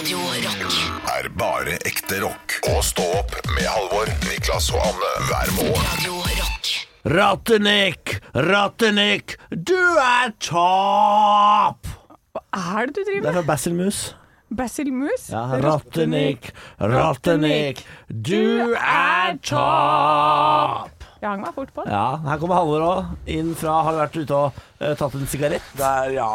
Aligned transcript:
Radio 0.00 0.16
Rock. 0.24 0.76
er 1.12 1.26
bare 1.36 1.74
ekte 1.84 2.22
rock. 2.22 2.54
Og 2.70 2.78
stå 2.88 3.04
opp 3.18 3.34
med 3.50 3.66
Halvor, 3.68 4.08
Niklas 4.24 4.70
og 4.72 4.80
Anne 4.80 5.10
hver 5.28 5.50
morgen. 5.58 5.82
Radio 5.90 6.14
Rock. 6.38 6.70
Rattenik, 7.04 8.14
Rattenik, 8.32 9.34
du 9.52 9.76
er 10.00 10.32
topp! 10.40 11.92
Hva 12.32 12.64
er 12.80 12.88
det 12.88 12.96
du 12.96 13.02
driver 13.10 13.12
Det 13.12 13.12
driver 13.12 13.28
er 13.28 13.38
fra 13.42 13.44
Basil 13.52 13.76
Mus. 13.76 14.00
Basil 14.62 14.90
Mus? 15.02 15.28
Ja, 15.34 15.44
Rattenik, 15.68 16.48
Rattenik, 16.80 17.84
du 18.08 18.72
er 18.80 19.36
topp! 19.44 21.08
Jeg 21.20 21.28
hang 21.28 21.44
meg 21.44 21.52
fort 21.60 21.76
på. 21.76 21.84
Ja, 21.92 22.14
her 22.24 22.40
kommer 22.40 22.62
Halvor 22.62 22.88
òg, 22.88 23.14
inn 23.28 23.52
fra 23.52 23.82
Har 23.84 24.00
vært 24.06 24.16
ute 24.16 24.44
og 24.46 24.64
eh, 24.80 24.96
tatt 24.96 25.20
en 25.20 25.28
sigarett. 25.28 25.74
Der, 25.76 26.14
ja. 26.16 26.30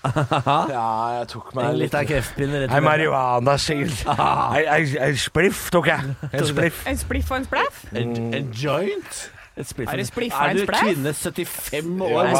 Ja, 0.74 0.86
jeg 1.18 1.26
tok 1.28 1.50
meg 1.56 1.66
En 1.66 1.76
litt 1.76 1.90
liten 1.90 2.06
kreftpinne 2.08 2.62
rett 2.62 2.70
i 2.72 2.74
Ei 2.78 2.84
marihuana-sigel. 2.84 3.92
Ei 5.04 5.10
spliff 5.20 5.66
tok 5.74 5.90
jeg. 5.90 6.14
En 6.30 6.48
spliff. 6.48 6.80
En 6.88 7.00
spliff 7.00 7.30
og 7.30 7.40
en 7.40 7.46
splaff? 7.50 7.84
En, 7.92 8.16
en 8.38 8.50
joint? 8.56 9.20
Et 9.60 9.68
spliff. 9.68 9.92
Er 9.92 10.00
det 10.00 10.06
spliff 10.08 10.34
og 10.34 10.46
Er 10.46 10.60
du 10.60 10.64
kvinne 10.70 11.12
75 11.12 11.90
år? 12.00 12.08
Hva 12.08 12.14
og 12.14 12.20
er 12.24 12.34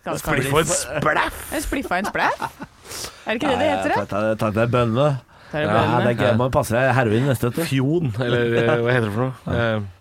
det 0.00 0.20
Spliff 0.22 0.52
og 0.52 0.60
en 0.62 0.72
splaff. 0.72 1.40
En 1.52 1.62
spliff 1.66 1.90
og 1.90 1.98
en 1.98 2.10
splaff? 2.12 2.60
Er 3.26 3.34
det 3.34 3.42
ikke 3.42 3.52
det 3.52 3.58
det 3.60 3.70
heter? 3.74 4.36
Takk 4.40 4.54
til 4.54 4.68
bønne. 4.72 5.08
Det 5.52 5.62
Ja, 5.64 6.00
det 6.04 6.10
er 6.12 6.18
gøy. 6.18 6.36
Man 6.36 6.50
passer 6.52 6.76
deg 6.76 6.90
heroin 6.96 7.24
neste, 7.28 7.48
etter. 7.48 7.64
Fjon, 7.68 8.10
eller 8.20 8.58
eh, 8.60 8.72
hva 8.84 8.92
heter 8.92 9.08
det 9.08 9.14
for 9.14 9.22
noe? 9.24 9.54
Eh, 9.54 9.94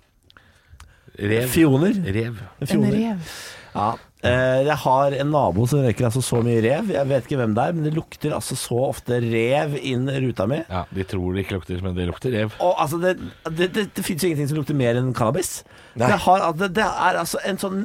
Rev. 1.17 1.47
Fjoner. 1.49 1.95
Rev. 2.13 2.41
En 2.67 2.83
rev. 2.93 3.31
Ja. 3.73 3.87
Eh, 4.25 4.63
jeg 4.65 4.77
har 4.81 5.13
en 5.13 5.29
nabo 5.29 5.67
som 5.69 5.83
røyker 5.85 6.07
altså 6.07 6.23
så 6.25 6.39
mye 6.45 6.61
rev. 6.65 6.89
Jeg 6.95 7.09
vet 7.11 7.27
ikke 7.27 7.37
hvem 7.37 7.53
det 7.57 7.65
er, 7.67 7.75
men 7.77 7.85
det 7.85 7.93
lukter 7.93 8.33
altså 8.33 8.57
så 8.57 8.79
ofte 8.87 9.19
rev 9.21 9.75
inn 9.77 10.09
ruta 10.09 10.47
mi. 10.49 10.63
Ja, 10.65 10.85
de 10.89 11.05
tror 11.05 11.35
det 11.35 11.45
ikke 11.45 11.59
lukter, 11.59 11.83
men 11.85 11.97
det 11.97 12.07
lukter 12.09 12.33
rev. 12.33 12.55
Og 12.57 12.73
altså, 12.81 12.97
det, 13.03 13.17
det, 13.51 13.69
det, 13.75 13.85
det 13.93 14.05
finnes 14.05 14.25
jo 14.25 14.31
ingenting 14.31 14.49
som 14.49 14.61
lukter 14.61 14.77
mer 14.77 14.97
enn 14.97 15.13
cannabis. 15.17 15.59
Det, 15.97 16.19
har, 16.25 16.45
det, 16.59 16.69
det 16.77 16.85
er 16.85 17.17
altså 17.23 17.39
en 17.47 17.57
sånn 17.61 17.83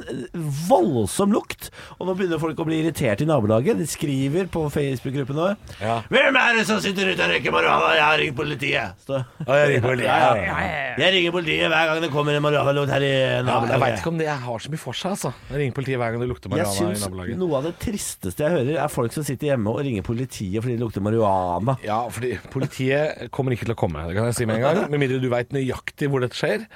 voldsom 0.69 1.33
lukt. 1.33 1.69
Og 1.99 2.07
nå 2.07 2.15
begynner 2.17 2.41
folk 2.41 2.59
å 2.61 2.65
bli 2.67 2.79
irritert 2.83 3.21
i 3.23 3.27
nabolaget. 3.29 3.77
De 3.79 3.87
skriver 3.89 4.47
på 4.53 4.65
Facebook-gruppen 4.73 5.37
vår 5.39 5.55
Ja. 5.81 6.01
'Hvem 6.09 6.37
er 6.39 6.57
det 6.59 6.65
som 6.67 6.79
sitter 6.83 7.11
ute 7.13 7.23
og 7.25 7.31
røyker 7.33 7.51
marihuana? 7.55 7.93
Jeg 7.97 8.03
har 8.05 8.17
ringt 8.21 8.37
politiet'. 8.37 8.93
Stå. 9.03 9.21
Å, 9.47 9.51
jeg 9.59 9.67
ringer 9.73 9.85
politiet. 9.87 10.07
Ja, 10.09 10.19
Ja, 10.23 10.35
ja. 10.35 10.43
ja, 10.45 10.59
ja. 10.67 10.95
Jeg 11.03 11.13
ringer 11.17 11.31
politiet 11.35 11.67
hver 11.73 11.85
gang 11.89 12.01
det 12.03 12.11
kommer 12.13 12.35
en 12.37 12.43
marihuana-lukt 12.45 12.91
her 12.93 13.01
i 13.01 13.11
Ja, 13.13 13.29
jeg 13.37 13.45
nabolaget. 13.47 13.81
veit 13.83 13.99
ikke 13.99 14.11
om 14.13 14.17
det 14.21 14.27
har 14.29 14.59
så 14.59 14.69
mye 14.73 14.83
for 14.83 14.93
seg, 14.93 15.11
altså. 15.15 15.33
Jeg 15.49 15.57
ringer 15.63 15.73
politiet 15.79 15.97
hver 16.01 16.11
gang 16.13 16.21
det 16.21 16.29
lukter 16.29 16.49
marihuana 16.53 16.93
i 16.93 17.01
nabolaget. 17.01 17.37
noe 17.37 17.57
av 17.57 17.63
det 17.69 17.73
tristeste 17.79 18.43
jeg 18.45 18.51
hører, 18.57 18.75
er 18.83 18.87
folk 18.93 19.11
som 19.13 19.23
sitter 19.23 19.47
hjemme 19.53 19.69
og 19.73 19.79
ringer 19.85 20.03
politiet 20.05 20.61
fordi 20.63 20.77
det 20.77 20.83
lukter 20.83 21.01
marihuana. 21.01 21.77
Ja, 21.83 21.99
fordi 22.09 22.37
politiet 22.53 23.31
kommer 23.31 23.51
ikke 23.55 23.65
til 23.65 23.73
å 23.75 23.79
komme, 23.79 24.05
det 24.07 24.15
kan 24.15 24.25
jeg 24.29 24.35
si 24.35 24.45
med 24.45 24.57
en 24.57 24.61
gang. 24.67 24.91
Med 24.91 24.99
mindre 25.01 25.19
du 25.23 25.29
veit 25.31 25.49
nøyaktig 25.55 26.09
hvor 26.09 26.21
dette 26.23 26.37
skjer. 26.37 26.67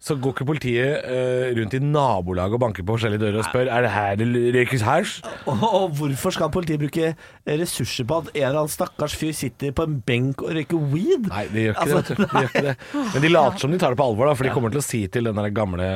Så 0.00 0.16
går 0.20 0.32
ikke 0.34 0.46
politiet 0.48 0.79
eh, 0.80 1.50
rundt 1.58 1.74
i 1.76 1.80
nabolaget 1.82 2.56
og 2.56 2.62
banker 2.62 2.84
på 2.86 2.96
forskjellige 2.96 3.22
dører 3.22 3.38
og 3.42 3.46
spør 3.48 3.68
Er 3.70 3.82
det 3.86 3.90
her 3.94 4.16
det 4.20 4.28
røykes 4.56 4.82
hasj. 4.86 5.20
Og, 5.46 5.62
og 5.66 5.94
hvorfor 5.98 6.34
skal 6.34 6.50
politiet 6.54 6.80
bruke 6.82 7.12
ressurser 7.46 8.06
på 8.08 8.20
at 8.22 8.30
en 8.34 8.42
eller 8.42 8.60
annen 8.62 8.72
stakkars 8.72 9.14
fyr 9.18 9.32
sitter 9.36 9.72
på 9.76 9.86
en 9.88 9.98
benk 10.06 10.42
og 10.44 10.52
røyker 10.56 10.80
weed? 10.92 11.28
Nei, 11.30 11.44
de 11.52 11.66
gjør 11.68 11.74
ikke 11.76 11.86
Altså- 11.86 12.00
det. 12.00 12.18
vet 12.18 12.18
du. 12.18 12.24
De 12.24 12.40
gjør 12.40 12.50
ikke 12.50 12.64
det. 12.68 12.76
Men 13.14 13.22
de 13.26 13.32
later 13.34 13.64
som 13.64 13.70
de 13.74 13.78
tar 13.82 13.94
det 13.94 14.00
på 14.00 14.08
alvor, 14.10 14.30
da, 14.30 14.34
for 14.38 14.48
de 14.48 14.54
kommer 14.54 14.74
til 14.74 14.82
å 14.82 14.86
si 14.86 15.02
til 15.08 15.30
den 15.30 15.40
der 15.40 15.50
gamle 15.54 15.90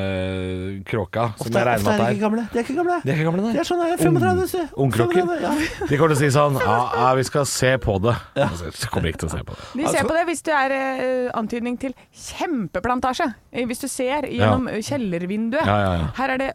kråka 0.88 1.28
som 1.38 1.46
Ofte, 1.48 1.58
jeg 1.58 1.66
regner 1.68 1.84
med 1.84 1.92
er 1.92 1.94
at 1.94 2.04
det 2.04 2.16
er 2.16 2.22
gamle. 2.24 2.46
De 2.52 2.58
er 2.58 2.64
ikke 2.64 2.76
gamle. 2.78 2.98
De 3.04 3.10
er 3.10 3.18
ikke 3.18 3.28
gamle, 3.28 3.42
nei. 3.44 3.52
De 3.54 3.62
er 3.62 3.68
sånn 3.68 3.82
35, 3.98 4.48
se. 4.50 4.62
Ungkrokker. 4.84 5.20
35, 5.24 5.42
Ja. 5.44 5.86
De 5.88 5.98
kommer 5.98 6.14
til 6.14 6.18
å 6.18 6.22
si 6.22 6.30
sånn 6.34 6.58
Ja, 6.64 6.78
ja 6.98 7.14
vi 7.18 7.24
skal 7.28 7.46
se 7.50 7.74
på 7.82 7.98
det. 8.04 8.14
Ja. 8.38 8.48
Kommer 8.90 9.10
ikke 9.10 9.24
til 9.24 9.30
å 9.30 9.34
se 9.36 9.42
på 9.44 9.56
det. 9.58 9.68
De 9.82 9.88
ser 9.92 10.08
på 10.08 10.14
det 10.16 10.24
hvis 10.30 10.42
det 10.46 10.54
er 10.56 10.74
uh, 10.74 11.30
antydning 11.38 11.78
til 11.80 11.94
kjempeplantasje. 12.14 13.28
Eh, 13.52 13.66
Hvis 13.68 13.82
du 13.84 13.88
ser 13.90 14.26
gjennom 14.30 14.68
eh, 14.70 14.73
kjellervinduet. 14.82 15.66
Ja, 15.66 15.78
ja, 15.84 15.92
ja. 16.00 16.06
Her 16.18 16.34
er 16.34 16.42
det 16.42 16.52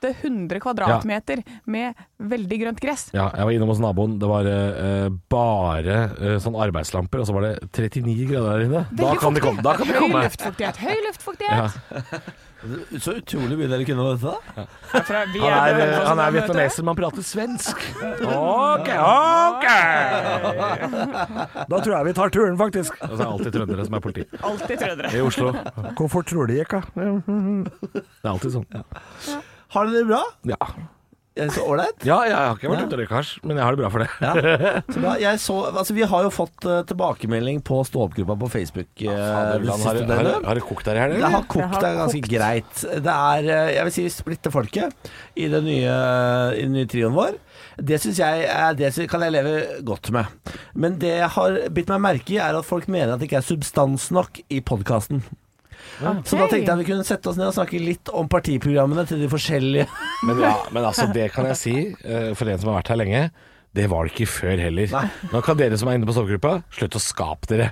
800 0.00 0.60
kvadratmeter 0.64 1.42
med 1.68 1.98
veldig 2.16 2.58
grønt 2.62 2.80
gress. 2.80 3.08
Ja, 3.12 3.28
jeg 3.36 3.48
var 3.48 3.56
innom 3.56 3.72
hos 3.72 3.82
naboen. 3.82 4.16
Det 4.20 4.28
var 4.30 4.48
uh, 4.48 5.08
bare 5.32 5.98
uh, 6.16 6.36
sånn 6.40 6.56
arbeidslamper, 6.56 7.20
og 7.20 7.28
så 7.28 7.36
var 7.36 7.48
det 7.48 7.54
39 7.68 8.28
grader 8.30 8.52
der 8.54 8.68
inne. 8.68 8.84
Da 8.96 9.16
kan 9.20 9.36
de 9.36 9.44
komme. 9.44 9.64
Da 9.66 9.76
kan 9.76 9.90
de 9.90 9.98
Høy 9.98 10.14
luftfuktighet. 10.14 10.80
Høy 10.80 11.02
luftfuktighet. 11.08 12.30
Ja. 12.60 12.98
Så 13.00 13.14
utrolig 13.16 13.56
mye 13.56 13.68
dere 13.70 13.84
kunne 13.88 14.04
om 14.04 14.10
dette, 14.12 14.32
da. 14.54 14.64
Herfra, 14.92 15.20
vi 15.32 15.40
Han 15.40 15.54
er, 15.54 15.78
er, 15.80 15.94
han 16.04 16.20
er 16.20 16.34
vietnameser, 16.34 16.84
men 16.84 16.92
han 16.92 16.98
prater 16.98 17.24
svensk. 17.24 17.86
Ok, 18.26 18.90
ok! 19.00 19.66
Da 21.70 21.80
tror 21.80 21.94
jeg 21.96 22.08
vi 22.10 22.14
tar 22.20 22.34
turen, 22.34 22.58
faktisk. 22.60 23.00
Og 23.00 23.08
så 23.08 23.16
er 23.16 23.22
det 23.24 23.28
alltid 23.30 23.56
trøndere 23.56 23.86
som 23.88 23.96
er 23.96 24.04
politi. 24.04 24.26
Alltid 24.50 24.76
trøndere. 24.84 25.12
I 25.16 25.24
Oslo. 25.24 25.52
Hvorfor 25.98 26.26
tror 26.28 26.50
de 26.52 26.60
ikke? 26.66 26.82
Det 26.94 28.02
er 28.24 28.32
alltid 28.34 28.56
sånn. 28.58 28.68
Har 29.70 29.86
dere 29.88 30.00
det 30.02 30.06
bra? 30.10 30.22
Ja. 30.52 30.60
Det 31.38 31.46
så 31.54 31.62
ålreit? 31.62 32.02
ja, 32.04 32.16
jeg 32.26 32.34
har 32.34 32.56
ikke 32.58 32.68
vært 32.72 32.88
ute 32.90 32.96
og 32.96 33.00
røyka 33.00 33.14
hasj, 33.20 33.28
men 33.46 33.56
jeg 33.56 33.64
har 33.64 33.76
det 33.76 33.80
bra 33.80 33.88
for 33.94 34.02
det. 34.02 34.08
Ja. 34.20 34.32
Så 34.90 35.00
bra. 35.00 35.12
Jeg 35.22 35.38
så, 35.40 35.54
altså, 35.70 35.94
vi 35.96 36.02
har 36.10 36.24
jo 36.26 36.30
fått 36.34 36.66
uh, 36.66 36.80
tilbakemelding 36.90 37.60
på 37.64 37.78
stå-opp-gruppa 37.86 38.34
på 38.42 38.48
Facebook. 38.50 38.90
eh, 38.98 39.14
Fader, 39.14 39.62
det 39.62 39.70
Har, 39.70 39.78
siste 40.00 40.18
har, 40.18 40.30
har 40.50 40.58
det 40.58 40.64
kokt 40.66 40.88
der 40.90 40.98
i 40.98 41.04
helga? 41.04 41.20
Det 41.22 41.30
har 41.36 41.46
kokt, 41.54 41.76
Det 41.78 41.88
er 41.90 41.98
ganske 42.00 42.22
kokt. 42.24 42.32
greit. 42.34 42.82
Det 43.06 43.14
er, 43.14 43.48
eh, 43.56 43.70
jeg 43.76 43.86
vil 43.88 43.94
si, 43.94 44.04
vi 44.08 44.12
splitter 44.16 44.54
folket 44.54 45.10
i 45.38 45.46
den 45.54 45.64
nye, 45.70 45.94
i 46.58 46.64
den 46.66 46.74
nye 46.76 46.90
trioen 46.90 47.14
vår. 47.16 47.38
Det 47.78 48.00
syns 48.02 48.18
jeg 48.20 48.48
er, 48.50 48.74
det 48.76 48.90
kan 49.08 49.22
jeg 49.24 49.36
leve 49.38 49.54
godt 49.86 50.10
med. 50.12 50.26
Men 50.74 50.98
det 51.00 51.14
jeg 51.22 51.30
har 51.38 51.60
bitt 51.72 51.94
meg 51.94 52.02
merke 52.10 52.34
i, 52.34 52.40
er 52.42 52.58
at 52.58 52.66
folk 52.68 52.90
mener 52.90 53.14
at 53.14 53.22
det 53.22 53.30
ikke 53.30 53.38
er 53.40 53.46
substans 53.46 54.10
nok 54.12 54.42
i 54.50 54.58
podkasten. 54.66 55.22
Så 56.00 56.38
da 56.38 56.46
tenkte 56.48 56.64
jeg 56.64 56.80
vi 56.80 56.88
kunne 56.88 57.06
sette 57.06 57.30
oss 57.30 57.38
ned 57.40 57.50
og 57.50 57.56
snakke 57.56 57.80
litt 57.82 58.10
om 58.16 58.28
partiprogrammene 58.30 59.04
til 59.08 59.20
de 59.20 59.28
forskjellige 59.30 59.86
Men, 60.28 60.42
ja, 60.42 60.56
men 60.72 60.84
altså, 60.84 61.08
det 61.12 61.30
kan 61.34 61.48
jeg 61.52 61.60
si, 61.60 61.76
eh, 62.04 62.32
for 62.36 62.50
en 62.50 62.60
som 62.60 62.72
har 62.72 62.80
vært 62.80 62.92
her 62.94 63.00
lenge. 63.00 63.22
Det 63.70 63.84
var 63.86 64.02
det 64.02 64.10
ikke 64.16 64.26
før 64.26 64.58
heller. 64.58 64.90
Nå 65.30 65.40
kan 65.46 65.58
dere 65.60 65.76
som 65.78 65.86
er 65.88 65.94
inne 65.94 66.06
på 66.08 66.14
sovegruppa, 66.16 66.56
slutte 66.74 66.98
å 66.98 67.02
skape 67.04 67.46
dere. 67.52 67.68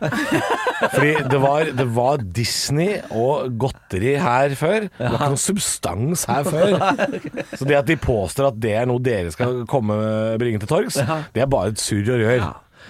Fordi 0.93 1.25
det 1.27 1.41
var, 1.43 1.73
det 1.75 1.87
var 1.97 2.23
Disney 2.23 3.01
og 3.11 3.57
godteri 3.59 4.13
her 4.23 4.55
før. 4.59 4.87
Det 4.93 5.09
var 5.09 5.17
ikke 5.19 5.31
noe 5.35 5.43
substans 5.43 6.23
her 6.31 6.47
før. 6.47 6.77
Så 7.59 7.67
det 7.67 7.81
at 7.81 7.91
de 7.91 7.99
påstår 7.99 8.53
at 8.53 8.63
det 8.63 8.77
er 8.79 8.87
noe 8.87 9.03
dere 9.03 9.35
skal 9.35 9.65
komme 9.71 9.99
bringe 10.39 10.63
til 10.63 10.71
torgs, 10.71 11.01
det 11.35 11.43
er 11.43 11.51
bare 11.51 11.75
et 11.75 11.83
surr 11.83 12.15
og 12.15 12.23
rør. 12.23 12.47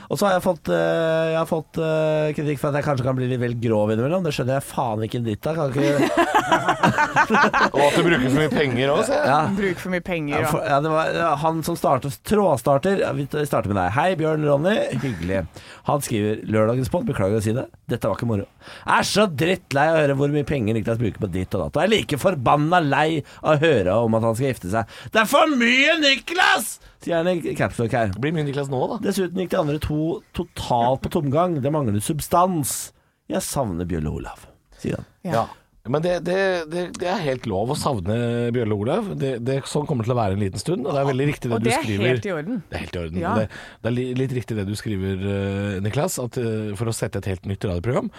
Og 0.09 0.19
så 0.21 0.29
har 0.29 0.37
jeg 0.37 0.45
fått, 0.47 0.71
eh, 0.73 1.27
jeg 1.35 1.39
har 1.41 1.49
fått 1.51 1.81
eh, 1.83 2.31
kritikk 2.37 2.61
for 2.63 2.71
at 2.71 2.79
jeg 2.81 2.87
kanskje 2.89 3.07
kan 3.09 3.19
bli 3.19 3.29
litt 3.31 3.43
vel 3.43 3.57
grov 3.61 3.91
innimellom. 3.93 4.23
Det 4.25 4.33
skjønner 4.37 4.59
jeg 4.59 4.67
faen 4.71 5.05
ikke 5.07 5.21
en 5.21 5.27
dritt 5.27 5.49
av. 5.51 5.59
Kan 5.59 5.75
ikke 5.75 6.29
Og 7.75 7.81
at 7.85 7.97
du 7.99 8.03
bruker 8.07 8.25
for 8.29 8.39
mye 8.39 8.53
penger 8.53 8.93
òg, 8.93 9.03
ser 9.09 9.19
jeg. 9.19 9.29
ja. 9.29 9.39
Bruk 9.59 9.83
for 9.83 9.93
mye 9.95 10.05
penger. 10.07 10.39
Ja, 10.45 10.51
for, 10.53 10.65
ja, 10.65 10.79
det 10.85 10.93
var 10.93 11.13
ja, 11.19 11.31
han 11.43 11.61
som 11.67 11.77
startet 11.79 12.17
Trådstarter. 12.29 13.03
Ja, 13.05 13.13
Vi 13.17 13.27
starter 13.29 13.73
med 13.73 13.79
deg. 13.81 13.93
Hei, 13.97 14.09
Bjørn 14.21 14.47
Ronny. 14.49 14.77
Hyggelig. 15.03 15.43
Han 15.89 16.05
skriver 16.05 16.43
lørdagens 16.49 16.91
pod. 16.93 17.07
Beklager 17.09 17.41
å 17.41 17.45
si 17.45 17.55
det. 17.57 17.67
Dette 17.91 18.09
var 18.11 18.19
ikke 18.19 18.29
moro. 18.31 18.47
Jeg 18.69 18.99
Er 18.99 19.09
så 19.09 19.25
drittlei 19.31 19.87
av 19.91 19.97
å 19.99 20.03
høre 20.03 20.19
hvor 20.19 20.33
mye 20.35 20.49
penger 20.49 20.77
Niklas 20.77 21.01
bruker 21.01 21.23
på 21.23 21.31
ditt 21.33 21.55
og 21.57 21.67
datt. 21.67 21.77
Og 21.77 21.83
jeg 21.85 21.89
er 21.91 21.95
like 21.95 22.21
forbanna 22.21 22.81
lei 22.85 23.09
av 23.43 23.57
å 23.57 23.61
høre 23.63 23.97
om 24.05 24.19
at 24.19 24.27
han 24.29 24.37
skal 24.39 24.53
gifte 24.53 24.73
seg. 24.73 24.99
Det 25.15 25.23
er 25.25 25.31
for 25.31 25.57
mye, 25.59 25.97
Niklas! 26.03 26.77
Sier 26.99 27.21
han 27.21 27.29
i 27.31 27.53
capslock 27.55 27.93
her. 27.95 28.09
Det 28.11 28.19
blir 28.21 28.33
mye 28.35 28.43
Niklas 28.49 28.67
nå, 28.73 28.79
da. 28.91 28.97
Dessuten 29.05 29.39
gikk 29.39 29.53
de 29.53 29.59
andre 29.61 29.79
to 29.83 29.88
totalt 30.37 31.03
på 31.05 31.13
tomgang. 31.19 31.59
Det 31.65 31.73
mangler 31.75 32.03
substans. 32.05 32.93
Jeg 33.29 33.45
savner 33.45 33.89
Bjølle 33.89 34.13
Olav, 34.21 34.47
sier 34.81 35.01
han. 35.01 35.09
Ja. 35.27 35.47
Men 35.89 36.03
det, 36.05 36.15
det, 36.27 36.39
det, 36.69 36.83
det 37.01 37.07
er 37.09 37.21
helt 37.25 37.47
lov 37.49 37.73
å 37.73 37.77
savne 37.79 38.17
Bjørle 38.53 38.77
Olav. 38.77 39.07
Det, 39.21 39.39
det, 39.45 39.61
sånn 39.69 39.87
kommer 39.89 40.05
det 40.05 40.11
til 40.11 40.17
å 40.17 40.19
være 40.19 40.37
en 40.37 40.43
liten 40.43 40.61
stund. 40.61 40.85
Og 40.85 40.93
det 40.93 41.01
er 41.01 41.09
veldig 41.09 41.29
riktig 41.31 41.49
det, 41.49 41.55
Og 41.57 41.65
det 41.65 41.77
er 41.77 41.87
helt 42.03 42.29
i 42.29 42.35
orden. 42.35 42.59
Det 42.69 42.77
er 42.77 42.85
helt 42.85 42.99
i 42.99 43.01
orden. 43.05 43.23
Ja. 43.23 43.33
Det, 43.39 43.47
det 43.85 43.93
er 43.93 44.19
litt 44.21 44.35
riktig 44.37 44.59
det 44.59 44.67
du 44.69 44.75
skriver, 44.79 45.25
eh, 45.33 45.79
Niklas, 45.85 46.19
at 46.21 46.37
eh, 46.41 46.75
for 46.79 46.91
å 46.91 46.97
sette 46.97 47.23
et 47.23 47.31
helt 47.33 47.49
nytt 47.49 47.65
radioprogram 47.69 48.13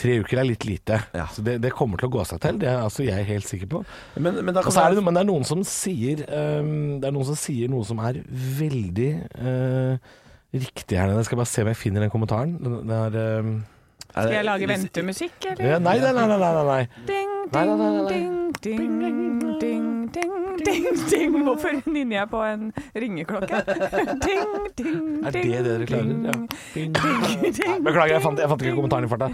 Tre 0.00 0.20
uker 0.22 0.38
er 0.38 0.46
litt 0.46 0.64
lite, 0.64 1.00
Ja. 1.18 1.24
så 1.34 1.42
det, 1.42 1.56
det 1.64 1.72
kommer 1.74 1.98
til 1.98 2.06
å 2.06 2.12
gå 2.14 2.22
seg 2.28 2.38
til. 2.44 2.60
Det 2.62 2.68
er 2.70 2.78
altså 2.78 3.02
jeg 3.02 3.26
helt 3.26 3.48
sikker 3.48 3.66
på. 3.72 3.80
Men, 4.22 4.38
men 4.46 4.54
da 4.54 4.62
er 4.62 4.94
det, 4.94 5.02
men 5.02 5.18
det 5.18 5.24
er 5.24 5.28
noen 5.28 5.46
som 5.48 5.64
sier 5.66 6.22
um, 6.30 7.00
Det 7.02 7.08
er 7.08 7.16
noen 7.16 7.26
som 7.26 7.38
sier 7.38 7.72
noe 7.72 7.82
som 7.88 7.98
er 8.06 8.20
veldig 8.30 9.10
eh, 9.34 10.12
riktig 10.54 10.98
her 10.98 11.06
nede. 11.06 11.16
Jeg 11.22 11.24
skal 11.30 11.36
bare 11.40 11.46
se 11.46 11.62
om 11.62 11.68
jeg 11.68 11.76
finner 11.76 12.00
den 12.04 12.10
kommentaren. 12.10 12.56
Den, 12.58 12.78
den 12.82 12.90
er, 12.90 13.38
ehm, 13.38 13.52
Skal 14.10 14.32
jeg 14.34 14.44
lage 14.44 14.68
ventemusikk, 14.68 15.36
eller? 15.52 15.66
ja, 15.74 15.78
nei, 15.78 15.98
nei, 16.02 16.12
nei, 16.12 16.26
nei, 16.26 16.38
nei, 16.38 16.64
nei. 16.70 16.86
Ding, 17.06 17.34
ding, 17.48 18.52
ding, 18.60 19.00
ding, 19.00 19.58
ding, 19.60 20.10
ding, 20.12 20.62
ding, 20.64 20.84
ding. 21.10 21.36
Hvorfor 21.44 21.72
nynner 21.88 22.16
jeg 22.20 22.28
på 22.30 22.40
en 22.44 22.66
ringeklokke? 22.94 23.60
Ding, 24.26 24.50
ding, 24.76 25.24
Er 25.24 25.32
det 25.32 25.42
det 25.44 25.60
dere 25.64 25.86
klarer? 25.88 26.10
Ja. 26.26 26.34
ding, 26.74 26.92
Ding. 26.92 26.92
ding, 26.94 27.54
ding, 27.56 27.84
Beklager, 27.84 28.12
jeg 28.18 28.22
fant, 28.24 28.38
jeg 28.42 28.50
fant 28.50 28.62
ikke 28.64 28.76
kommentaren 28.76 29.06
i 29.06 29.10
farta. 29.10 29.30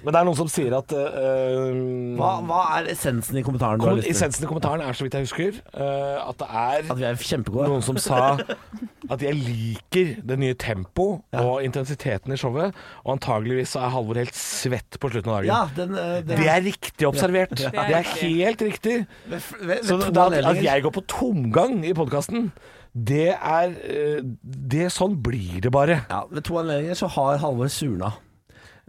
Men 0.00 0.14
det 0.14 0.20
er 0.22 0.26
noen 0.28 0.38
som 0.38 0.48
sier 0.50 0.74
at 0.78 0.94
eh, 0.96 2.16
hva, 2.18 2.30
hva 2.48 2.60
er 2.78 2.88
essensen 2.94 3.38
i 3.40 3.44
kommentaren? 3.46 3.80
du 3.80 3.86
har 3.86 3.92
kom, 3.92 4.00
lyst 4.00 4.08
til? 4.08 4.16
Essensen 4.16 4.46
i 4.46 4.50
kommentaren 4.50 4.84
er, 4.86 4.96
så 4.96 5.06
vidt 5.06 5.18
jeg 5.18 5.28
husker, 5.28 5.60
eh, 5.74 6.16
at 6.24 6.40
det 6.40 6.48
er 6.64 6.90
At 6.94 7.00
vi 7.02 7.08
er 7.10 7.20
kjempegode? 7.30 7.68
noen 7.70 7.84
som 7.86 8.00
sa 8.00 8.22
at 9.12 9.24
jeg 9.26 9.34
liker 9.36 10.14
det 10.26 10.38
nye 10.40 10.54
tempo 10.58 11.08
og 11.34 11.52
intensiteten 11.66 12.32
i 12.34 12.38
showet. 12.40 12.74
Og 13.04 13.14
antageligvis 13.18 13.74
så 13.76 13.84
er 13.84 13.92
Halvor 13.94 14.20
helt 14.20 14.36
svett 14.38 14.98
på 15.02 15.10
slutten 15.12 15.32
av 15.32 15.40
dagen. 15.40 15.50
Ja, 15.50 15.62
den, 15.76 15.94
eh, 15.98 16.20
den 16.24 16.40
Det 16.40 16.48
er 16.50 16.64
riktig 16.64 17.08
observert. 17.08 17.49
Er 17.50 17.86
Det 17.88 17.96
er 17.96 18.08
helt 18.22 18.62
riktig. 18.62 19.06
ved, 19.26 19.42
ved, 19.60 19.82
Så 19.84 19.96
da, 20.14 20.26
at, 20.50 20.64
jeg 20.64 20.82
går 20.82 20.90
på 20.90 21.02
tomgang 21.08 21.84
i 21.86 21.92
podkasten, 21.92 22.50
det 22.94 23.30
er 23.34 23.74
eh, 23.86 24.22
det, 24.42 24.90
Sånn 24.92 25.18
blir 25.22 25.60
det 25.62 25.72
bare. 25.72 26.02
Ja, 26.10 26.24
ved 26.30 26.42
to 26.46 26.58
anledninger 26.58 26.98
så 26.98 27.06
har 27.06 27.38
Halvor 27.42 27.70
surna. 27.70 28.12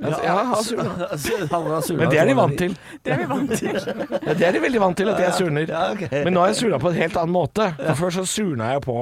Altså, 0.01 0.21
ja, 0.23 0.37
han 0.43 0.63
surna. 0.65 0.95
Halvor 1.51 1.75
har 1.75 1.83
surna 1.85 1.99
Men 1.99 2.09
det 2.09 2.21
er 2.21 2.31
de 2.31 2.37
vant 2.39 2.57
til. 2.57 2.77
Det 3.05 3.13
er 3.13 3.21
vi 3.21 3.27
vant 3.29 3.53
til. 3.57 3.77
Ja, 4.27 4.33
det 4.33 4.47
er 4.47 4.57
de 4.57 4.63
veldig 4.63 4.81
vant 4.81 4.97
til, 4.97 5.09
at 5.09 5.21
jeg 5.21 5.37
surner. 5.37 5.67
Ja, 5.69 5.91
okay. 5.91 6.23
Men 6.23 6.33
nå 6.33 6.45
har 6.45 6.53
jeg 6.53 6.63
surna 6.63 6.81
på 6.81 6.89
en 6.89 6.97
helt 6.97 7.21
annen 7.21 7.35
måte. 7.35 7.69
For 7.77 8.05
Før 8.05 8.17
så 8.21 8.25
surna 8.25 8.73
jeg 8.73 8.85
på 8.87 8.97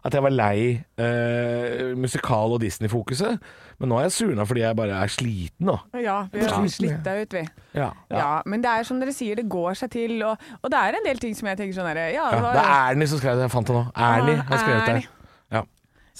at 0.00 0.14
jeg 0.16 0.24
var 0.24 0.32
lei 0.32 0.80
eh, 0.98 1.90
musikal- 1.96 2.54
og 2.56 2.62
Disney-fokuset. 2.62 3.36
Men 3.80 3.88
nå 3.88 3.98
er 3.98 4.08
jeg 4.08 4.12
surna 4.18 4.44
fordi 4.48 4.60
jeg 4.60 4.76
bare 4.76 4.96
er 5.00 5.12
sliten 5.12 5.70
nå. 5.70 5.76
Ja, 6.04 6.18
vi 6.32 6.44
har 6.44 6.66
slitt 6.68 7.00
deg 7.06 7.22
ut, 7.24 7.36
vi. 7.38 7.44
Ja. 7.78 7.88
Ja. 8.12 8.42
men 8.44 8.60
det 8.64 8.68
er 8.70 8.84
som 8.84 9.00
dere 9.00 9.14
sier, 9.16 9.40
det 9.40 9.46
går 9.48 9.78
seg 9.80 9.92
til. 9.94 10.18
Og, 10.26 10.50
og 10.60 10.72
det 10.72 10.80
er 10.80 10.98
en 10.98 11.06
del 11.08 11.22
ting 11.22 11.36
som 11.38 11.48
jeg 11.48 11.60
tenker 11.62 11.78
sånn 11.78 11.88
herre 11.88 12.10
ja, 12.12 12.26
Ja, 12.34 12.42
var- 12.44 12.58
det 12.58 12.64
er 12.66 12.92
Ernie 12.92 13.08
som 13.08 13.22
skrev 13.22 13.40
det. 13.40 13.48
Jeg 13.48 13.54
fant 13.56 13.70
det 13.70 13.78
nå. 13.78 13.84
Ernie 13.96 14.44
har 14.50 14.62
skrevet 14.64 14.90
det. 14.90 15.08
Ja. 15.56 15.64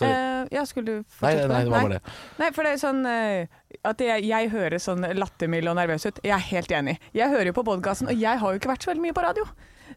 Eh, 0.00 0.46
ja, 0.56 0.62
skulle 0.64 0.86
du 0.86 1.02
fortsette 1.04 1.48
Nei, 1.50 1.56
nei, 1.58 1.64
det 1.66 1.72
var 1.74 1.84
bare 1.84 1.98
det. 1.98 2.14
Nei, 2.40 2.50
for 2.56 2.64
det 2.64 2.72
er 2.72 2.80
sånn 2.80 3.02
uh, 3.04 3.58
at 3.90 4.00
jeg, 4.00 4.24
jeg 4.30 4.52
høres 4.54 4.86
sånn 4.88 5.04
lattermild 5.18 5.68
og 5.68 5.76
nervøs 5.76 6.08
ut. 6.08 6.22
Jeg 6.24 6.32
er 6.36 6.46
helt 6.54 6.72
enig. 6.72 6.96
Jeg 7.16 7.28
hører 7.32 7.50
jo 7.50 7.58
på 7.60 7.66
podkasten, 7.68 8.08
og 8.08 8.16
jeg 8.16 8.40
har 8.40 8.54
jo 8.54 8.60
ikke 8.62 8.72
vært 8.72 8.86
så 8.86 8.94
veldig 8.94 9.04
mye 9.04 9.16
på 9.16 9.26
radio. 9.26 9.44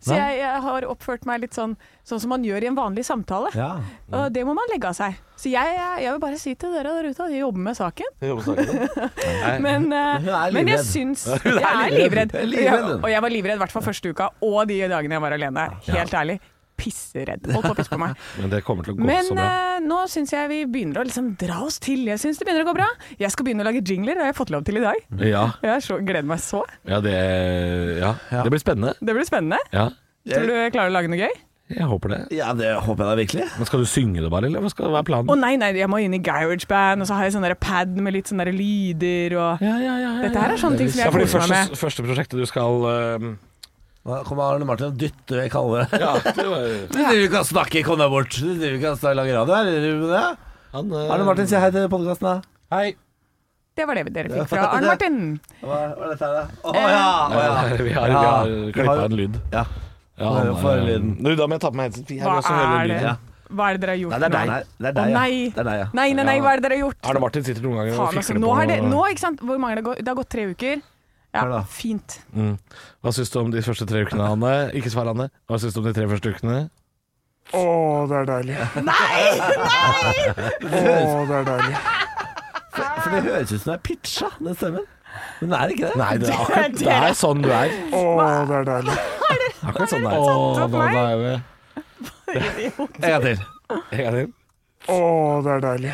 Så 0.03 0.17
jeg, 0.17 0.39
jeg 0.41 0.61
har 0.65 0.87
oppført 0.91 1.27
meg 1.29 1.43
litt 1.45 1.55
sånn, 1.55 1.75
sånn 2.07 2.19
som 2.19 2.33
man 2.33 2.43
gjør 2.43 2.65
i 2.65 2.69
en 2.71 2.77
vanlig 2.77 3.05
samtale. 3.07 3.51
Ja. 3.55 3.77
Og 4.11 4.33
det 4.35 4.43
må 4.47 4.55
man 4.57 4.67
legge 4.71 4.89
av 4.91 4.97
seg. 4.97 5.15
Så 5.39 5.51
jeg, 5.51 5.77
jeg 6.03 6.11
vil 6.11 6.21
bare 6.23 6.39
si 6.39 6.53
til 6.59 6.75
dere 6.75 6.93
der 6.97 7.09
ute 7.09 7.25
at 7.25 7.33
jeg 7.33 7.41
jobber 7.41 7.65
med 7.69 7.77
saken. 7.79 8.17
Jobber. 8.23 8.61
Men, 9.65 9.87
uh, 9.93 10.49
men 10.53 10.69
jeg 10.71 10.81
syns 10.87 11.25
Jeg 11.27 11.61
er 11.63 11.93
livredd. 11.93 12.33
Og 12.99 13.09
jeg 13.11 13.23
var 13.23 13.31
livredd 13.33 13.59
i 13.59 13.63
hvert 13.63 13.73
fall 13.73 13.85
første 13.85 14.11
uka, 14.13 14.29
og 14.43 14.65
de 14.69 14.81
dagene 14.91 15.17
jeg 15.17 15.23
var 15.23 15.37
alene. 15.37 15.69
Helt 15.87 16.19
ærlig. 16.19 16.39
Pisseredd. 16.83 17.47
Holdt 17.53 17.69
på 17.69 17.73
å 17.73 17.77
pisse 17.79 17.93
på 17.93 17.99
meg. 18.01 18.19
Men 18.41 18.51
det 18.51 18.59
kommer 18.67 18.83
til 18.87 18.95
å 18.95 18.99
gå 18.99 19.07
Men 19.07 19.23
så 19.29 19.37
bra. 19.37 19.47
Men 19.47 19.87
nå 19.89 20.01
syns 20.11 20.33
jeg 20.35 20.51
vi 20.51 20.59
begynner 20.75 21.01
å 21.01 21.05
liksom 21.07 21.31
dra 21.39 21.61
oss 21.63 21.79
til. 21.83 22.03
Jeg 22.11 22.19
syns 22.21 22.41
det 22.41 22.47
begynner 22.49 22.67
å 22.67 22.71
gå 22.73 22.75
bra. 22.81 22.89
Jeg 23.21 23.31
skal 23.33 23.47
begynne 23.47 23.63
å 23.65 23.69
lage 23.69 23.81
jingler, 23.87 24.19
det 24.19 24.25
har 24.27 24.33
jeg 24.33 24.39
fått 24.41 24.51
lov 24.53 24.67
til 24.67 24.81
i 24.81 24.83
dag. 24.83 24.99
Ja, 25.23 25.47
Jeg 25.63 25.73
er 25.77 25.87
så, 25.87 25.97
gleder 26.03 26.27
meg 26.29 26.43
så. 26.43 26.61
ja, 26.89 26.99
det, 27.03 27.15
ja. 28.03 28.13
det 28.43 28.51
blir 28.53 28.61
spennende. 28.61 28.93
Det 28.99 29.15
blir 29.17 29.27
spennende. 29.27 29.59
Ja, 29.73 29.89
Tror 30.27 30.45
du 30.47 30.53
jeg 30.55 30.71
klarer 30.75 30.91
å 30.91 30.95
lage 30.99 31.09
noe 31.11 31.19
gøy? 31.25 31.33
jeg 31.73 31.87
håper 31.89 32.11
det. 32.11 32.17
ja, 32.35 32.51
det 32.53 32.67
håper 32.85 33.01
jeg 33.01 33.09
da 33.09 33.13
virkelig. 33.17 33.45
Men 33.57 33.65
skal 33.65 33.81
du 33.81 33.87
synge 33.89 34.21
det 34.21 34.29
bare, 34.29 34.45
eller 34.49 34.61
hva 34.61 34.69
skal 34.69 34.91
være 34.93 35.07
planen? 35.07 35.31
Å 35.31 35.37
nei, 35.39 35.53
nei, 35.57 35.71
jeg 35.79 35.89
må 35.89 35.97
inn 36.03 36.13
i 36.13 36.19
GarageBand, 36.21 37.01
og 37.01 37.09
så 37.09 37.15
har 37.17 37.25
jeg 37.25 37.33
sånn 37.33 37.45
der 37.47 37.55
pad 37.57 37.95
med 37.97 38.13
litt 38.13 38.29
sånne 38.29 38.45
der 38.45 38.53
lyder 38.53 39.33
og 39.39 39.63
Ja, 39.63 39.71
ja, 39.81 39.95
ja, 39.95 39.95
ja, 40.03 40.11
Dette 40.27 40.43
her 40.43 40.53
er 40.53 40.61
sånne 40.61 40.77
ting 40.83 40.91
som 40.93 41.01
jeg 41.01 41.09
koser 41.15 41.23
meg 41.23 41.31
første, 41.33 41.55
med. 41.71 41.79
første 41.81 42.05
prosjektet 42.05 42.43
du 42.43 42.45
skal 42.51 42.85
ehm, 42.91 43.31
Nå 44.03 44.17
kommer 44.27 44.49
Arne 44.51 44.65
Martin 44.67 44.89
og 44.91 44.97
dytter 44.99 45.39
vekk 45.45 45.53
Halvor. 45.55 45.85
Ja, 46.03 46.09
det 46.19 46.43
var 46.49 46.65
Du 46.91 46.97
driver 46.97 47.21
ikke 47.27 47.39
og 47.43 47.47
snakker, 47.47 47.85
kom 47.87 48.01
deg 48.01 48.11
bort. 48.11 48.35
Du 48.35 48.49
driver 48.59 48.75
ikke 48.79 48.91
og 48.97 49.15
lage 49.21 49.37
radio 49.37 49.55
her, 49.55 49.69
er 49.71 49.85
du 49.85 50.01
med 50.01 50.11
det? 50.11 50.25
han, 50.73 50.91
eh, 50.99 51.13
Arne 51.15 51.27
Martin, 51.29 51.47
si 51.47 51.55
hei 51.61 51.71
til 51.71 51.87
podkasten, 51.93 52.27
da. 52.27 52.35
Hei. 52.75 52.85
Det 53.73 53.87
var 53.89 53.97
det 53.97 54.11
dere 54.13 54.29
fikk 54.29 54.51
fra 54.51 54.65
Arne 54.75 54.91
Martin. 54.91 55.17
Hva 55.63 55.79
er 55.87 55.95
dette 56.11 56.27
her, 56.27 56.35
da? 56.35 56.43
Å 56.67 56.73
ja! 56.75 57.07
Å, 57.23 57.43
ja. 57.47 57.53
Vi 57.63 57.63
har, 57.63 57.79
vi 57.87 57.93
Ja, 57.93 58.23
har 58.27 58.53
klippa 58.75 58.97
en 59.07 59.17
lyd. 59.23 59.39
ja. 59.55 59.63
Ja, 60.19 60.29
han, 60.29 60.49
eh, 60.53 60.81
lyden. 60.85 61.13
Nå, 61.25 61.31
da 61.39 61.47
må 61.49 61.55
jeg 61.57 61.61
ta 61.63 61.71
på 61.73 61.79
meg 61.79 61.87
headset. 61.89 62.11
Hva 62.21 62.35
er 62.37 62.43
det? 62.43 62.91
lyden. 62.91 63.07
Ja. 63.07 63.15
Hva 63.53 63.65
er 63.69 63.77
det 63.77 63.81
dere 63.83 63.93
har 63.95 63.99
gjort 64.01 64.13
Nei, 64.13 64.19
det 64.19 64.27
er 64.27 64.29
nå? 64.29 64.37
deg. 64.37 64.49
Nei, 64.53 64.59
det 64.83 64.89
er 64.89 64.93
deg, 64.93 65.09
ja. 65.09 65.17
nei. 65.17 65.31
Det 65.55 65.61
er 65.63 65.67
deg, 65.69 65.79
ja. 65.79 65.87
Nei, 65.97 66.05
nei, 66.17 66.25
nei, 66.27 66.35
hva 66.43 66.51
er 66.53 66.59
det 66.61 66.65
dere 66.67 66.75
har 66.77 66.83
gjort? 66.83 66.99
Arne 67.09 67.21
Martin 67.23 67.45
sitter 67.47 67.65
noen 67.65 67.79
ganger 67.79 67.93
og 67.93 67.97
Faen, 67.97 68.07
altså, 68.11 68.21
fikler 68.33 68.41
nå, 68.43 68.51
på 68.53 68.61
er 68.61 68.69
det, 68.69 68.77
nå, 68.93 69.01
ikke 69.13 69.23
sant? 69.23 69.41
Hvor 69.49 69.59
mange 69.63 69.77
det, 69.79 69.83
går, 69.87 69.99
det 70.03 70.11
har 70.13 70.17
gått 70.19 70.29
tre 70.33 70.45
uker. 70.53 70.81
Ja, 71.33 71.43
da. 71.49 71.63
fint. 71.65 72.19
mm. 72.37 72.57
Hva 73.01 73.11
syns 73.15 73.31
du 73.33 73.39
om 73.41 73.49
de 73.51 73.61
første 73.65 73.85
tre 73.89 74.03
ukene, 74.05 74.25
Anne? 74.35 74.51
Ikke 74.77 74.91
svar, 74.93 75.07
Anne. 75.09 75.29
Hva 75.49 75.57
syns 75.61 75.73
du 75.73 75.79
om 75.81 75.87
de 75.87 75.93
tre 75.97 76.05
første 76.11 76.29
ukene? 76.35 76.59
Å, 77.53 77.63
det 78.09 78.17
er 78.21 78.27
deilig. 78.29 78.57
Nei! 78.85 79.23
Nei! 79.41 80.27
Å, 80.63 81.23
det 81.27 81.39
er 81.39 81.47
deilig. 81.49 81.79
For 82.73 83.09
det 83.11 83.23
høres 83.25 83.51
ut 83.51 83.59
som 83.61 83.71
det 83.71 83.73
er 83.75 83.81
pitcha, 83.89 84.29
den 84.39 84.55
stemmen. 84.57 84.85
Men 85.41 85.49
det 85.51 85.57
er 85.59 85.73
ikke 85.73 85.89
det. 85.89 85.97
Nei, 85.99 86.11
det 86.21 86.29
er, 86.29 86.37
akkurat, 86.43 86.77
det 86.79 86.93
er 86.93 87.17
sånn 87.19 87.41
du 87.43 87.49
er. 87.53 87.73
Å, 87.93 88.03
det 88.49 88.55
er 88.61 88.69
deilig. 88.69 88.95
Akkurat 89.63 89.91
sånn 89.91 90.05
det 90.05 90.13
er. 90.13 90.19
da- 90.21 90.67
da 90.69 91.03
er 91.09 91.17
vi- 91.23 91.41
En 92.33 93.09
gang 93.09 93.21
til. 93.27 93.43
En 93.73 94.03
gang 94.03 94.15
til. 94.17 94.31
Å, 94.91 94.95
det 95.45 95.51
er 95.53 95.61
deilig. 95.63 95.91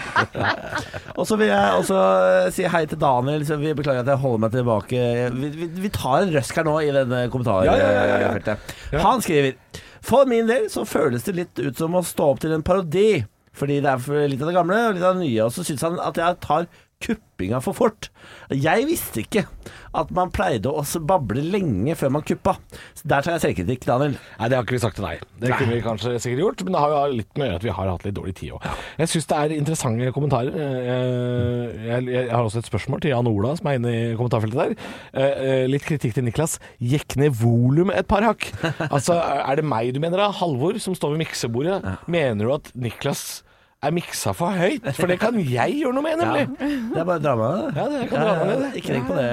Og 1.19 1.27
så 1.29 1.37
vil 1.37 1.51
jeg 1.51 1.81
også 1.81 1.97
eh, 1.99 2.47
si 2.55 2.65
hei 2.73 2.83
til 2.89 3.01
Daniel. 3.01 3.45
Så 3.45 3.59
vi 3.61 3.73
beklager 3.77 4.01
at 4.01 4.09
jeg 4.09 4.21
holder 4.23 4.43
meg 4.45 4.55
tilbake. 4.55 5.03
Vi, 5.35 5.51
vi, 5.59 5.69
vi 5.85 5.91
tar 5.93 6.23
en 6.23 6.33
røsk 6.33 6.57
her 6.57 6.65
nå 6.65 6.75
i 6.81 6.89
denne 6.95 7.25
Ja, 7.27 7.29
ja, 7.29 7.75
ja, 7.77 7.91
ja, 7.91 8.05
ja. 8.07 8.31
kommentarfeltet. 8.31 8.73
Han 9.05 9.21
skriver 9.25 9.83
For 10.05 10.29
min 10.29 10.49
del 10.49 10.69
så 10.73 10.85
føles 10.89 11.27
det 11.27 11.37
litt 11.37 11.61
ut 11.61 11.77
som 11.77 11.97
å 11.99 12.05
stå 12.05 12.31
opp 12.33 12.41
til 12.45 12.55
en 12.55 12.65
parodi. 12.65 13.23
Fordi 13.59 13.81
det 13.83 13.91
er 13.91 14.29
litt 14.31 14.41
av 14.41 14.49
det 14.49 14.55
gamle 14.55 14.83
og 14.87 14.97
litt 14.97 15.05
av 15.05 15.17
det 15.17 15.25
nye. 15.27 15.45
Og 15.45 15.53
så 15.53 15.65
syns 15.67 15.83
han 15.85 15.99
at 16.01 16.17
jeg 16.17 16.39
tar 16.45 16.69
kuppinga 16.99 17.61
for 17.63 17.75
fort. 17.77 18.09
Jeg 18.51 18.83
visste 18.89 19.21
ikke 19.23 19.45
at 19.97 20.09
man 20.13 20.29
pleide 20.35 20.67
å 20.69 20.81
bable 21.07 21.41
lenge 21.41 21.95
før 21.97 22.11
man 22.13 22.25
kuppa. 22.27 22.57
Så 22.97 23.07
der 23.09 23.23
tar 23.25 23.37
jeg 23.37 23.43
selvkritikk, 23.45 23.85
Daniel. 23.87 24.17
Nei, 24.37 24.49
det 24.51 24.57
har 24.59 24.65
ikke 24.67 24.75
vi 24.75 24.81
sagt 24.83 24.99
til 24.99 25.07
deg. 25.07 25.23
Det 25.39 25.53
kunne 25.55 25.77
vi 25.77 25.83
kanskje 25.85 26.11
sikkert 26.21 26.43
gjort, 26.43 26.63
men 26.67 26.75
det 26.75 26.81
har 26.83 26.93
jo 26.93 27.15
litt 27.21 27.31
med 27.39 27.45
å 27.45 27.47
gjøre 27.49 27.61
at 27.61 27.67
vi 27.69 27.73
har 27.79 27.91
hatt 27.93 28.05
litt 28.05 28.17
dårlig 28.19 28.35
tid 28.41 28.53
òg. 28.57 28.67
Jeg 28.99 29.11
syns 29.13 29.29
det 29.31 29.39
er 29.39 29.55
interessante 29.57 30.11
kommentarer. 30.15 30.59
Eh, 30.59 31.87
Jeg, 31.89 32.05
jeg 32.11 32.29
har 32.33 32.43
også 32.45 32.61
et 32.61 32.69
spørsmål 32.69 33.01
til 33.05 33.13
Jan 33.15 33.31
Ola, 33.31 33.55
som 33.57 33.71
er 33.71 33.79
inne 33.79 33.95
i 33.95 34.03
kommentarfeltet 34.19 34.59
der. 34.59 34.75
Eh, 35.13 35.43
eh, 35.49 35.65
Litt 35.71 35.87
kritikk 35.87 36.17
til 36.19 36.27
Niklas. 36.27 36.57
Jekk 36.83 37.15
ned 37.21 37.33
volum 37.39 37.93
et 37.95 38.07
par 38.11 38.27
hakk. 38.27 38.49
Altså, 38.89 39.15
er 39.15 39.59
det 39.59 39.65
meg 39.67 39.93
du 39.95 39.99
mener 40.03 40.19
da? 40.19 40.29
Halvor, 40.35 40.75
som 40.83 40.95
står 40.97 41.15
ved 41.15 41.23
miksebordet. 41.23 41.79
Mener 42.11 42.45
du 42.49 42.53
at 42.59 42.71
Niklas 42.75 43.41
er 43.79 43.93
miksa 43.95 44.33
for 44.35 44.51
høyt? 44.59 44.87
For 44.97 45.07
det 45.07 45.19
kan 45.21 45.37
jeg 45.39 45.77
gjøre 45.79 45.95
noe 45.95 46.03
med, 46.03 46.19
nemlig. 46.19 46.45
Det 46.59 46.99
er 46.99 47.05
bare 47.07 47.19
å 47.21 47.23
dra 47.23 47.35
med 47.39 47.53
det. 47.55 47.69
Ja, 47.77 47.85
det 47.93 48.07
kan 48.11 48.25
dra 48.27 48.33
med 48.49 48.63
det. 48.65 48.71
Ikke 48.81 48.95
tenk 48.95 49.07
på 49.07 49.15
det, 49.19 49.27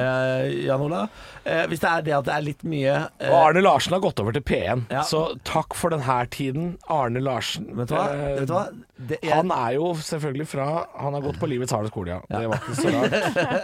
Jan 0.69 0.85
Ola. 0.87 1.01
Eh, 1.47 1.63
hvis 1.71 1.79
det 1.83 1.87
er 1.93 2.03
det 2.03 2.15
at 2.17 2.25
det 2.27 2.33
er 2.35 2.43
litt 2.43 2.63
mye 2.67 2.95
eh, 3.07 3.29
Og 3.31 3.37
Arne 3.39 3.61
Larsen 3.63 3.95
har 3.95 4.01
gått 4.03 4.19
over 4.23 4.35
til 4.35 4.43
P1, 4.43 4.81
Ja. 4.91 5.05
så 5.07 5.21
takk 5.47 5.77
for 5.79 5.95
denne 5.95 6.17
tiden, 6.35 6.73
Arne 6.91 7.21
Larsen. 7.23 7.69
Vet 7.79 7.93
du 7.93 7.95
hva? 7.95 8.07
Eh, 8.11 8.41
Vet 8.41 8.49
du 8.51 8.55
hva? 8.57 8.65
Det 8.97 9.19
jeg... 9.23 9.31
Han 9.37 9.53
er 9.53 9.75
jo 9.77 9.91
selvfølgelig 10.01 10.47
fra 10.49 10.67
Han 11.03 11.13
har 11.15 11.21
gått 11.27 11.39
på 11.39 11.49
livets 11.51 11.75
harde 11.77 11.91
skole, 11.93 12.17
ja. 12.17 12.21
Det 12.33 12.49
var 12.49 12.63
ikke 12.63 12.77
så 12.81 12.95
rart. 12.95 13.17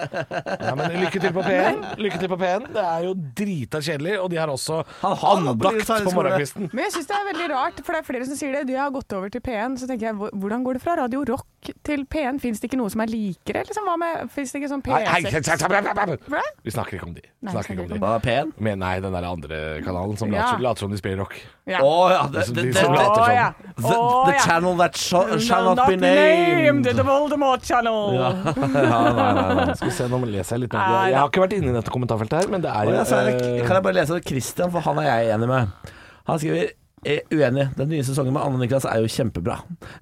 Ja, 0.62 0.74
men 0.78 0.94
lykke 1.00 1.20
til 1.24 1.32
på 1.34 1.42
P1. 1.44 1.80
Lykke 1.98 2.18
til 2.22 2.30
på 2.30 2.38
P1. 2.40 2.66
Det 2.76 2.82
er 2.84 3.06
jo 3.08 3.14
drita 3.42 3.80
kjedelig, 3.82 4.14
og 4.22 4.28
de 4.32 4.38
har 4.40 4.52
også 4.52 4.82
Han 5.02 5.16
har 5.16 5.56
på 5.56 5.72
andakt 5.72 5.90
på 6.06 6.14
morgenkvisten. 6.16 6.68
Men 6.72 6.84
jeg 6.86 6.94
syns 6.98 7.10
det 7.10 7.16
er 7.18 7.26
veldig 7.32 7.48
rart, 7.54 7.80
for 7.82 7.96
det 7.96 8.02
er 8.02 8.08
flere 8.12 8.28
som 8.28 8.38
sier 8.38 8.54
det. 8.58 8.66
Du 8.70 8.74
har 8.78 8.92
gått 8.94 9.16
over 9.16 9.32
til 9.32 9.42
P1, 9.44 9.80
så 9.82 9.88
tenker 9.90 10.10
jeg 10.12 10.20
hvordan 10.20 10.62
går 10.68 10.78
det 10.78 10.84
fra 10.84 10.96
Radio 11.02 11.24
Rock 11.32 11.48
til 11.86 12.02
P1? 12.10 12.38
Fins 12.42 12.60
det 12.60 12.68
ikke 12.68 12.78
noe 12.80 12.90
som 12.92 13.02
er 13.04 13.10
likere? 13.12 13.62
Liksom, 13.68 13.86
hva 13.86 13.94
med, 14.00 14.30
Fins 14.34 14.52
det 14.52 14.60
ikke 14.60 14.70
sånn 14.72 14.82
Hei, 14.88 15.02
hei, 15.06 15.20
PC? 15.22 15.32
hei, 15.32 15.42
hei, 15.46 15.82
hei, 15.86 15.94
hei, 15.98 16.16
hei. 16.34 16.50
Vi 16.66 16.74
snakker 16.74 16.98
ikke 16.98 17.06
om 17.06 17.14
de. 17.16 17.22
Nei, 17.22 17.54
Snakker 17.54 17.74
ikke 17.76 17.84
om 17.84 17.92
de. 17.92 18.00
Hva 18.02 18.12
er 18.16 18.24
P1? 18.26 18.50
Men 18.66 18.82
nei, 18.82 18.92
den 19.04 19.14
der 19.16 19.26
andre 19.28 19.60
kanalen 19.86 20.18
som 20.18 20.32
Ja. 20.34 20.48
later, 20.58 20.84
som 20.84 20.90
de 20.90 20.98
spiller 20.98 21.22
rock. 21.22 21.36
Ja. 21.70 21.78
Å 21.86 21.94
ja. 22.10 22.26
Det, 22.32 22.46
De 22.48 22.54
det, 22.58 22.66
det, 22.72 22.82
som 22.82 22.96
later 22.96 23.32
ja. 23.36 23.48
the, 23.76 23.94
the 23.94 24.34
ja. 24.34 24.42
channel 24.44 24.76
that 24.82 24.96
shall, 24.96 25.38
shall 25.38 25.64
not, 25.70 25.76
Not 25.82 25.88
be 25.88 25.96
named. 25.96 26.84
The 26.84 27.06
Voldemort 27.06 27.62
Channel. 27.62 28.14
Ja. 28.18 28.30
ja, 28.46 29.00
nei, 29.14 29.32
nei, 29.38 29.54
nei. 29.62 29.74
Skal 29.78 29.88
vi 29.88 29.96
se, 29.96 30.10
nå 30.10 30.22
leser 30.26 30.56
jeg 30.56 30.66
litt 30.66 30.76
mer. 30.76 31.08
Jeg 31.12 31.18
har 31.20 31.30
ikke 31.30 31.46
vært 31.46 31.58
inne 31.58 31.70
i 31.72 31.78
dette 31.78 31.94
kommentarfeltet 31.94 32.42
her, 32.42 32.52
men 32.52 32.64
det 32.64 32.74
er 32.74 32.90
jo 32.90 32.98
ja, 32.98 33.06
eh, 33.22 33.62
kan 33.66 33.78
jeg 33.78 33.86
bare 33.86 33.98
lese 34.00 34.18
det? 34.18 34.26
Christian, 34.26 34.72
for 34.74 34.84
han 34.84 34.98
er 35.02 35.10
jeg 35.10 35.34
enig 35.36 35.50
med. 35.50 35.92
Han 36.28 36.38
skriver 36.38 36.64
er 36.66 36.70
uenig. 37.04 37.68
Den 37.78 37.88
nye 37.90 38.04
sesongen 38.06 38.34
med 38.34 38.44
Anne 38.44 38.60
Niklas 38.62 38.86
er 38.88 39.02
jo 39.02 39.10
kjempebra. 39.10 39.60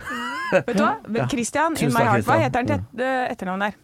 Vet 0.55 0.75
du 0.75 0.83
hva? 0.83 1.29
Christian 1.31 1.79
ja. 1.79 1.87
in 1.87 1.95
my 1.95 2.05
heart. 2.09 2.27
Hva 2.27 2.41
heter 2.43 2.63
han 2.63 2.71
til 2.71 3.07
etternavn 3.07 3.69
der? 3.69 3.79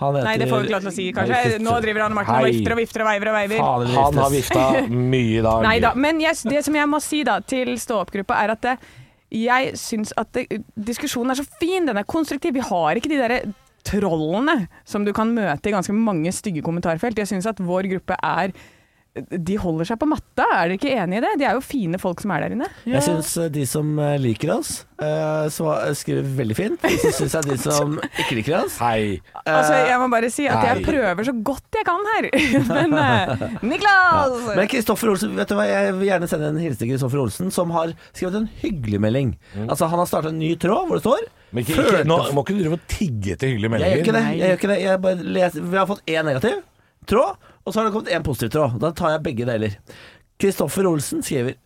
Han 0.00 0.16
heter 0.16 0.26
Nei, 0.26 0.36
det 0.40 0.48
får 0.50 0.62
vi 0.62 0.68
ikke 0.68 0.74
lov 0.74 0.84
til 0.84 0.90
å 0.90 0.94
si, 0.94 1.06
kanskje. 1.16 1.58
Nå 1.62 1.74
driver 1.84 2.04
han 2.06 2.16
Martin 2.16 2.38
og 2.40 2.48
vifter 2.48 2.74
og 2.74 2.80
vifter 2.80 3.04
og 3.04 3.10
veiver 3.10 3.30
og 3.30 3.36
veiver. 3.36 3.62
Faen, 3.62 3.92
Han 3.96 4.20
har 4.22 4.32
vifta 4.32 4.64
mye 4.88 5.36
i 5.36 5.44
dag. 5.44 5.64
Nei 5.66 5.76
da. 5.84 5.92
Men 6.06 6.22
yes, 6.22 6.42
det 6.48 6.64
som 6.66 6.78
jeg 6.78 6.90
må 6.90 7.00
si 7.04 7.22
da 7.26 7.38
til 7.44 7.72
stå-opp-gruppa, 7.80 8.38
er 8.44 8.54
at 8.56 8.66
det, 8.66 8.76
jeg 9.40 9.74
syns 9.78 10.14
at 10.20 10.32
det, 10.34 10.62
diskusjonen 10.74 11.34
er 11.34 11.40
så 11.42 11.46
fin, 11.60 11.86
den 11.86 12.00
er 12.00 12.08
konstruktiv. 12.08 12.56
Vi 12.56 12.64
har 12.70 12.98
ikke 12.98 13.12
de 13.12 13.20
derre 13.20 13.40
trollene 13.86 14.66
som 14.88 15.06
du 15.06 15.12
kan 15.16 15.30
møte 15.36 15.70
i 15.70 15.74
ganske 15.74 15.94
mange 15.96 16.32
stygge 16.34 16.64
kommentarfelt. 16.64 17.20
Jeg 17.20 17.30
syns 17.30 17.48
at 17.48 17.62
vår 17.64 17.88
gruppe 17.94 18.18
er 18.18 18.54
de 19.10 19.56
holder 19.58 19.88
seg 19.88 19.98
på 19.98 20.06
matta. 20.06 20.44
Er 20.54 20.70
dere 20.70 20.76
ikke 20.78 20.92
enig 20.94 21.18
i 21.18 21.22
det? 21.24 21.30
De 21.40 21.46
er 21.48 21.56
jo 21.58 21.62
fine 21.64 21.98
folk 21.98 22.20
som 22.22 22.30
er 22.30 22.44
der 22.44 22.54
inne. 22.54 22.68
Jeg 22.86 23.02
syns 23.02 23.32
eh, 23.42 23.48
de 23.50 23.64
som 23.66 23.88
eh, 23.98 24.14
liker 24.22 24.52
oss, 24.54 24.84
eh, 25.02 25.48
skriver 25.98 26.28
veldig 26.38 26.56
fint. 26.56 26.86
Så 27.02 27.10
syns 27.16 27.34
jeg 27.34 27.48
de 27.48 27.56
som 27.58 27.96
ikke 28.06 28.38
liker 28.38 28.60
oss 28.60 28.78
Hei. 28.78 29.18
Altså, 29.42 29.80
jeg 29.88 29.98
må 29.98 30.06
bare 30.12 30.30
si 30.30 30.46
at 30.50 30.62
jeg 30.68 30.84
prøver 30.86 31.26
så 31.26 31.34
godt 31.50 31.80
jeg 31.80 31.88
kan 31.88 32.06
her. 32.12 32.30
Men 32.70 32.94
Niklas! 33.72 34.38
Men 34.54 34.70
Kristoffer 34.70 35.10
Olsen, 35.12 35.34
vet 35.38 35.50
du 35.50 35.58
hva, 35.58 35.66
jeg 35.66 35.98
vil 35.98 36.10
gjerne 36.12 36.30
sende 36.30 36.54
en 36.54 36.62
hilsen 36.62 36.84
til 36.84 36.94
Kristoffer 36.94 37.24
Olsen, 37.24 37.50
som 37.54 37.74
har 37.74 37.96
skrevet 38.12 38.38
en 38.44 38.48
hyggelig 38.62 39.02
melding. 39.02 39.34
Altså, 39.66 39.90
han 39.90 40.04
har 40.04 40.10
starta 40.10 40.30
en 40.30 40.38
ny 40.38 40.54
tråd 40.60 40.86
hvor 40.86 41.00
det 41.00 41.04
står 41.04 41.26
Men 41.50 41.64
ikke, 41.64 41.82
ikke, 41.82 42.06
nå 42.06 42.22
må 42.36 42.46
ikke 42.46 42.60
du 42.60 42.62
drive 42.62 42.78
og 42.78 42.90
tigge 42.90 43.34
etter 43.34 43.50
hyggelige 43.50 43.82
Jeg 43.82 43.96
gjør 43.96 44.04
ikke 44.06 44.18
det. 44.20 44.26
Jeg 44.30 44.44
gjør 44.46 44.60
ikke 44.60 44.74
det. 44.76 44.82
Jeg 44.86 45.06
bare 45.08 45.32
leser. 45.40 45.70
Vi 45.72 45.82
har 45.82 45.90
fått 45.90 46.06
én 46.06 46.30
negativ 46.30 46.60
tråd, 47.08 47.38
og 47.64 47.72
så 47.72 47.80
har 47.80 47.88
det 47.88 47.94
kommet 47.94 48.12
én 48.14 48.24
positiv 48.26 48.52
tråd. 48.54 48.78
Da 48.82 48.92
tar 48.96 49.14
jeg 49.14 49.24
begge 49.26 49.48
deler. 49.48 49.76
Kristoffer 50.40 50.88
Olsen 50.88 51.22
skriver 51.24 51.58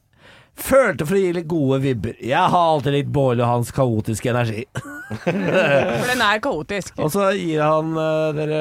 Følte 0.54 1.06
for 1.06 1.18
å 1.18 1.20
gi 1.20 1.32
litt 1.34 1.48
gode 1.50 1.80
vibber. 1.82 2.18
Jeg 2.22 2.50
har 2.52 2.68
alltid 2.74 2.94
litt 2.94 3.08
Bård 3.14 3.40
og 3.42 3.48
hans 3.50 3.72
kaotiske 3.74 4.30
energi. 4.30 4.62
For 5.24 6.08
den 6.08 6.22
er 6.24 6.38
kaotisk. 6.42 6.94
Og 7.02 7.10
så 7.12 7.26
gir 7.36 7.60
han 7.60 7.90
uh, 7.98 8.30
dere 8.34 8.60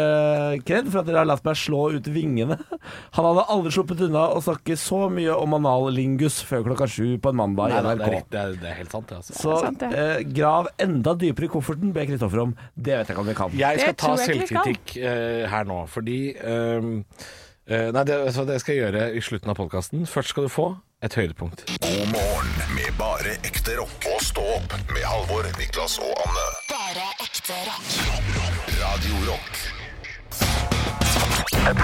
kred 0.68 0.90
for 0.90 1.02
at 1.02 1.08
dere 1.08 1.22
har 1.22 1.30
latt 1.30 1.46
meg 1.46 1.56
slå 1.58 1.86
ut 1.96 2.10
vingene. 2.12 2.58
Han 3.16 3.28
hadde 3.30 3.46
aldri 3.56 3.72
sluppet 3.74 4.04
unna 4.08 4.26
å 4.36 4.42
snakke 4.44 4.76
så 4.80 5.06
mye 5.14 5.38
om 5.40 5.56
anallingus 5.58 6.42
før 6.46 6.66
klokka 6.68 6.90
sju 6.92 7.16
på 7.24 7.32
en 7.32 7.40
mandag 7.40 7.72
i 7.72 7.78
det, 7.78 7.80
er, 7.80 8.02
NRK. 8.02 8.28
det, 8.28 8.42
er, 8.42 8.58
det 8.60 8.70
er 8.74 8.78
helt 8.82 8.96
sant, 8.98 9.08
det. 9.10 9.22
Altså. 9.22 9.38
Så 9.40 9.58
sant, 9.64 9.86
det. 9.86 10.04
eh, 10.04 10.26
grav 10.36 10.70
enda 10.84 11.16
dypere 11.24 11.48
i 11.48 11.54
kofferten, 11.56 11.94
ber 11.96 12.10
Kristoffer 12.12 12.44
om. 12.44 12.56
Det 12.76 12.98
vet 13.00 13.08
jeg 13.08 13.16
ikke 13.16 13.24
om 13.24 13.32
vi 13.32 13.38
kan. 13.40 13.58
Jeg 13.64 13.84
skal 13.86 13.98
ta 14.04 14.14
jeg 14.20 14.32
selvkritikk 14.34 14.96
uh, 15.00 15.44
her 15.54 15.70
nå, 15.70 15.80
fordi 15.94 16.20
ehm, 16.44 16.96
uh, 17.72 17.90
Nei, 17.96 18.04
det, 18.10 18.20
hva, 18.28 18.48
det 18.50 18.60
skal 18.62 18.76
jeg 18.76 18.84
gjøre 18.84 19.08
i 19.16 19.24
slutten 19.24 19.54
av 19.54 19.60
podkasten. 19.62 20.04
Først 20.10 20.36
skal 20.36 20.50
du 20.50 20.54
få 20.54 20.74
et 21.04 21.14
høydepunkt. 21.14 21.66
God 21.82 22.08
morgen 22.12 22.50
med 22.76 22.90
bare 22.98 23.36
ekte 23.44 23.76
rock. 23.80 24.08
Og 24.14 24.22
stå 24.24 24.44
opp 24.58 24.76
med 24.94 25.04
Halvor, 25.04 25.48
Niklas 25.60 25.98
og 26.00 26.14
Anne. 26.26 26.46
Bare 26.72 27.08
ekte 27.26 27.58
rock. 27.68 27.88
Radio 28.84 29.16
Rock. 29.32 29.54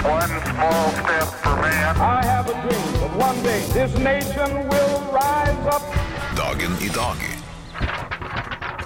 One 0.04 0.36
small 0.50 0.88
step 1.00 1.28
for 1.42 1.56
man. 1.62 1.96
I 1.96 2.24
have 2.24 2.48
a 2.48 2.56
dream 2.64 2.88
that 3.00 3.12
one 3.26 3.42
day 3.42 3.60
this 3.76 3.92
nation 3.98 4.68
will 4.68 4.96
rise 5.16 5.66
up. 5.74 5.82
Dagen 6.36 6.72
i 6.80 6.88
dag. 6.88 7.39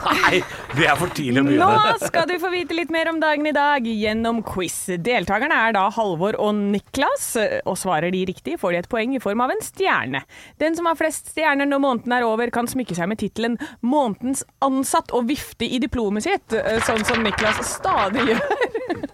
Nei, 0.05 0.41
det 0.75 0.87
er 0.89 0.99
for 0.99 1.13
tidlig 1.15 1.43
å 1.43 1.47
begynne. 1.47 1.69
Nå 1.69 2.09
skal 2.09 2.27
du 2.29 2.35
få 2.43 2.51
vite 2.53 2.77
litt 2.77 2.93
mer 2.95 3.11
om 3.11 3.21
dagen 3.23 3.47
i 3.49 3.55
dag 3.57 3.87
gjennom 3.89 4.43
quiz. 4.47 4.77
Deltakerne 5.05 5.57
er 5.69 5.77
da 5.77 5.87
Halvor 5.95 6.39
og 6.41 6.55
Niklas, 6.59 7.31
og 7.65 7.79
svarer 7.81 8.13
de 8.15 8.25
riktig, 8.29 8.59
får 8.61 8.75
de 8.75 8.83
et 8.83 8.91
poeng 8.91 9.17
i 9.17 9.23
form 9.23 9.45
av 9.45 9.55
en 9.55 9.65
stjerne. 9.65 10.25
Den 10.63 10.77
som 10.77 10.89
har 10.91 10.99
flest 11.01 11.33
stjerner 11.33 11.69
når 11.71 11.83
måneden 11.85 12.17
er 12.17 12.27
over, 12.29 12.53
kan 12.55 12.69
smykke 12.71 12.97
seg 12.97 13.11
med 13.11 13.21
tittelen 13.23 13.59
'Månedens 13.83 14.45
ansatt' 14.65 15.15
og 15.15 15.29
vifte 15.31 15.67
i 15.67 15.81
diplomet 15.83 16.27
sitt, 16.27 16.59
sånn 16.87 17.05
som 17.07 17.23
Niklas 17.25 17.63
stadig 17.77 18.29
gjør. 18.33 18.45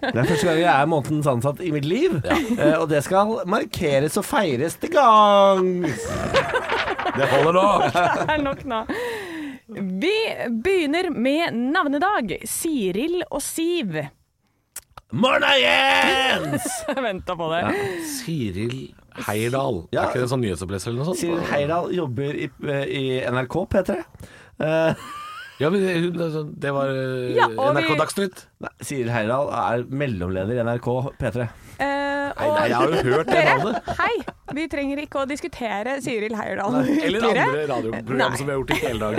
Det 0.01 0.17
er 0.17 0.25
første 0.25 0.47
gang 0.47 0.59
jeg 0.59 0.71
er 0.73 0.87
månedens 0.89 1.27
ansatt 1.29 1.61
i 1.61 1.71
mitt 1.73 1.85
liv, 1.85 2.15
ja. 2.25 2.79
og 2.81 2.87
det 2.89 3.03
skal 3.05 3.35
markeres 3.49 4.17
og 4.17 4.25
feires 4.25 4.75
til 4.81 4.89
gangs. 4.95 6.07
Det 7.11 7.27
holder 7.27 7.53
nå. 7.57 7.65
Det 7.91 8.25
er 8.33 8.41
nok 8.41 8.63
nå. 8.71 8.81
Vi 9.75 10.13
begynner 10.63 11.09
med 11.15 11.53
navnedag. 11.71 12.33
Siril 12.49 13.21
og 13.29 13.39
Siv. 13.43 13.95
Morna, 15.11 15.53
Jens! 15.59 16.65
Venta 17.05 17.35
på 17.39 17.47
det. 17.51 17.61
Siril 18.07 18.75
Heirdal. 19.27 19.81
Ja. 19.91 20.05
Er 20.05 20.11
ikke 20.11 20.21
det 20.21 20.27
en 20.27 20.31
sånn 20.35 20.43
nyhetsoppleser 20.45 20.91
eller 20.91 21.01
noe 21.03 21.09
sånt? 21.11 21.19
Siril 21.23 21.41
Heirdal 21.51 21.89
jobber 21.95 22.35
i, 22.35 22.47
i 22.87 23.03
NRK 23.31 23.57
P3. 23.73 23.97
Uh, 24.61 24.93
Ja, 25.61 25.69
men 25.69 25.83
det, 25.83 25.91
hun- 26.01 26.53
det 26.57 26.71
var 26.73 26.89
eh, 26.89 27.35
Ja, 27.37 27.45
NRK 27.53 27.91
vi- 27.91 27.97
Dagsnytt. 27.99 28.39
nei, 28.65 28.71
Siril 28.81 29.11
Heirdal 29.13 29.51
er 29.53 29.83
mellomleder 29.93 30.55
i 30.57 30.63
NRK 30.65 30.87
P3. 31.19 31.45
Eh, 31.81 32.31
Nei, 32.37 32.47
nei, 32.53 32.65
jeg 32.69 32.77
har 32.77 32.91
jo 32.93 33.01
hørt 33.15 33.29
det 33.31 33.41
navnet. 33.49 33.89
hei! 33.97 34.13
Vi 34.55 34.65
trenger 34.71 34.99
ikke 35.01 35.23
å 35.23 35.27
diskutere 35.29 35.95
Siril 36.03 36.35
Heierdal 36.37 36.77
Eller 36.83 37.23
andre 37.31 37.63
radioprogram 37.71 38.19
Nei. 38.21 38.37
som 38.37 38.45
vi 38.45 38.53
har 38.53 38.59
gjort 38.59 38.73
i 38.75 38.79
hele 38.83 38.99
dag. 38.99 39.13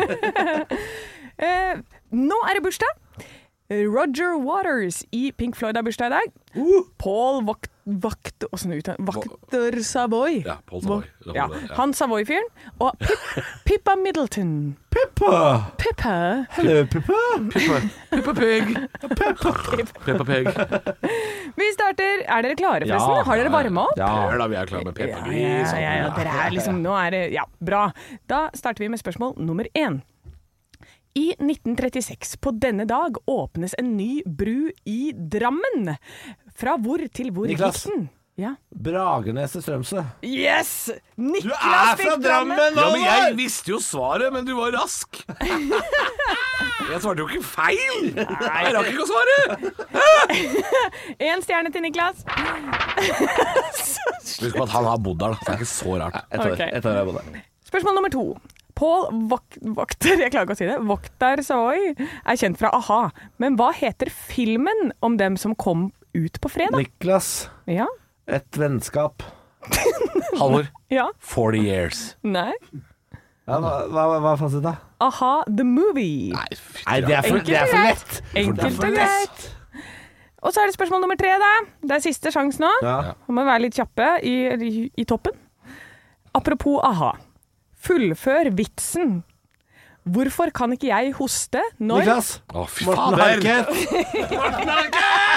uh, 1.43 1.83
nå 2.31 2.39
er 2.49 2.59
det 2.61 2.65
bursdag. 2.69 2.99
Roger 3.73 4.35
Waters 4.45 5.01
i 5.17 5.31
Pink 5.33 5.57
Floyd 5.57 5.79
har 5.81 5.87
bursdag 5.87 6.13
i 6.13 6.17
dag. 6.19 6.33
Uh! 6.59 6.83
Paul 7.01 7.41
Vakt... 7.49 7.72
Vakt 7.85 8.45
Åssen 8.53 8.71
Vakter 8.99 9.83
Savoy. 9.83 10.43
Ja, 10.47 10.57
Paul 10.67 10.83
Savoy. 10.83 11.03
Var, 11.27 11.35
ja. 11.35 11.49
Han 11.77 11.93
Savoy-fyren. 11.95 12.47
Og 12.79 12.99
Pip, 12.99 13.25
Pippa 13.67 13.97
Middleton. 13.97 14.77
Pippa! 14.93 15.65
Pippa. 15.79 16.45
Hello, 16.51 16.87
Pippa. 16.87 17.19
Peppa 18.11 18.35
Pig. 18.35 18.77
Peppa 20.05 20.25
Pig. 20.25 20.49
Vi 21.57 21.69
starter 21.75 22.23
Er 22.27 22.43
dere 22.47 22.57
klare, 22.57 22.87
Ja. 22.87 22.99
Har 23.27 23.37
dere 23.41 23.51
varma 23.53 23.89
opp? 23.91 23.99
Ja. 23.99 24.13
Da, 24.39 24.47
vi 24.53 24.57
er 24.61 24.67
klare 24.71 24.85
med 24.87 24.95
Peppa 24.95 25.27
Ja, 25.27 25.35
ja, 25.35 25.67
sånn. 25.67 25.83
ja, 25.83 25.93
ja, 26.03 26.09
dere 26.17 26.39
er 26.47 26.55
liksom 26.55 26.81
Nå 26.85 26.95
er 27.07 27.11
det 27.17 27.23
Ja, 27.35 27.47
bra. 27.61 27.87
Da 28.31 28.47
starter 28.55 28.85
vi 28.85 28.93
med 28.93 29.03
spørsmål 29.03 29.37
nummer 29.43 29.67
én. 29.75 30.03
I 31.15 31.35
1936, 31.37 32.39
på 32.41 32.55
denne 32.57 32.87
dag, 32.89 33.19
åpnes 33.29 33.75
en 33.77 33.91
ny 33.99 34.23
bru 34.25 34.71
i 34.89 35.13
Drammen. 35.13 35.91
Fra 36.59 36.77
hvor 36.81 37.01
til 37.15 37.31
hvor 37.33 37.47
Niklas. 37.49 37.85
gikk 37.87 37.95
den? 37.95 38.11
Ja. 38.41 38.55
Bragernes 38.73 39.53
til 39.53 39.63
Strømsø. 39.63 40.03
Yes! 40.25 40.91
Niklas 41.21 41.45
Du 41.45 41.51
er 41.53 41.59
fra 41.61 41.97
fikk 42.01 42.23
Drammen, 42.25 42.79
Ja, 42.81 42.87
men 42.95 43.03
jeg 43.05 43.35
visste 43.37 43.75
jo 43.75 43.79
svaret, 43.85 44.33
men 44.33 44.47
du 44.49 44.55
var 44.57 44.73
rask. 44.79 45.21
Jeg 46.93 46.99
svarte 47.01 47.23
jo 47.23 47.29
ikke 47.29 47.45
feil. 47.47 48.09
Jeg 48.17 48.73
rakk 48.75 48.89
ikke 48.91 49.05
å 49.05 49.09
svare. 49.09 49.37
Én 51.23 51.45
stjerne 51.45 51.71
til 51.73 51.85
Niklas. 51.85 52.25
Husk 54.43 54.57
på 54.57 54.65
at 54.65 54.73
han 54.75 54.89
har 54.89 54.99
bodd 55.05 55.21
der, 55.21 55.37
da. 55.37 55.39
det 55.47 55.53
er 55.55 55.61
ikke 55.61 55.69
så 55.71 55.95
rart. 56.01 56.19
Jeg 56.33 56.41
tar, 56.43 56.51
Ok. 56.53 56.59
jeg 56.67 56.83
tar 56.83 56.99
jeg. 56.99 57.45
Spørsmål 57.71 57.97
nummer 58.01 58.13
to. 58.13 58.25
Paul 58.75 59.07
Vok 59.31 59.59
Vokter, 59.77 60.17
jeg 60.25 60.33
klarer 60.33 60.49
ikke 60.49 60.57
å 60.57 60.59
si 60.59 60.67
det, 60.69 60.79
Vokter 60.89 61.43
Savoy 61.45 61.91
er 61.93 62.39
kjent 62.41 62.59
fra 62.61 62.71
a-ha. 62.75 63.01
Men 63.39 63.57
hva 63.61 63.71
heter 63.77 64.11
filmen 64.11 64.91
om 65.05 65.17
dem 65.21 65.37
som 65.41 65.55
kom 65.55 65.91
ut 66.15 66.41
på 66.41 66.49
fredag? 66.53 66.77
Niklas, 66.79 67.49
Ja? 67.71 67.87
et 68.29 68.59
vennskap. 68.59 69.23
Halvor, 70.41 70.67
Ja? 70.91 71.09
40 71.21 71.63
years. 71.67 72.03
Nei? 72.23 72.53
Ja, 73.49 73.59
hva, 73.59 73.73
hva, 73.91 74.05
hva 74.23 74.33
er 74.37 74.39
fasiten, 74.39 74.63
da? 74.69 74.77
A-ha 75.03 75.33
The 75.49 75.65
Movie. 75.67 76.31
Nei, 76.37 76.47
Nei, 76.87 77.01
det 77.03 77.17
er 77.19 77.27
for, 77.27 77.43
det 77.43 77.57
er 77.59 77.67
for 77.73 77.89
lett. 77.89 78.21
Enkelt 78.39 78.79
og 78.87 78.95
greit. 78.95 79.49
Og 80.43 80.51
så 80.55 80.63
er 80.63 80.71
det 80.71 80.75
spørsmål 80.77 81.03
nummer 81.05 81.19
tre, 81.19 81.33
da. 81.43 81.51
Det 81.83 81.97
er 81.99 82.03
siste 82.03 82.31
sjanse 82.35 82.63
nå. 82.63 82.71
Ja. 82.83 83.15
Må 83.31 83.43
være 83.47 83.65
litt 83.67 83.77
kjappe 83.79 84.09
i, 84.27 84.37
i, 84.55 84.71
i 84.99 85.05
toppen. 85.07 85.35
Apropos 86.35 86.79
a-ha. 86.87 87.13
Fullfør 87.83 88.51
vitsen. 88.59 89.21
Hvorfor 90.03 90.51
kan 90.55 90.73
ikke 90.75 90.89
jeg 90.91 91.13
hoste 91.15 91.61
når 91.79 92.01
Niklas, 92.03 92.31
Å, 92.51 92.65
fy 92.67 92.87
Morten 92.89 93.19
fader. 93.19 93.23
Harket. 93.23 93.67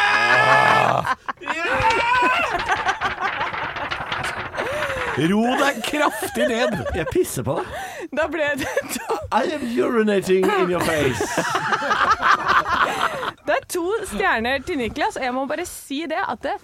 Ro 5.15 5.43
deg 5.59 5.77
kraftig 5.87 6.47
ned. 6.51 6.73
Jeg 6.97 7.07
pisser 7.13 7.45
på 7.47 7.55
deg. 7.61 7.75
Da 8.15 8.25
ble 8.31 8.49
det 8.59 8.67
I 9.33 9.43
am 9.55 9.63
urinating 9.63 10.43
in 10.45 10.71
your 10.73 10.83
face. 10.85 11.23
Det 13.45 13.53
er 13.55 13.65
to 13.71 13.83
stjerner 14.11 14.63
til 14.65 14.79
Niklas, 14.81 15.15
og 15.19 15.23
jeg 15.25 15.33
må 15.35 15.45
bare 15.49 15.65
si 15.69 16.01
det 16.09 16.19
at 16.19 16.41
det, 16.43 16.55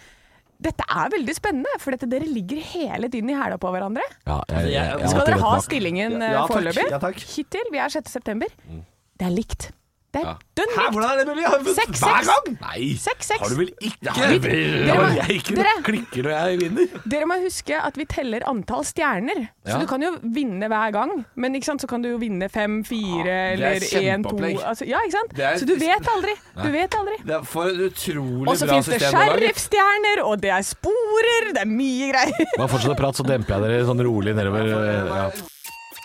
dette 0.62 0.86
er 0.90 1.12
veldig 1.14 1.36
spennende, 1.38 1.74
for 1.82 1.94
dette, 1.96 2.10
dere 2.12 2.28
ligger 2.30 2.62
hele 2.74 3.10
tiden 3.14 3.30
i 3.34 3.38
hæla 3.38 3.58
på 3.62 3.72
hverandre. 3.74 4.04
Ja, 4.28 4.40
jeg, 4.52 4.72
jeg- 4.76 5.00
jeg 5.06 5.12
Skal 5.14 5.26
dere 5.30 5.42
ha 5.46 5.54
stillingen 5.66 6.18
eh, 6.22 6.32
Ja, 6.34 6.42
takk. 6.44 6.52
foreløpig? 6.56 6.88
Ja, 6.92 7.00
takk. 7.02 7.22
Hittil, 7.36 7.72
vi 7.74 7.78
er 7.82 7.90
6. 7.94 8.12
september. 8.20 8.48
Det 8.68 9.28
er 9.30 9.34
likt. 9.36 9.70
Det 10.12 10.20
er 10.22 10.26
Ja. 10.28 10.34
dønn 10.60 10.72
likt. 10.76 10.92
hvordan 10.92 11.12
er 11.12 11.18
det 11.24 11.28
mulig? 11.32 11.74
Seks, 11.76 12.00
hver 12.04 12.26
gang! 12.28 12.58
Nei, 12.62 12.96
Seks, 13.00 13.28
seks. 13.28 13.40
har 13.40 13.48
du 13.50 13.56
vel 13.56 13.70
ikke? 13.80 13.96
Ja, 14.02 14.12
Det 14.12 14.42
dere 14.42 14.96
må- 14.98 15.16
jeg 15.16 15.38
ikke 15.40 15.56
dere- 15.56 15.84
klikker 15.88 16.24
når 16.26 16.34
jeg 16.36 16.60
vinner. 16.60 16.88
Dere 17.08 17.26
må 17.32 17.38
huske 17.46 17.78
at 17.80 17.96
vi 17.96 18.06
teller 18.06 18.42
antall 18.46 18.84
stjerner. 18.84 19.48
Så 19.66 19.72
Ja. 19.72 19.78
du 19.80 19.86
kan 19.88 20.02
jo 20.02 20.18
vinne 20.22 20.68
hver 20.68 20.92
gang, 20.92 21.26
men 21.38 21.54
ikke 21.56 21.64
sant, 21.64 21.80
så 21.82 21.88
kan 21.88 22.02
du 22.02 22.10
jo 22.10 22.18
vinne 22.20 22.50
fem, 22.52 22.84
fire 22.84 23.24
det 23.24 23.32
er 23.32 23.54
eller 23.54 23.80
én, 23.80 24.24
to 24.24 24.36
altså, 24.68 24.86
Ja, 24.86 25.00
ikke 25.00 25.12
sant? 25.12 25.40
Er- 25.40 25.58
Så 25.58 25.66
du 25.66 25.76
vet 25.78 26.04
aldri. 26.06 26.36
Du 26.62 26.72
vet 26.72 26.92
aldri. 26.92 27.18
Det 27.24 27.36
er 27.40 27.44
for 27.44 27.68
et 27.68 27.80
utrolig 27.94 28.48
Og 28.50 28.58
så 28.58 28.66
bra 28.68 28.74
fins 28.76 28.86
det 28.88 29.00
system. 29.00 29.16
sheriffstjerner, 29.16 30.26
og 30.26 30.42
det 30.42 30.52
er 30.52 30.62
sporer, 30.64 31.54
det 31.54 31.62
er 31.62 31.66
mye 31.72 32.12
greier. 32.12 32.46
Bare 32.58 32.68
fortsett 32.68 32.92
å 32.92 32.98
prate, 32.98 33.16
så 33.16 33.26
demper 33.26 33.48
jeg 33.48 33.62
dere 33.64 33.86
sånn 33.88 34.04
rolig 34.04 34.36
nedover. 34.36 34.68
Ja. 35.08 35.32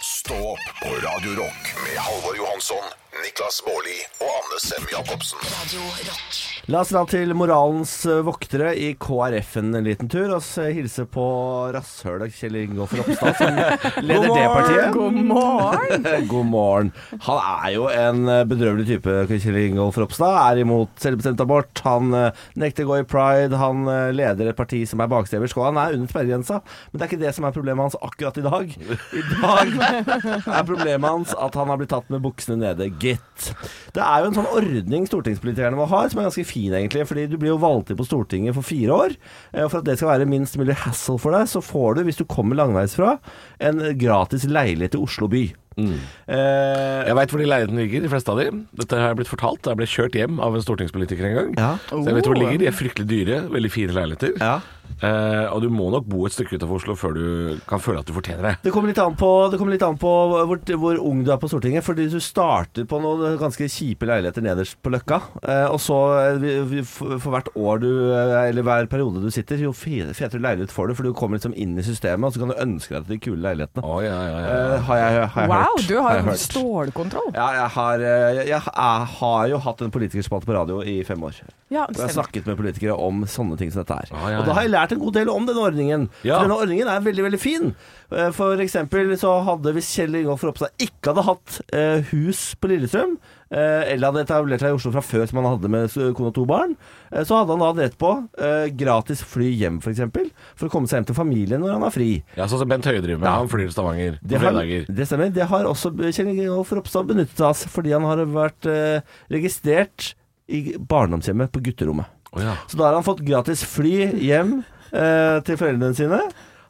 Stå 0.01 0.35
opp 0.53 0.67
på 0.83 0.91
Radio 1.03 1.35
Rock 1.43 1.63
med 1.83 1.97
Halvor 1.99 2.37
Johansson, 2.37 2.87
Niklas 3.25 3.63
Baarli 3.67 3.99
og 4.21 4.31
Anne 4.39 4.61
Sem 4.61 4.87
Jacobsen. 4.93 5.39
Radio 5.43 5.81
Rock. 5.81 6.56
La 6.67 6.81
oss 6.83 6.89
dra 6.91 7.05
til 7.07 7.31
moralens 7.39 7.91
eh, 8.11 8.25
voktere 8.27 8.73
i 8.75 8.89
KrF 8.99 9.53
en 9.61 9.77
liten 9.87 10.09
tur 10.11 10.33
og 10.35 10.41
hilser 10.43 10.73
hilse 10.75 11.05
på 11.15 11.27
rasshølet 11.71 12.33
Kjell 12.35 12.57
Ingolf 12.59 12.91
Ropstad, 12.99 13.37
som 13.39 13.61
leder 14.09 14.33
det 14.35 14.47
partiet. 14.51 14.89
God 14.97 15.21
morgen! 15.29 16.09
God 16.33 16.49
morgen. 16.51 16.91
Han 17.29 17.39
er 17.39 17.69
jo 17.77 17.85
en 17.87 18.33
eh, 18.33 18.43
bedrøvelig 18.51 18.89
type, 18.89 19.15
Kjell 19.31 19.61
Ingolf 19.61 20.01
Ropstad. 20.03 20.41
Er 20.41 20.65
imot 20.65 20.91
selvbestemt 20.99 21.45
abort. 21.45 21.71
Han 21.87 22.11
eh, 22.19 22.43
nekter 22.59 22.83
å 22.83 22.91
gå 22.91 22.99
i 23.05 23.07
pride. 23.15 23.63
Han 23.63 23.87
leder 24.19 24.51
et 24.51 24.59
parti 24.59 24.83
som 24.91 25.05
er 25.07 25.13
bakstreversk, 25.15 25.63
og 25.63 25.69
han 25.69 25.79
er 25.85 25.95
under 25.95 26.11
sperregrensa. 26.11 26.59
Men 26.91 26.99
det 26.99 27.07
er 27.07 27.13
ikke 27.13 27.23
det 27.23 27.35
som 27.39 27.47
er 27.47 27.55
problemet 27.55 27.87
hans 27.87 28.01
akkurat 28.03 28.43
i 28.43 28.47
dag. 28.49 28.75
I 28.75 29.25
dag 29.37 29.73
er 29.87 30.67
problemet 30.67 31.07
hans 31.13 31.39
at 31.39 31.63
han 31.63 31.71
har 31.71 31.79
blitt 31.79 31.95
tatt 31.95 32.11
med 32.11 32.27
buksene 32.27 32.59
nede, 32.65 32.91
gitt. 32.99 33.53
Det 33.95 34.03
er 34.03 34.25
jo 34.25 34.33
en 34.33 34.41
sånn 34.41 34.53
ordning 34.65 35.07
stortingspolitikerne 35.07 35.79
må 35.79 35.87
ha, 35.95 36.03
som 36.11 36.25
er 36.25 36.27
ganske 36.33 36.43
fin, 36.49 36.56
egentlig. 36.57 37.05
Fordi 37.09 37.27
du 37.31 37.37
blir 37.37 37.53
jo 37.55 37.59
valgt 37.63 37.91
inn 37.93 37.97
på 38.01 38.07
Stortinget 38.09 38.55
for 38.57 38.63
fire 38.67 38.91
år. 38.97 39.17
eh, 39.53 39.63
Og 39.65 39.71
for 39.71 39.79
at 39.79 39.85
det 39.85 39.99
skal 39.99 40.09
være 40.15 40.27
minst 40.31 40.57
mulig 40.57 40.75
hassle 40.75 41.19
for 41.19 41.33
deg, 41.37 41.47
så 41.47 41.61
får 41.63 41.97
du, 41.97 42.05
hvis 42.05 42.17
du 42.17 42.25
kommer 42.25 42.57
langveisfra, 42.57 43.19
en 43.61 43.79
gratis 43.99 44.45
leilighet 44.49 44.95
i 44.95 45.03
Oslo 45.03 45.29
by. 45.29 45.45
Eh, 45.77 47.05
Jeg 47.07 47.15
veit 47.19 47.31
hvor 47.31 47.39
de 47.43 47.47
leilighetene 47.51 47.83
ligger, 47.85 48.01
de 48.07 48.09
fleste 48.09 48.33
av 48.33 48.39
de. 48.41 48.47
Dette 48.81 48.97
har 48.97 49.11
jeg 49.13 49.19
blitt 49.21 49.29
fortalt. 49.31 49.69
Jeg 49.69 49.77
ble 49.77 49.87
kjørt 49.87 50.17
hjem 50.17 50.41
av 50.41 50.55
en 50.57 50.65
stortingspolitiker 50.65 51.27
en 51.29 51.37
gang. 51.37 51.51
Ja. 51.59 51.73
Så 51.91 52.01
jeg 52.07 52.15
vet 52.17 52.25
hvor 52.31 52.35
de 52.39 52.41
ligger. 52.45 52.59
De 52.65 52.67
er 52.71 52.77
fryktelig 52.77 53.07
dyre. 53.11 53.41
Veldig 53.53 53.71
fine 53.75 53.93
leiligheter. 53.97 54.33
Ja. 54.41 54.61
Eh, 55.03 55.47
og 55.53 55.61
du 55.63 55.69
må 55.73 55.91
nok 55.93 56.07
bo 56.09 56.25
et 56.27 56.33
stykke 56.33 56.57
utenfor 56.57 56.79
Oslo 56.81 56.95
før 56.97 57.15
du 57.17 57.59
kan 57.69 57.81
føle 57.83 58.01
at 58.01 58.07
du 58.09 58.15
fortjener 58.17 58.43
det. 58.49 58.55
Det 58.65 58.73
kommer 58.73 58.89
litt 58.93 59.01
an 59.03 59.17
på, 59.19 59.31
det 59.53 59.61
litt 59.67 59.83
an 59.85 59.99
på 60.01 60.13
hvor, 60.49 60.61
hvor 60.81 61.01
ung 61.05 61.23
du 61.27 61.33
er 61.35 61.41
på 61.43 61.51
Stortinget. 61.51 61.85
Fordi 61.87 62.09
du 62.13 62.19
starter 62.23 62.87
på 62.89 63.01
noen 63.03 63.37
ganske 63.41 63.69
kjipe 63.69 64.07
leiligheter 64.09 64.45
nederst 64.47 64.79
på 64.83 64.93
Løkka. 64.95 65.21
Uh, 65.43 65.69
og 65.75 65.81
så 65.83 65.99
vi- 66.41 66.61
vi- 66.71 66.83
for, 66.87 67.19
hvert 67.33 67.49
år 67.57 67.81
du 67.83 67.91
Eller 68.17 68.63
hver 68.63 68.87
periode 68.89 69.21
du 69.23 69.31
sitter, 69.31 69.57
jo 69.61 69.73
fe- 69.73 70.13
fetere 70.15 70.41
leilighet 70.41 70.73
får 70.73 70.89
du. 70.89 70.95
For 70.95 71.03
du 71.03 71.13
kommer 71.13 71.37
liksom 71.39 71.55
inn 71.57 71.77
i 71.79 71.83
systemet, 71.83 72.25
og 72.27 72.33
så 72.33 72.41
kan 72.45 72.49
du 72.55 72.63
ønske 72.63 72.95
deg 72.97 73.07
til 73.07 73.17
de 73.17 73.21
kule 73.27 73.43
leilighetene. 73.43 73.85
Oh, 73.85 74.01
ja, 74.05 74.17
ja, 74.17 74.39
ja. 74.41 74.79
Har 74.87 74.97
jeg, 75.03 75.29
har 75.35 75.43
jeg 75.43 75.51
Wow, 75.51 75.77
hørt. 75.77 75.89
du 75.89 75.97
har 76.03 76.19
jo 76.21 76.37
stålkontroll. 76.41 77.31
Ja, 77.35 77.47
jeg 77.61 77.69
har, 77.77 77.99
jeg, 78.01 78.37
jeg, 78.37 78.49
jeg 78.49 79.07
har 79.21 79.49
jo 79.53 79.59
hatt 79.67 79.83
en 79.87 79.91
politikerspalte 79.95 80.47
på 80.49 80.57
radio 80.57 80.81
i 80.83 81.03
fem 81.07 81.23
år. 81.27 81.37
Ja, 81.71 81.83
Og 81.89 81.97
jeg 81.99 82.07
har 82.07 82.15
snakket 82.15 82.47
med 82.47 82.57
politikere 82.61 82.95
om 82.95 83.25
sånne 83.27 83.57
ting 83.59 83.73
som 83.75 83.83
dette 83.83 83.97
her. 83.99 84.13
Ah, 84.15 84.29
ja, 84.31 84.39
Og 84.41 84.47
da 84.47 84.55
har 84.55 84.63
jeg 84.67 84.71
lært 84.77 84.93
en 84.97 85.01
god 85.03 85.17
del 85.19 85.31
om 85.33 85.47
denne 85.49 85.65
ordningen. 85.67 86.09
Ja. 86.23 86.39
For 86.39 86.47
denne 86.47 86.61
ordningen 86.63 86.91
er 86.93 87.05
veldig, 87.07 87.25
veldig 87.31 87.43
fin. 87.43 87.73
Eh, 88.13 88.29
For 88.37 88.61
eksempel 88.63 89.11
så 89.19 89.33
hadde 89.49 89.73
hvis 89.75 89.89
Kjell 89.97 90.15
Ingolf 90.21 90.45
Ropstad 90.47 90.77
ikke 90.85 91.11
hadde 91.15 91.25
hatt 91.27 91.57
eh, 91.75 92.05
hus 92.13 92.53
på 92.63 92.71
Lillestrøm, 92.71 93.17
eh, 93.51 93.83
eller 93.95 94.13
hadde 94.13 94.23
etablert 94.27 94.63
seg 94.63 94.71
i 94.71 94.77
Oslo 94.79 94.93
fra 94.95 95.03
før 95.03 95.25
som 95.27 95.41
han 95.41 95.49
hadde 95.57 95.71
med 95.73 95.91
kone 96.15 96.31
og 96.31 96.37
to 96.37 96.45
barn, 96.47 96.77
eh, 97.11 97.25
så 97.27 97.41
hadde 97.41 97.57
han 97.57 97.65
da 97.65 97.71
hatt 97.73 97.81
rett 97.83 97.97
på 97.99 98.13
eh, 98.39 98.69
gratis 98.79 99.25
fly 99.27 99.49
hjem, 99.59 99.81
f.eks. 99.81 99.87
For, 99.89 99.97
eksempel, 99.97 100.31
for 100.55 100.69
å 100.71 100.75
komme 100.77 100.91
seg 100.91 101.01
hjem 101.01 101.09
til 101.11 101.19
familien 101.19 101.65
når 101.65 101.75
han 101.77 101.87
har 101.89 101.95
fri. 101.97 102.11
ja 102.39 102.47
Sånn 102.47 102.63
som 102.63 102.71
Bent 102.71 102.87
Høie 102.87 103.03
driver 103.03 103.25
med. 103.25 103.31
Han 103.33 103.51
flyr 103.51 103.67
til 103.67 103.75
Stavanger 103.75 104.21
på 104.21 104.31
Det 104.33 104.39
har, 104.43 104.47
fredager. 104.53 104.87
det 105.01 105.09
stemmer. 105.11 105.35
Det 105.41 105.51
har 105.51 105.71
også 105.73 105.93
Kjell 106.07 106.31
Ingolf 106.37 106.71
Ropstad 106.79 107.11
benyttet 107.11 107.41
seg 107.43 107.49
av, 107.51 107.67
fordi 107.75 107.97
han 107.97 108.07
har 108.07 108.23
vært 108.39 108.71
eh, 108.71 109.17
registrert 109.35 110.13
i 110.47 110.77
barndomshjemmet 110.79 111.51
på 111.51 111.59
gutterommet. 111.67 112.07
Å, 112.37 112.45
ja. 112.45 112.55
Så 112.69 112.79
da 112.79 112.91
har 112.91 112.99
han 112.99 113.07
fått 113.07 113.25
gratis 113.27 113.65
fly 113.67 113.97
hjem 114.21 114.59
eh, 114.93 115.39
til 115.47 115.59
foreldrene 115.59 115.97
sine. 115.97 116.21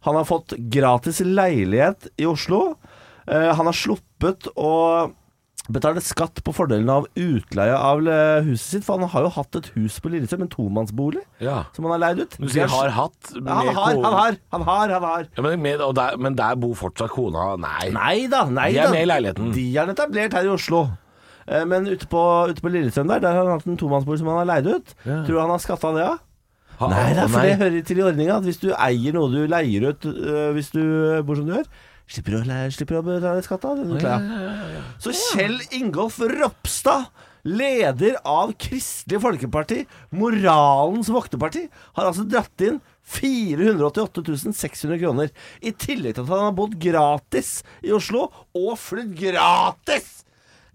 Han 0.07 0.19
har 0.19 0.27
fått 0.29 0.55
gratis 0.71 1.21
leilighet 1.27 2.11
i 2.23 2.29
Oslo. 2.31 2.77
Eh, 3.27 3.51
han 3.59 3.67
har 3.67 3.75
sluppet 3.75 4.47
å 4.55 4.75
betale 5.73 5.99
skatt 6.05 6.39
på 6.47 6.53
fordelen 6.55 6.91
av 6.93 7.09
utleie 7.19 7.75
av 7.75 8.03
eh, 8.07 8.45
huset 8.47 8.77
sitt, 8.77 8.85
for 8.87 9.01
han 9.01 9.11
har 9.11 9.27
jo 9.27 9.33
hatt 9.35 9.59
et 9.59 9.71
hus 9.75 9.97
på 10.03 10.13
Lillestrøm, 10.13 10.45
en 10.47 10.53
tomannsbolig, 10.53 11.25
ja. 11.43 11.65
som 11.75 11.89
han 11.89 11.97
har 11.97 12.03
leid 12.05 12.23
ut. 12.23 12.37
Du 12.39 12.47
sier 12.53 12.71
har 12.71 12.93
hatt 12.95 13.33
ja, 13.35 13.41
han 13.43 13.73
har, 13.73 13.91
han 13.91 14.05
har, 14.07 14.39
han 14.55 14.67
har, 14.69 14.95
han 14.95 15.09
har. 15.11 15.27
Ja, 15.33 15.43
men, 15.43 15.59
med, 15.65 15.83
der, 15.99 16.21
men 16.23 16.39
der 16.39 16.61
bor 16.61 16.77
fortsatt 16.79 17.11
kona 17.15 17.49
Nei. 17.59 17.91
Nei 17.95 18.17
da, 18.31 18.45
nei 18.47 18.71
De 18.75 18.85
er 18.85 18.87
da. 18.87 18.95
med 18.95 19.09
i 19.09 19.11
leiligheten. 19.11 19.51
De 19.57 19.67
er 19.75 19.93
etablert 19.97 20.39
her 20.39 20.47
i 20.47 20.55
Oslo. 20.55 20.87
Eh, 21.47 21.65
Men 21.65 21.87
ute 21.87 22.07
på, 22.11 22.23
ute 22.51 22.61
på 22.65 22.73
Lillestrøm 22.75 23.09
der, 23.13 23.21
der 23.23 23.33
har 23.37 23.45
han 23.47 23.59
hatt 23.59 23.67
en 23.71 23.77
tomannsbolig 23.81 24.19
som 24.23 24.29
han 24.33 24.41
har 24.43 24.49
leid 24.55 24.67
ut. 24.71 24.95
Ja. 25.07 25.21
Tror 25.27 25.35
du 25.37 25.41
han 25.41 25.53
har 25.55 25.63
skatta 25.63 25.93
det 25.97 26.07
av? 26.07 26.17
Ha- 26.81 26.89
Nei, 26.93 27.05
det 27.17 27.23
er 27.23 27.29
for 27.33 27.41
det 27.47 27.57
hører 27.61 27.85
til 27.89 27.99
i 28.03 28.03
ordninga 28.05 28.35
hvis 28.45 28.59
du 28.61 28.67
eier 28.77 29.15
noe 29.17 29.31
du 29.33 29.47
leier 29.49 29.87
ut 29.95 30.03
øh, 30.11 30.51
hvis 30.53 30.69
du 30.75 30.83
bor 31.25 31.39
som 31.39 31.47
du 31.49 31.55
gjør, 31.55 31.71
slipper 32.07 32.35
du 32.35 32.37
å, 32.43 32.43
leie, 32.51 32.73
slipper 32.75 32.99
å 32.99 33.05
betale 33.07 33.45
skatt 33.47 33.65
av 33.65 33.79
det. 33.81 33.87
utleia. 33.97 34.83
Så 35.01 35.15
Kjell 35.17 35.57
Ingolf 35.79 36.19
Ropstad, 36.21 37.07
leder 37.49 38.19
av 38.29 38.53
Kristelig 38.61 39.23
Folkeparti, 39.25 39.81
moralens 40.13 41.09
vokterparti, 41.15 41.65
har 41.97 42.11
altså 42.11 42.27
dratt 42.29 42.67
inn 42.67 42.77
488 43.07 44.53
600 44.53 44.99
kroner. 45.01 45.31
I 45.63 45.73
tillegg 45.73 46.17
til 46.19 46.27
at 46.27 46.33
han 46.35 46.45
har 46.49 46.57
bodd 46.59 46.77
gratis 46.83 47.61
i 47.87 47.93
Oslo, 47.97 48.29
og 48.53 48.77
flydd 48.83 49.15
gratis 49.19 50.26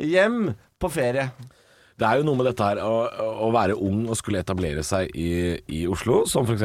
hjem 0.02 0.52
på 0.82 0.90
ferie. 0.92 1.30
Det 2.02 2.08
er 2.08 2.18
jo 2.18 2.26
noe 2.26 2.40
med 2.40 2.48
dette 2.50 2.66
her 2.66 2.80
å, 2.82 2.94
å 3.46 3.50
være 3.54 3.76
ung 3.78 4.08
og 4.10 4.18
skulle 4.18 4.40
etablere 4.42 4.82
seg 4.86 5.12
i, 5.14 5.28
i 5.70 5.84
Oslo, 5.92 6.24
som 6.26 6.48
f.eks. 6.50 6.64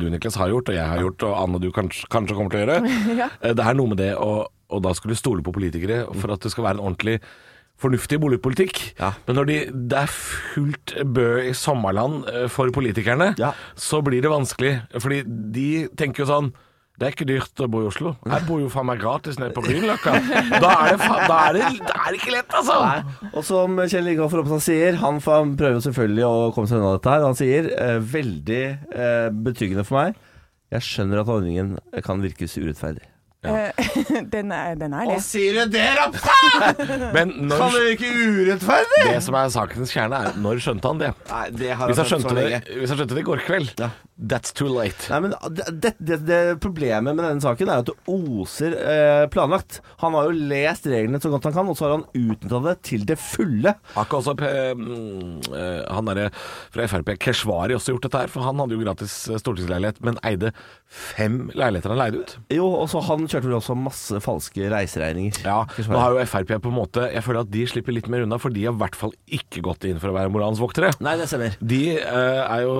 du, 0.00 0.06
Niklas, 0.08 0.38
har 0.40 0.48
gjort, 0.54 0.70
og 0.72 0.78
jeg 0.78 0.88
har 0.88 1.02
gjort, 1.04 1.24
og 1.28 1.34
Anne, 1.42 1.60
du 1.60 1.68
kanskje, 1.74 2.08
kanskje 2.12 2.36
kommer 2.38 2.54
til 2.54 2.62
å 2.62 2.64
gjøre. 2.64 2.94
Ja. 3.20 3.28
Eh, 3.44 3.52
Det 3.58 3.66
er 3.66 3.76
noe 3.76 3.92
med 3.92 4.00
det 4.00 4.14
å, 4.16 4.46
å 4.48 4.80
da 4.80 4.94
skulle 4.96 5.18
stole 5.20 5.44
på 5.44 5.52
politikere 5.52 6.06
for 6.16 6.32
at 6.32 6.40
det 6.46 6.54
skal 6.54 6.64
være 6.70 6.80
en 6.80 6.86
ordentlig 6.86 7.18
fornuftig 7.82 8.16
boligpolitikk. 8.22 8.80
Ja. 9.02 9.10
Men 9.26 9.36
når 9.40 9.48
de, 9.50 9.58
det 9.90 10.00
er 10.06 10.12
fullt 10.14 10.94
bø 11.12 11.26
i 11.44 11.52
sommerland 11.58 12.24
eh, 12.30 12.46
for 12.48 12.70
politikerne, 12.72 13.32
Ja. 13.42 13.52
så 13.76 14.00
blir 14.06 14.22
det 14.24 14.30
vanskelig. 14.32 14.76
Fordi 14.96 15.20
de 15.26 15.68
tenker 15.98 16.24
jo 16.24 16.30
sånn 16.30 16.52
det 16.94 17.08
er 17.08 17.14
ikke 17.16 17.26
dyrt 17.26 17.58
å 17.58 17.66
bo 17.66 17.80
i 17.82 17.86
Oslo. 17.88 18.12
Jeg 18.22 18.46
bor 18.46 18.60
jo 18.62 18.68
faen 18.70 18.86
meg 18.86 19.00
gratis 19.02 19.34
nede 19.40 19.50
på 19.56 19.64
Grünerløkka. 19.64 20.12
Da 20.62 20.74
er 20.84 20.92
det, 20.92 21.08
da 21.26 21.38
er 21.48 21.56
det, 21.56 21.62
er 21.90 22.18
ikke 22.20 22.34
lett, 22.36 22.54
altså! 22.54 22.76
Nei. 22.84 23.30
Og 23.32 23.42
som 23.48 23.80
Kjell 23.82 24.12
Ingolf 24.12 24.36
Ropstad 24.38 24.62
sier, 24.62 25.00
han, 25.02 25.18
prøver 25.24 25.74
jo 25.74 25.82
selvfølgelig 25.88 26.28
å 26.28 26.36
komme 26.54 26.70
seg 26.70 26.78
unna 26.78 26.92
dette 26.94 27.16
her. 27.16 27.26
Han 27.26 27.34
sier 27.38 27.66
eh, 27.74 27.96
veldig 27.98 28.62
eh, 28.94 29.26
betryggende 29.48 29.82
for 29.88 30.04
meg 30.04 30.22
Jeg 30.76 30.86
skjønner 30.86 31.24
at 31.24 31.34
ordningen 31.34 31.74
kan 32.06 32.22
virkes 32.22 32.54
urettferdig. 32.60 33.08
Ja. 33.44 33.70
den, 34.34 34.52
er, 34.54 34.78
den 34.78 34.94
er 34.96 35.10
det. 35.10 35.18
sier 35.26 35.58
du 35.58 35.74
det, 35.74 35.84
Ropstad?! 35.98 36.78
Men 37.16 37.34
når, 37.50 37.66
det 37.74 37.82
virke 37.90 38.12
urettferdig? 38.14 39.02
det 39.10 39.18
som 39.26 39.36
er 39.42 39.50
sakens 39.52 39.92
kjerne, 39.92 40.22
er 40.30 40.38
når 40.40 40.62
skjønte 40.64 40.94
han 40.94 41.02
det? 41.02 41.10
Nei, 41.28 41.44
det 41.58 41.74
har 41.74 41.90
Hvis 41.90 42.00
han 42.00 42.10
skjønte 42.14 42.38
det, 42.38 42.62
hvis 42.70 42.94
han 42.94 43.02
skjønte 43.02 43.18
det 43.18 43.24
i 43.26 43.28
går 43.28 43.44
kveld, 43.50 43.74
Ja. 43.82 43.90
That's 44.16 44.52
too 44.54 44.68
late. 44.70 45.08
Nei, 45.10 45.20
men 45.24 45.34
det, 45.50 45.94
det, 45.98 46.18
det, 46.26 46.40
Problemet 46.62 47.16
med 47.16 47.24
denne 47.24 47.42
saken 47.42 47.70
er 47.70 47.82
at 47.82 47.88
det 47.88 47.96
oser 48.10 48.76
eh, 48.78 49.24
planlagt. 49.32 49.80
Han 50.02 50.14
har 50.14 50.28
jo 50.28 50.46
lest 50.52 50.86
reglene 50.90 51.20
så 51.22 51.32
godt 51.32 51.48
han 51.48 51.56
kan, 51.56 51.70
og 51.70 51.78
så 51.78 51.88
har 51.88 51.96
han 51.96 52.06
utnytta 52.14 52.60
det 52.68 52.74
til 52.86 53.06
det 53.08 53.18
fulle. 53.20 53.74
Akkurat 53.98 54.20
også 54.22 54.36
eh, 54.46 54.70
eh, 55.50 55.80
han 55.90 56.10
derre 56.10 56.28
fra 56.74 56.86
Frp, 56.90 57.14
Keshvari, 57.22 57.74
også 57.76 57.96
gjort 57.96 58.06
dette 58.06 58.22
her? 58.24 58.32
For 58.32 58.46
han 58.46 58.62
hadde 58.62 58.78
jo 58.78 58.84
gratis 58.84 59.16
eh, 59.30 59.40
stortingsleilighet, 59.42 60.00
men 60.06 60.20
eide 60.26 60.54
fem 60.86 61.48
leiligheter 61.56 61.94
han 61.94 62.02
leide 62.04 62.22
ut. 62.22 62.36
Jo, 62.54 62.68
og 62.84 62.86
så 62.92 63.02
han 63.08 63.26
kjørte 63.26 63.50
vel 63.50 63.58
også 63.58 63.78
masse 63.78 64.22
falske 64.24 64.70
reiseregninger. 64.72 65.42
Ja, 65.42 65.64
Keshvari. 65.74 65.96
Nå 65.96 66.04
har 66.04 66.14
jo 66.14 66.28
Frp 66.34 66.54
på 66.64 66.70
en 66.70 66.76
måte 66.76 67.02
Jeg 67.10 67.22
føler 67.26 67.42
at 67.44 67.50
de 67.52 67.64
slipper 67.68 67.94
litt 67.96 68.06
mer 68.12 68.24
unna, 68.24 68.38
for 68.40 68.54
de 68.54 68.64
har 68.68 68.74
i 68.76 68.82
hvert 68.84 68.96
fall 68.98 69.12
ikke 69.26 69.64
gått 69.66 69.88
inn 69.88 69.98
for 70.02 70.12
å 70.12 70.16
være 70.16 70.30
moralens 70.32 70.62
voktere. 70.62 70.94
Nei, 71.04 71.16
det 71.18 71.26
stemmer. 71.30 71.58
De 71.58 71.82
eh, 71.98 72.40
er 72.44 72.64
jo 72.64 72.78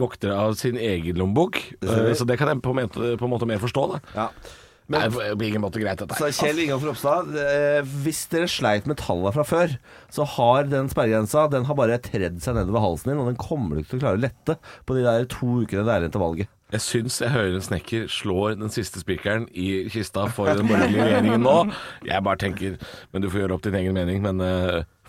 voktere 0.00 0.38
av 0.38 0.54
sin 0.58 0.67
egen 0.76 1.16
lommebok, 1.16 1.56
eh, 1.80 2.14
så 2.14 2.26
det 2.28 2.38
kan 2.38 2.50
jeg 2.52 2.60
på 2.64 2.74
en 2.74 2.82
måte, 2.84 3.12
på 3.16 3.24
en 3.24 3.32
måte 3.32 3.48
mer 3.48 3.62
forstå. 3.62 3.84
Da. 3.94 4.00
Ja. 4.14 4.26
det 4.88 5.08
blir 5.12 5.34
på 5.36 5.46
ingen 5.48 5.64
måte 5.64 5.80
greit, 5.80 6.00
dette 6.00 6.16
Så. 6.16 6.30
Kjell 6.32 6.60
Ingolf 6.64 6.84
Ropstad, 6.84 7.32
eh, 7.36 7.80
hvis 8.04 8.26
dere 8.32 8.48
sleit 8.48 8.86
med 8.88 9.00
tallene 9.00 9.32
fra 9.36 9.44
før, 9.44 9.74
så 10.12 10.24
har 10.36 10.68
den 10.68 10.88
sperregrensa 10.88 11.48
Den 11.52 11.66
har 11.68 11.76
bare 11.76 11.98
tredd 12.00 12.40
seg 12.44 12.56
nedover 12.56 12.84
halsen 12.84 13.12
din, 13.12 13.20
og 13.20 13.28
den 13.32 13.40
kommer 13.40 13.76
du 13.76 13.82
ikke 13.82 13.94
til 13.94 14.00
å 14.00 14.04
klare 14.06 14.20
å 14.20 14.24
lette 14.26 14.58
på 14.88 14.96
de 14.96 15.04
der 15.04 15.28
to 15.28 15.60
ukene 15.64 15.84
det 15.84 15.94
er 15.94 16.06
igjen 16.06 16.16
til 16.16 16.24
valget. 16.24 16.54
Jeg 16.68 16.84
syns 16.84 17.14
jeg 17.22 17.32
hører 17.32 17.54
en 17.56 17.64
snekker 17.64 18.10
slår 18.12 18.58
den 18.60 18.72
siste 18.72 19.00
spikeren 19.00 19.46
i 19.56 19.86
kista 19.88 20.26
for 20.36 20.50
den 20.52 20.68
borgerlige 20.68 21.06
regjeringen 21.06 21.40
nå. 21.40 21.54
Jeg 22.04 22.24
bare 22.26 22.40
tenker 22.42 22.74
Men 23.08 23.24
du 23.24 23.30
får 23.32 23.40
gjøre 23.40 23.56
opp 23.56 23.64
din 23.64 23.78
egen 23.80 23.96
mening, 23.96 24.20
men 24.20 24.42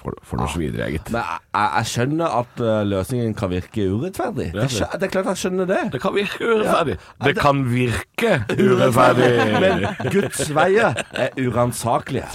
uh, 0.07 0.13
for 0.23 0.39
noe 0.39 0.49
videre, 0.57 0.87
jeg. 0.91 1.01
Men 1.11 1.21
jeg, 1.21 1.39
jeg- 1.75 1.89
skjønner 1.91 2.35
at 2.39 2.61
eh, 2.63 2.79
løsningen 2.87 3.33
kan 3.35 3.49
virke 3.51 3.85
urettferdig. 3.91 4.49
Det, 4.55 4.67
skjønner, 4.71 4.97
det 5.01 5.07
er 5.09 5.13
klart 5.15 5.29
jeg 5.33 5.41
skjønner 5.43 5.69
det. 5.69 5.81
Det 5.93 6.01
kan 6.01 6.15
virke 6.15 6.39
urettferdig. 6.53 6.97
Det 7.27 7.35
kan 7.39 7.63
virke 7.73 8.31
urettferdig. 8.69 9.29
Men 9.65 9.85
Guds 10.13 10.49
veier 10.55 11.03
er 11.13 11.29
uransakelige. 11.37 12.27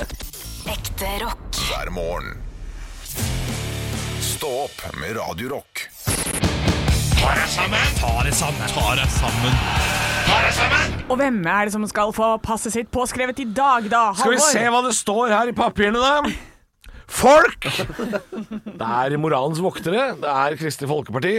Ekte 0.75 1.11
rock. 1.25 1.63
hver 1.71 1.91
morgen. 1.95 2.37
Stå 4.25 4.51
opp 4.67 4.81
med 5.01 5.17
Radio 5.17 5.55
Rock. 5.57 5.87
Og 11.09 11.17
hvem 11.21 11.39
er 11.47 11.65
det 11.69 11.73
som 11.75 11.85
skal 11.89 12.13
få 12.17 12.35
passet 12.45 12.73
sitt 12.75 12.91
påskrevet 12.93 13.39
i 13.45 13.47
dag, 13.57 13.87
da? 13.93 14.07
Skal 14.17 14.35
vi 14.35 14.41
se 14.43 14.65
hva 14.73 14.81
det 14.87 14.95
står 14.97 15.33
her 15.35 15.53
i 15.53 15.57
papirene, 15.57 16.01
da? 16.01 16.33
Folk! 17.09 17.69
Det 18.81 18.87
er 18.87 19.17
moralens 19.21 19.61
voktere. 19.63 20.15
Det 20.21 20.31
er 20.31 20.57
Kristelig 20.59 20.91
Folkeparti. 20.91 21.35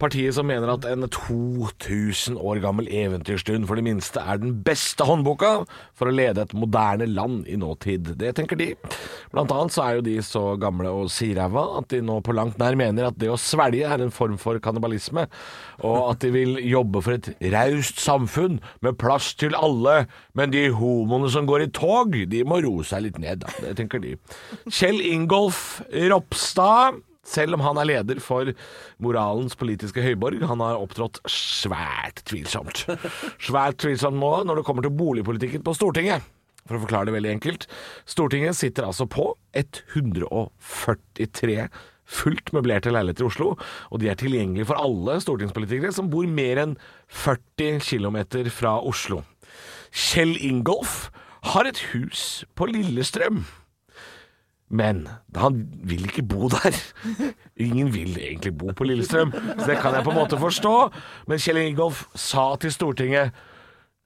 Partiet 0.00 0.34
som 0.36 0.48
mener 0.48 0.72
at 0.72 0.86
en 0.88 1.06
2000 1.06 2.38
år 2.40 2.60
gammel 2.64 2.88
eventyrstund 2.90 3.68
for 3.68 3.78
de 3.78 3.84
minste 3.86 4.20
er 4.20 4.40
den 4.42 4.56
beste 4.66 5.06
håndboka 5.06 5.52
for 5.98 6.10
å 6.10 6.14
lede 6.14 6.44
et 6.44 6.54
moderne 6.56 7.06
land 7.10 7.46
i 7.50 7.58
nåtid. 7.60 8.14
Det 8.20 8.34
tenker 8.38 8.58
de. 8.60 8.72
Blant 9.32 9.52
annet 9.54 9.74
så 9.74 9.84
er 9.84 9.98
jo 9.98 10.06
de 10.06 10.16
så 10.26 10.44
gamle 10.60 10.90
og 10.92 11.10
siræva 11.12 11.64
at 11.78 11.88
de 11.92 12.02
nå 12.04 12.18
på 12.24 12.34
langt 12.36 12.58
nær 12.60 12.76
mener 12.78 13.08
at 13.08 13.18
det 13.20 13.30
å 13.32 13.38
svelge 13.40 13.88
er 13.88 14.02
en 14.04 14.12
form 14.14 14.38
for 14.40 14.58
kannibalisme, 14.62 15.26
og 15.82 15.98
at 16.10 16.22
de 16.24 16.32
vil 16.34 16.58
jobbe 16.66 17.02
for 17.04 17.16
et 17.16 17.30
raust 17.54 18.00
samfunn 18.02 18.58
med 18.84 18.98
plass 19.00 19.32
til 19.38 19.56
alle, 19.58 20.06
men 20.38 20.52
de 20.54 20.66
homoene 20.76 21.30
som 21.32 21.48
går 21.48 21.66
i 21.66 21.70
tog, 21.74 22.14
de 22.32 22.42
må 22.48 22.60
roe 22.64 22.84
seg 22.86 23.06
litt 23.06 23.20
ned, 23.22 23.42
da. 23.44 23.52
Det 23.62 23.74
tenker 23.80 24.02
de. 24.02 24.14
Kjell 24.68 25.01
Ingolf 25.02 25.80
Ropstad 25.90 27.00
selv 27.26 27.54
om 27.54 27.62
han 27.62 27.78
er 27.78 27.86
leder 27.86 28.18
for 28.22 28.50
moralens 29.02 29.54
politiske 29.58 30.02
høyborg, 30.02 30.42
han 30.42 30.60
har 30.64 30.80
opptrådt 30.82 31.20
svært 31.30 32.22
tvilsomt. 32.26 32.82
Svært 33.46 33.78
tvilsomt 33.82 34.18
nå 34.18 34.44
når 34.48 34.54
det 34.58 34.66
kommer 34.66 34.82
til 34.86 34.96
boligpolitikken 34.98 35.62
på 35.66 35.74
Stortinget. 35.78 36.22
For 36.66 36.78
å 36.78 36.82
forklare 36.84 37.06
det 37.08 37.16
veldig 37.16 37.32
enkelt. 37.36 37.62
Stortinget 38.06 38.58
sitter 38.58 38.86
altså 38.86 39.06
på 39.10 39.24
143 39.58 41.56
fullt 42.12 42.52
møblerte 42.54 42.92
leiligheter 42.92 43.24
i 43.24 43.30
Oslo, 43.30 43.48
og 43.90 43.96
de 44.02 44.10
er 44.10 44.18
tilgjengelige 44.20 44.68
for 44.68 44.76
alle 44.82 45.20
stortingspolitikere 45.22 45.92
som 45.94 46.10
bor 46.12 46.26
mer 46.28 46.56
enn 46.62 46.74
40 47.22 47.80
km 47.86 48.18
fra 48.52 48.72
Oslo. 48.82 49.22
Kjell 49.92 50.34
Ingolf 50.42 51.10
har 51.52 51.64
et 51.68 51.80
hus 51.92 52.44
på 52.58 52.68
Lillestrøm. 52.70 53.42
Men 54.72 55.04
han 55.36 55.62
vil 55.84 56.06
ikke 56.08 56.24
bo 56.24 56.48
der. 56.48 56.76
Ingen 57.60 57.92
vil 57.92 58.16
egentlig 58.16 58.54
bo 58.58 58.72
på 58.72 58.86
Lillestrøm, 58.88 59.32
så 59.58 59.66
det 59.68 59.78
kan 59.82 59.94
jeg 59.94 60.04
på 60.06 60.14
en 60.14 60.20
måte 60.22 60.40
forstå. 60.40 60.76
Men 61.28 61.42
Kjell 61.42 61.60
Ingolf 61.60 62.06
sa 62.16 62.54
til 62.60 62.72
Stortinget 62.72 63.36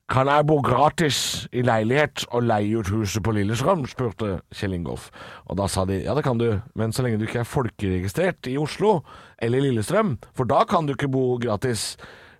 kan 0.06 0.28
jeg 0.30 0.46
bo 0.46 0.60
gratis 0.62 1.48
i 1.50 1.64
leilighet 1.66 2.28
og 2.30 2.44
leie 2.46 2.78
ut 2.78 2.90
huset 2.94 3.24
på 3.26 3.32
Lillestrøm? 3.34 3.86
spurte 3.90 4.36
Kjell 4.54 4.76
Ingolf. 4.76 5.08
Og 5.50 5.58
da 5.58 5.66
sa 5.70 5.82
de 5.88 5.98
ja, 6.04 6.14
det 6.14 6.22
kan 6.26 6.38
du, 6.38 6.60
men 6.78 6.94
så 6.94 7.02
lenge 7.02 7.18
du 7.18 7.26
ikke 7.26 7.42
er 7.42 7.48
folkeregistrert 7.50 8.46
i 8.46 8.54
Oslo 8.58 9.00
eller 9.42 9.64
Lillestrøm, 9.64 10.14
for 10.34 10.46
da 10.46 10.62
kan 10.68 10.86
du 10.86 10.94
ikke 10.94 11.10
bo 11.10 11.24
gratis. 11.42 11.96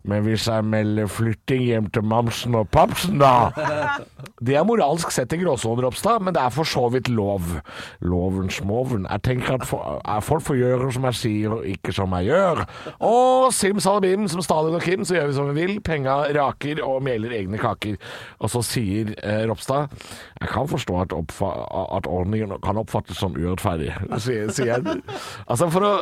Men 0.07 0.23
hvis 0.27 0.47
jeg 0.49 0.65
melder 0.67 1.11
flytting 1.11 1.67
hjem 1.67 1.91
til 1.91 2.07
mamsen 2.07 2.55
og 2.59 2.69
papsen, 2.75 3.19
da 3.23 3.51
Det 4.37 4.53
er 4.53 4.67
moralsk 4.69 5.13
sett 5.15 5.33
en 5.33 5.41
gråsone, 5.41 5.81
Ropstad, 5.81 6.21
men 6.21 6.35
det 6.37 6.43
er 6.43 6.53
for 6.53 6.69
så 6.69 6.83
vidt 6.93 7.09
lov. 7.09 7.55
Loven 8.05 8.51
moven. 8.69 9.07
Jeg 9.09 9.23
tenker 9.25 9.55
at 9.57 9.65
for, 9.65 10.01
folk 10.25 10.45
får 10.45 10.59
gjøre 10.59 10.91
som 10.93 11.07
jeg 11.09 11.19
sier, 11.21 11.55
og 11.57 11.65
ikke 11.65 11.95
som 11.97 12.13
jeg 12.19 12.29
gjør. 12.29 12.61
Og 13.07 13.47
simsalabim, 13.57 14.27
som 14.29 14.45
Stalin 14.45 14.77
og 14.77 14.85
Kim, 14.85 15.07
så 15.09 15.17
gjør 15.17 15.31
vi 15.31 15.37
som 15.39 15.49
vi 15.49 15.57
vil. 15.57 15.81
Penga 15.85 16.19
raker 16.37 16.83
og 16.85 17.01
meler 17.07 17.33
egne 17.39 17.61
kaker. 17.61 17.97
Og 18.43 18.53
så 18.53 18.61
sier 18.67 19.15
eh, 19.23 19.47
Ropstad 19.49 19.89
Jeg 20.41 20.51
kan 20.53 20.69
forstå 20.69 21.01
at, 21.07 21.17
at 21.17 22.11
ordningen 22.11 22.59
kan 22.65 22.81
oppfattes 22.81 23.17
som 23.21 23.37
urettferdig, 23.37 23.95
sier, 24.21 24.53
sier 24.53 24.75
jeg. 24.75 25.01
Altså 25.47 25.71
For 25.73 25.87
å 25.87 25.93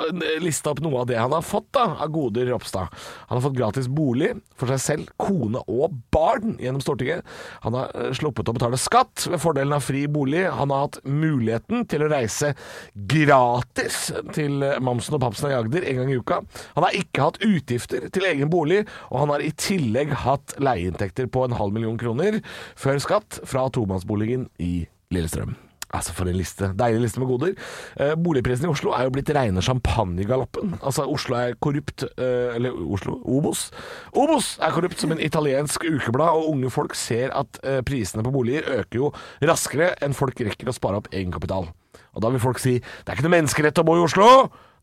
liste 0.42 0.72
opp 0.72 0.82
noe 0.82 1.04
av 1.04 1.10
det 1.10 1.20
han 1.20 1.34
har 1.34 1.46
fått 1.46 1.70
da, 1.76 1.86
av 2.02 2.10
goder, 2.14 2.50
Ropstad. 2.50 2.90
Han 3.28 3.38
har 3.38 3.46
fått 3.46 3.58
gratis 3.58 3.90
bolig 3.94 4.32
for 4.58 4.70
seg 4.70 4.82
selv, 4.82 5.10
kone 5.20 5.62
og 5.70 5.94
barn 6.14 6.56
gjennom 6.62 6.82
Stortinget. 6.84 7.24
Han 7.64 7.76
har 7.78 7.92
eh, 7.96 8.12
sluppet 8.16 8.50
å 8.50 8.56
betale 8.56 8.80
skatt 8.80 9.26
ved 9.30 9.42
fordelen 9.42 9.76
av 9.76 9.84
fri 9.84 10.04
bolig. 10.10 10.44
Han 10.58 10.74
har 10.74 10.86
hatt 10.86 11.00
muligheten 11.06 11.86
til 11.90 12.04
å 12.04 12.10
reise 12.12 12.54
gratis 12.94 14.06
til 14.36 14.64
eh, 14.66 14.80
Mamsen 14.84 15.18
og 15.18 15.24
Papsen 15.24 15.50
i 15.52 15.58
Agder 15.58 15.88
en 15.90 16.02
gang 16.02 16.14
i 16.14 16.20
uka. 16.20 16.40
Han 16.76 16.88
har 16.88 16.98
ikke 16.98 17.28
hatt 17.28 17.42
utgifter 17.44 18.08
til 18.14 18.28
egen 18.30 18.52
bolig, 18.52 18.84
og 19.10 19.24
han 19.24 19.34
har 19.34 19.44
i 19.44 19.52
tillegg 19.58 20.14
hatt 20.24 20.56
leieinntekter 20.62 21.30
på 21.30 21.46
en 21.46 21.58
halv 21.58 21.76
million 21.76 22.00
kroner 22.00 22.40
før 22.78 23.02
skatt 23.02 23.42
fra 23.48 23.68
tomannsboligen 23.74 24.50
i 24.62 24.74
Lillestrøm. 25.14 25.54
Altså 25.94 26.14
For 26.16 26.26
en 26.26 26.34
liste. 26.36 26.72
Deilig 26.78 27.04
liste 27.04 27.20
med 27.22 27.28
goder. 27.30 27.52
Eh, 28.00 28.14
boligprisen 28.18 28.66
i 28.66 28.70
Oslo 28.72 28.90
er 28.96 29.06
jo 29.06 29.12
blitt 29.14 29.30
reine 29.36 29.62
champagnegaloppen. 29.62 30.74
Altså 30.82 31.06
Oslo 31.10 31.36
er 31.38 31.54
korrupt 31.62 32.02
eh, 32.08 32.56
Eller 32.56 32.74
Oslo? 32.74 33.20
Obos? 33.30 33.68
Obos 34.12 34.54
er 34.58 34.74
korrupt 34.74 34.98
som 35.00 35.14
en 35.14 35.22
italiensk 35.22 35.86
ukeblad, 35.86 36.34
og 36.34 36.50
unge 36.56 36.72
folk 36.74 36.98
ser 36.98 37.30
at 37.38 37.60
eh, 37.62 37.80
prisene 37.86 38.26
på 38.26 38.34
boliger 38.34 38.66
øker 38.80 39.00
jo 39.00 39.12
raskere 39.46 39.92
enn 40.02 40.16
folk 40.18 40.42
rekker 40.42 40.70
å 40.70 40.76
spare 40.76 40.98
opp 41.00 41.10
egenkapital. 41.14 41.70
Og 42.14 42.22
da 42.22 42.30
vil 42.34 42.42
folk 42.42 42.58
si 42.62 42.76
det 42.80 43.08
er 43.10 43.16
ikke 43.16 43.28
noe 43.28 43.36
menneskerett 43.38 43.78
å 43.82 43.86
bo 43.86 43.96
i 43.98 44.04
Oslo! 44.04 44.28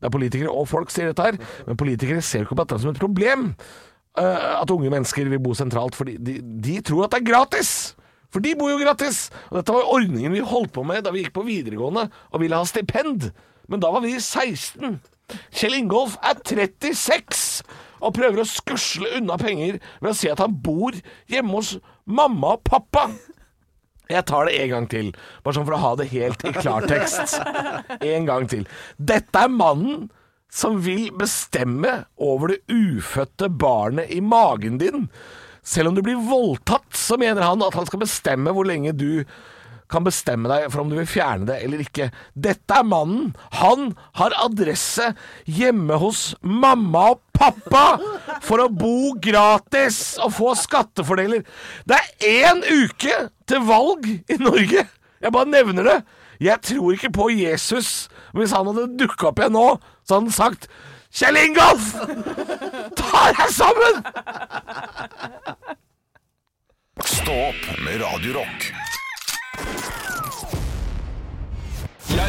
Det 0.01 0.09
er 0.09 0.13
politikere 0.15 0.49
og 0.57 0.65
folk 0.65 0.89
sier 0.89 1.11
dette 1.11 1.27
her, 1.27 1.35
men 1.67 1.77
politikere 1.77 2.23
ser 2.25 2.41
jo 2.41 2.47
ikke 2.47 2.55
på 2.57 2.63
dette 2.63 2.79
som 2.81 2.89
et 2.89 3.01
problem. 3.01 3.51
eh, 4.17 4.47
at 4.61 4.71
unge 4.73 4.89
mennesker 4.91 5.29
vil 5.29 5.39
bo 5.43 5.53
sentralt, 5.55 5.95
fordi 5.95 6.15
de, 6.17 6.39
de 6.41 6.79
tror 6.81 7.05
at 7.05 7.13
det 7.13 7.21
er 7.21 7.27
gratis! 7.29 7.95
For 8.31 8.43
de 8.43 8.53
bor 8.57 8.71
jo 8.71 8.79
gratis! 8.79 9.25
Og 9.51 9.59
dette 9.59 9.75
var 9.75 9.91
ordningen 9.91 10.35
vi 10.35 10.43
holdt 10.45 10.73
på 10.75 10.85
med 10.87 11.03
da 11.05 11.13
vi 11.13 11.25
gikk 11.25 11.35
på 11.35 11.45
videregående 11.47 12.07
og 12.31 12.43
ville 12.43 12.59
ha 12.59 12.67
stipend. 12.67 13.31
Men 13.71 13.83
da 13.83 13.91
var 13.93 14.03
vi 14.05 14.15
16. 14.17 14.99
Kjell 15.55 15.77
Ingolf 15.77 16.17
er 16.27 16.39
36 16.43 17.61
og 18.01 18.15
prøver 18.17 18.41
å 18.41 18.47
skusle 18.49 19.11
unna 19.19 19.37
penger 19.39 19.77
ved 20.01 20.09
å 20.11 20.17
si 20.17 20.31
at 20.31 20.41
han 20.41 20.55
bor 20.63 20.95
hjemme 21.31 21.59
hos 21.59 21.75
mamma 22.09 22.55
og 22.57 22.65
pappa. 22.67 23.09
Jeg 24.11 24.25
tar 24.27 24.47
det 24.47 24.57
en 24.59 24.71
gang 24.73 24.87
til, 24.91 25.11
bare 25.43 25.55
sånn 25.55 25.67
for 25.67 25.77
å 25.77 25.83
ha 25.85 25.91
det 25.99 26.09
helt 26.11 26.41
i 26.43 26.51
klartekst. 26.55 27.37
En 28.01 28.27
gang 28.27 28.49
til. 28.51 28.65
Dette 28.97 29.45
er 29.45 29.53
mannen 29.53 30.09
som 30.51 30.81
vil 30.83 31.13
bestemme 31.15 32.01
over 32.19 32.51
det 32.51 32.59
ufødte 32.67 33.47
barnet 33.61 34.11
i 34.11 34.19
magen 34.19 34.81
din. 34.81 35.07
Selv 35.61 35.91
om 35.91 35.97
du 35.97 36.03
blir 36.05 36.21
voldtatt, 36.25 36.89
så 36.97 37.17
mener 37.21 37.45
han 37.45 37.61
at 37.65 37.75
han 37.77 37.87
skal 37.89 38.01
bestemme 38.03 38.53
hvor 38.55 38.67
lenge 38.67 38.95
du 38.97 39.25
kan 39.91 40.05
bestemme 40.05 40.47
deg 40.47 40.69
for 40.71 40.83
om 40.83 40.91
du 40.91 40.95
vil 40.95 41.09
fjerne 41.09 41.49
det 41.49 41.57
eller 41.65 41.83
ikke. 41.83 42.09
Dette 42.33 42.77
er 42.79 42.87
mannen. 42.87 43.33
Han 43.59 43.91
har 44.19 44.37
adresse 44.39 45.11
hjemme 45.45 45.97
hos 46.01 46.31
mamma 46.41 47.11
og 47.13 47.21
pappa 47.35 47.99
for 48.45 48.63
å 48.63 48.71
bo 48.71 49.11
gratis 49.21 50.15
og 50.21 50.33
få 50.37 50.55
skattefordeler. 50.59 51.43
Det 51.83 51.99
er 51.99 52.47
én 52.47 52.63
uke 52.63 53.17
til 53.49 53.67
valg 53.67 54.07
i 54.07 54.39
Norge. 54.39 54.87
Jeg 55.21 55.35
bare 55.35 55.51
nevner 55.51 55.89
det. 55.89 55.99
Jeg 56.41 56.57
tror 56.65 56.95
ikke 56.95 57.13
på 57.13 57.27
Jesus. 57.35 58.07
Hvis 58.33 58.55
han 58.55 58.71
hadde 58.71 58.95
dukka 58.97 59.29
opp 59.29 59.41
igjen 59.41 59.53
nå, 59.53 59.67
så 60.07 60.17
hadde 60.17 60.31
han 60.31 60.39
sagt 60.39 60.71
Kjell 61.11 61.35
Ingolf! 61.35 61.91
Ta 62.95 63.31
deg 63.35 63.49
sammen! 63.51 63.99
Stå 67.03 67.33
opp 67.49 67.65
med 67.83 67.99
Radio 68.01 68.33
Rock. 68.39 68.71
Det 72.11 72.19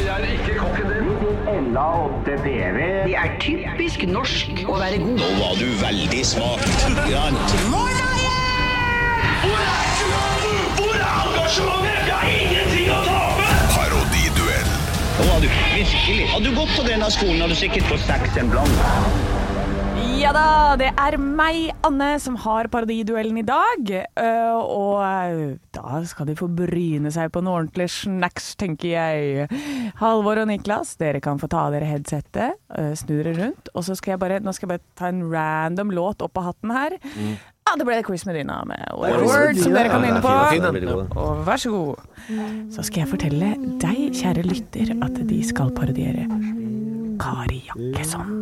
er 3.19 3.29
typisk 3.41 4.03
norsk 4.11 4.65
å 4.67 4.79
være 4.83 4.99
god. 5.03 5.19
Nå 5.21 5.29
var 5.39 5.55
du 5.63 5.69
veldig 5.83 6.23
smak. 6.27 6.61
Parodiduell. 11.53 12.42
Nå 15.23 15.39
du 15.43 15.49
virkelig. 15.49 16.27
Hadde 16.33 16.51
du 16.51 16.57
gått 16.57 16.73
på 16.75 16.83
denne 16.87 17.07
skolen, 17.15 17.39
hadde 17.45 17.55
du 17.55 17.61
sikkert 17.61 17.87
fått 17.91 18.03
seks 18.09 18.41
en 18.41 18.51
blant. 18.51 19.41
Ja 20.23 20.31
da, 20.35 20.75
det 20.79 20.89
er 20.99 21.17
meg, 21.19 21.73
Anne, 21.87 22.13
som 22.23 22.37
har 22.43 22.69
parodiduellen 22.71 23.41
i 23.41 23.45
dag. 23.47 23.89
Øh, 24.23 24.59
og 24.61 25.01
øh, 25.03 25.57
da 25.75 26.03
skal 26.07 26.29
de 26.29 26.37
få 26.39 26.47
bryne 26.47 27.11
seg 27.15 27.33
på 27.35 27.43
noe 27.43 27.63
ordentlig 27.63 27.89
snacks, 27.91 28.53
tenker 28.59 28.93
jeg. 28.93 29.49
Halvor 29.99 30.43
og 30.45 30.51
Niklas, 30.51 30.95
dere 31.01 31.23
kan 31.23 31.43
få 31.43 31.51
ta 31.51 31.65
av 31.67 31.75
dere 31.75 31.91
headsettet, 31.91 32.59
øh, 32.79 32.93
snu 32.99 33.17
dere 33.17 33.35
rundt. 33.41 33.73
Og 33.75 33.87
så 33.87 33.99
skal 33.99 34.15
jeg 34.15 34.23
bare, 34.23 34.39
nå 34.43 34.55
skal 34.55 34.69
jeg 34.69 34.75
bare 34.77 34.87
ta 34.99 35.11
en 35.11 35.25
random 35.33 35.91
låt 35.95 36.23
opp 36.23 36.39
av 36.39 36.53
hatten 36.53 36.75
her. 36.77 36.99
Ja, 37.63 37.77
det 37.79 37.85
ble 37.87 38.01
Quiz 38.05 38.25
Medina 38.27 38.59
med 38.67 38.81
Word, 38.99 39.57
som 39.63 39.75
dere 39.77 39.91
kom 39.93 40.05
inn 40.05 40.19
på. 40.21 40.33
Og 41.23 41.45
vær 41.47 41.61
så 41.63 41.71
god. 41.73 42.03
Så 42.75 42.85
skal 42.89 43.05
jeg 43.05 43.11
fortelle 43.13 43.53
deg, 43.83 44.01
kjære 44.19 44.43
lytter, 44.47 44.91
at 45.07 45.21
de 45.31 45.39
skal 45.47 45.71
parodiere 45.77 46.27
Kari 47.23 47.63
Jakkesson. 47.69 48.35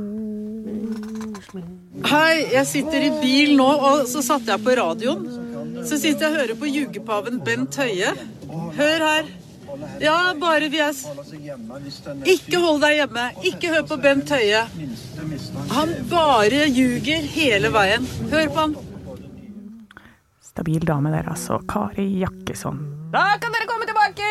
Hei, 2.11 2.47
jeg 2.55 2.67
sitter 2.71 3.07
i 3.07 3.13
bil 3.21 3.55
nå, 3.61 3.69
og 3.91 4.07
så 4.09 4.25
satte 4.25 4.55
jeg 4.55 4.65
på 4.65 4.75
radioen. 4.81 5.29
Så 5.85 6.01
sitter 6.01 6.27
jeg 6.27 6.33
og 6.33 6.41
hører 6.41 6.59
på 6.59 6.71
jugepaven 6.73 7.41
Bent 7.45 7.77
Høie. 7.81 8.15
Hør 8.81 9.07
her. 9.07 9.31
Ja, 10.03 10.17
bare 10.35 10.67
vi 10.73 10.81
er 10.83 10.97
Ikke 12.27 12.59
hold 12.59 12.81
deg 12.83 12.97
hjemme. 12.99 13.27
Ikke 13.47 13.71
hør 13.77 13.85
på 13.93 14.01
Bent 14.03 14.33
Høie. 14.35 14.65
Han 15.77 15.93
bare 16.11 16.65
ljuger 16.73 17.29
hele 17.37 17.71
veien. 17.77 18.09
Hør 18.33 18.49
på 18.49 18.65
han. 18.65 18.81
Stabil 20.61 20.83
dame 20.85 21.09
der, 21.09 21.25
altså. 21.33 21.57
Kari 21.65 22.05
Jakkesson. 22.21 22.83
Da 23.15 23.23
kan 23.41 23.55
dere 23.55 23.65
komme 23.65 23.87
tilbake! 23.89 24.27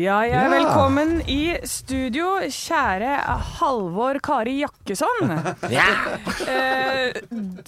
Ja, 0.00 0.22
jeg 0.24 0.32
er 0.32 0.46
Ja. 0.48 0.52
velkommen 0.54 1.10
i 1.28 1.58
studio, 1.68 2.38
kjære 2.40 3.10
Halvor 3.58 4.16
Kari 4.24 4.62
Jakkesson. 4.62 5.28
Eh, 6.48 7.12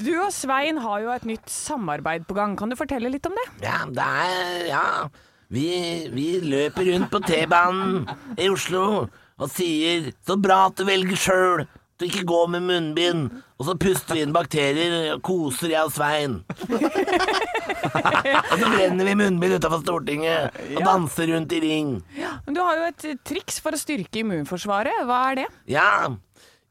du 0.00 0.10
og 0.22 0.32
Svein 0.32 0.78
har 0.80 1.02
jo 1.04 1.12
et 1.12 1.26
nytt 1.28 1.50
samarbeid 1.52 2.24
på 2.26 2.34
gang. 2.38 2.56
Kan 2.56 2.72
du 2.72 2.76
fortelle 2.80 3.12
litt 3.12 3.26
om 3.28 3.36
det? 3.36 3.44
Ja, 3.68 3.84
det 3.84 4.08
er 4.08 4.66
Ja. 4.70 5.08
Vi, 5.52 6.08
vi 6.08 6.40
løper 6.40 6.88
rundt 6.88 7.10
på 7.12 7.20
T-banen 7.20 8.08
i 8.40 8.48
Oslo 8.48 9.10
og 9.38 9.50
sier 9.50 10.08
'så 10.24 10.40
bra 10.40 10.66
at 10.72 10.76
du 10.76 10.84
velger 10.88 11.16
sjøl'. 11.20 11.66
Du 11.94 12.08
ikke 12.08 12.24
gå 12.26 12.40
med 12.50 12.64
munnbind. 12.66 13.28
Og 13.54 13.68
så 13.68 13.76
puster 13.78 14.16
vi 14.18 14.24
inn 14.24 14.32
bakterier 14.34 15.12
koser 15.22 15.70
jeg 15.70 15.86
og 15.86 15.92
Svein. 15.94 16.40
og 18.50 18.56
så 18.58 18.66
brenner 18.66 19.06
vi 19.06 19.14
munnbind 19.20 19.54
utafor 19.60 19.84
Stortinget 19.84 20.58
og 20.74 20.82
danser 20.82 21.30
rundt 21.30 21.54
i 21.54 21.62
ring. 21.62 21.94
Men 22.18 22.58
Du 22.58 22.62
har 22.64 22.80
jo 22.80 22.88
et 22.90 23.06
triks 23.26 23.62
for 23.62 23.76
å 23.76 23.80
styrke 23.80 24.24
immunforsvaret. 24.24 25.04
Hva 25.06 25.20
er 25.30 25.44
det? 25.44 25.48
Ja, 25.70 25.90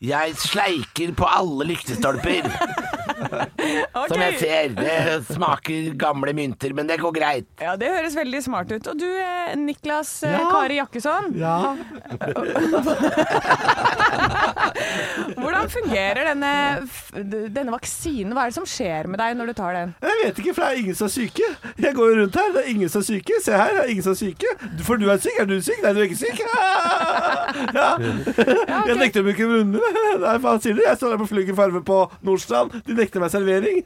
jeg 0.03 0.33
sleiker 0.35 1.13
på 1.15 1.27
alle 1.31 1.69
lyktestolper. 1.69 2.49
Som 4.09 4.19
jeg 4.19 4.35
ser. 4.41 4.73
Det 4.75 4.95
smaker 5.29 5.93
gamle 5.99 6.33
mynter, 6.35 6.73
men 6.75 6.89
det 6.89 6.97
går 6.99 7.13
greit. 7.15 7.47
Ja, 7.61 7.77
Det 7.79 7.87
høres 7.93 8.17
veldig 8.17 8.41
smart 8.43 8.73
ut. 8.73 8.89
Og 8.91 8.99
du, 8.99 9.07
eh, 9.07 9.53
Niklas 9.59 10.11
eh, 10.27 10.33
Ja. 10.35 10.49
Kari 10.51 10.81
Jakkesson. 10.81 11.31
Ja. 11.39 11.77
Hvordan 15.43 15.69
fungerer 15.73 16.27
denne, 16.31 16.51
denne 17.53 17.73
vaksinen? 17.73 18.33
Hva 18.35 18.45
er 18.45 18.51
det 18.53 18.57
som 18.57 18.67
skjer 18.69 19.07
med 19.11 19.19
deg 19.21 19.35
når 19.39 19.51
du 19.51 19.55
tar 19.57 19.75
den? 19.77 19.93
Jeg 20.03 20.19
vet 20.23 20.41
ikke, 20.43 20.53
for 20.55 20.63
det 20.63 20.69
er 20.69 20.81
ingen 20.83 20.97
som 20.99 21.07
er 21.09 21.13
syke. 21.15 21.49
Jeg 21.85 21.95
går 21.97 22.11
jo 22.13 22.17
rundt 22.21 22.37
her, 22.39 22.51
det 22.55 22.63
er 22.63 22.69
ingen 22.73 22.91
som 22.93 23.03
er 23.03 23.07
syke. 23.09 23.39
Se 23.43 23.55
her, 23.57 23.73
det 23.77 23.83
er 23.85 23.91
ingen 23.93 24.05
som 24.05 24.15
er 24.15 24.19
syke. 24.21 24.53
For 24.87 25.01
du 25.01 25.07
er 25.13 25.21
syk. 25.23 25.39
Er 25.43 25.49
du 25.49 25.55
syk? 25.65 25.79
Nei, 25.83 25.93
du 25.97 26.01
er 26.03 26.09
ikke 26.09 26.21
syk. 26.23 26.43
Ja. 27.73 27.89
Jeg 27.99 28.95
nekter 28.97 29.21
dem 29.21 29.27
ikke 29.31 29.45
munnbind. 29.49 29.83
Nei, 30.23 30.33
hva 30.41 30.53
sier 30.61 30.75
du? 30.77 30.81
Jeg 30.85 30.97
står 30.97 31.13
der 31.13 31.19
på 31.21 31.27
Flyggen 31.29 31.55
farve 31.57 31.81
på 31.85 31.97
Nordstrand. 32.25 32.73
De 32.87 32.95
nekter 32.97 33.21
meg 33.21 33.31
servering. 33.33 33.81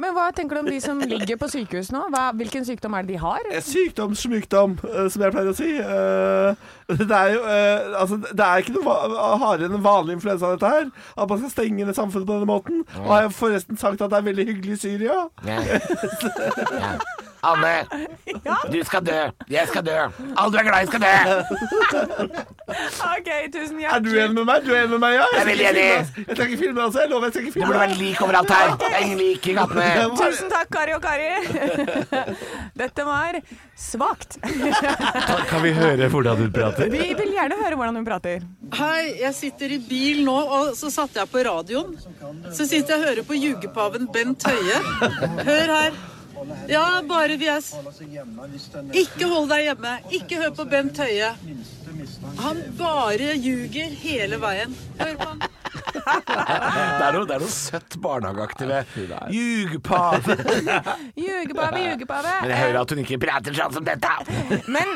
Men 0.00 0.14
hva 0.16 0.28
tenker 0.36 0.58
du 0.58 0.62
om 0.64 0.70
de 0.70 0.78
som 0.82 1.00
ligger 1.00 1.38
på 1.40 1.48
sykehus 1.52 1.90
nå? 1.94 2.06
Hva, 2.14 2.28
hvilken 2.38 2.64
sykdom 2.68 2.96
er 2.98 3.04
det 3.06 3.14
de 3.16 3.20
har? 3.22 3.46
Sykdom, 3.66 4.14
smykdom, 4.18 4.78
eh, 4.88 5.06
som 5.12 5.24
jeg 5.26 5.34
pleier 5.34 5.52
å 5.52 5.56
si. 5.58 5.70
Eh, 5.76 6.72
Det 6.86 7.10
er 7.10 7.32
jo 7.34 7.40
eh, 7.50 7.96
Altså, 8.00 8.16
det 8.22 8.44
er 8.46 8.62
ikke 8.62 8.76
noe 8.76 8.92
hardere 9.46 9.70
enn 9.70 9.78
en 9.78 9.84
vanlig 9.86 10.16
influensa, 10.18 10.52
dette 10.54 10.70
her. 10.72 10.88
At 11.16 11.30
man 11.30 11.42
skal 11.42 11.52
stenge 11.54 11.86
ned 11.88 11.96
samfunnet 11.96 12.26
på 12.28 12.36
denne 12.38 12.50
måten. 12.50 12.82
Og 13.02 13.10
har 13.14 13.26
jeg 13.26 13.36
forresten 13.38 13.80
sagt 13.80 14.02
at 14.02 14.12
det 14.12 14.18
er 14.20 14.28
veldig 14.30 14.46
hyggelig 14.52 14.76
i 14.78 14.82
Syria? 14.86 15.22
Ja. 15.46 15.60
Ja. 16.76 16.96
Anne, 17.46 17.74
du 18.72 18.78
skal 18.88 19.02
dø. 19.06 19.18
Jeg 19.52 19.68
skal 19.70 19.84
dø. 19.86 19.96
Alle 20.36 20.50
du 20.52 20.58
er 20.58 20.66
glad 20.66 20.82
i, 20.82 20.86
skal 20.90 21.00
dø. 21.04 21.14
OK, 23.06 23.28
tusen 23.54 23.80
Er 23.86 24.00
du 24.02 24.08
enig 24.18 24.34
med 24.34 24.44
meg? 24.48 24.64
Du 24.66 24.72
er 24.74 24.80
enig 24.84 24.90
med 24.96 25.02
meg, 25.04 25.14
ja? 25.20 25.26
Jeg 25.34 25.42
er 25.42 25.48
veldig 25.50 25.66
enig. 25.70 25.84
Jeg 26.26 26.36
trenger 26.36 26.52
ikke 26.54 26.62
filme, 26.64 26.82
altså. 26.86 27.02
Jeg 27.04 27.10
lover, 27.12 27.28
jeg 27.28 27.34
trenger 27.36 27.48
ikke 27.48 27.54
Det 27.54 27.60
filme. 27.60 27.68
burde 27.70 27.82
vært 27.84 28.00
lik 28.00 28.22
overalt 28.26 28.50
her. 28.56 28.72
Det 28.82 28.88
er 28.90 29.04
ingen 29.06 29.20
lik 29.22 29.46
i 29.46 29.54
gatene. 29.56 29.86
Tusen 30.20 30.50
takk, 30.52 30.72
Kari 30.74 30.96
og 30.96 31.02
Kari. 31.04 31.30
Dette 32.82 33.06
var 33.06 33.38
svakt. 33.78 34.38
Kan 35.52 35.62
vi 35.64 35.72
høre 35.76 36.10
hvordan 36.12 36.42
hun 36.42 36.50
prater? 36.56 36.90
Vi 36.92 37.12
vil 37.22 37.32
gjerne 37.36 37.60
høre 37.62 37.78
hvordan 37.78 38.00
hun 38.00 38.08
prater. 38.08 38.44
Hei, 38.80 39.02
jeg 39.22 39.34
sitter 39.38 39.76
i 39.76 39.80
bil 39.86 40.24
nå, 40.26 40.36
og 40.58 40.74
så 40.78 40.90
satte 40.92 41.22
jeg 41.22 41.30
på 41.32 41.44
radioen. 41.46 41.94
Så 42.50 42.66
sitter 42.66 42.96
jeg 42.96 43.00
og 43.00 43.08
hører 43.10 43.26
på 43.30 43.38
jugepaven 43.38 44.10
Bent 44.12 44.46
Høie. 44.50 44.82
Hør 45.46 45.74
her. 45.78 46.04
Ja, 46.70 46.84
bare 47.08 47.36
vi 47.40 47.48
er 47.50 47.62
Ikke 48.96 49.28
hold 49.30 49.48
deg 49.50 49.66
hjemme. 49.70 49.96
Ikke 50.14 50.40
hør 50.42 50.54
på 50.58 50.66
Bent 50.70 50.98
Høie. 51.02 51.32
Han 52.42 52.60
bare 52.78 53.34
ljuger 53.40 53.94
hele 54.02 54.38
veien. 54.42 54.74
Hør 55.00 55.14
på 55.20 55.30
han. 55.32 55.44
Det 55.96 57.04
er 57.06 57.14
noe, 57.16 57.24
det 57.26 57.34
er 57.36 57.40
noe 57.42 57.50
søtt 57.52 57.96
barnehageaktig 58.02 58.66
ved 58.68 58.84
Ljugpave. 59.32 60.36
Ljugepave, 61.16 61.80
ljugepave. 61.86 62.32
Men 62.42 62.52
jeg 62.52 62.58
hører 62.60 62.78
at 62.82 62.92
hun 62.94 63.00
ikke 63.02 63.18
prater 63.22 63.56
sånn 63.56 63.74
som 63.78 63.86
dette. 63.86 64.12
Men, 64.70 64.92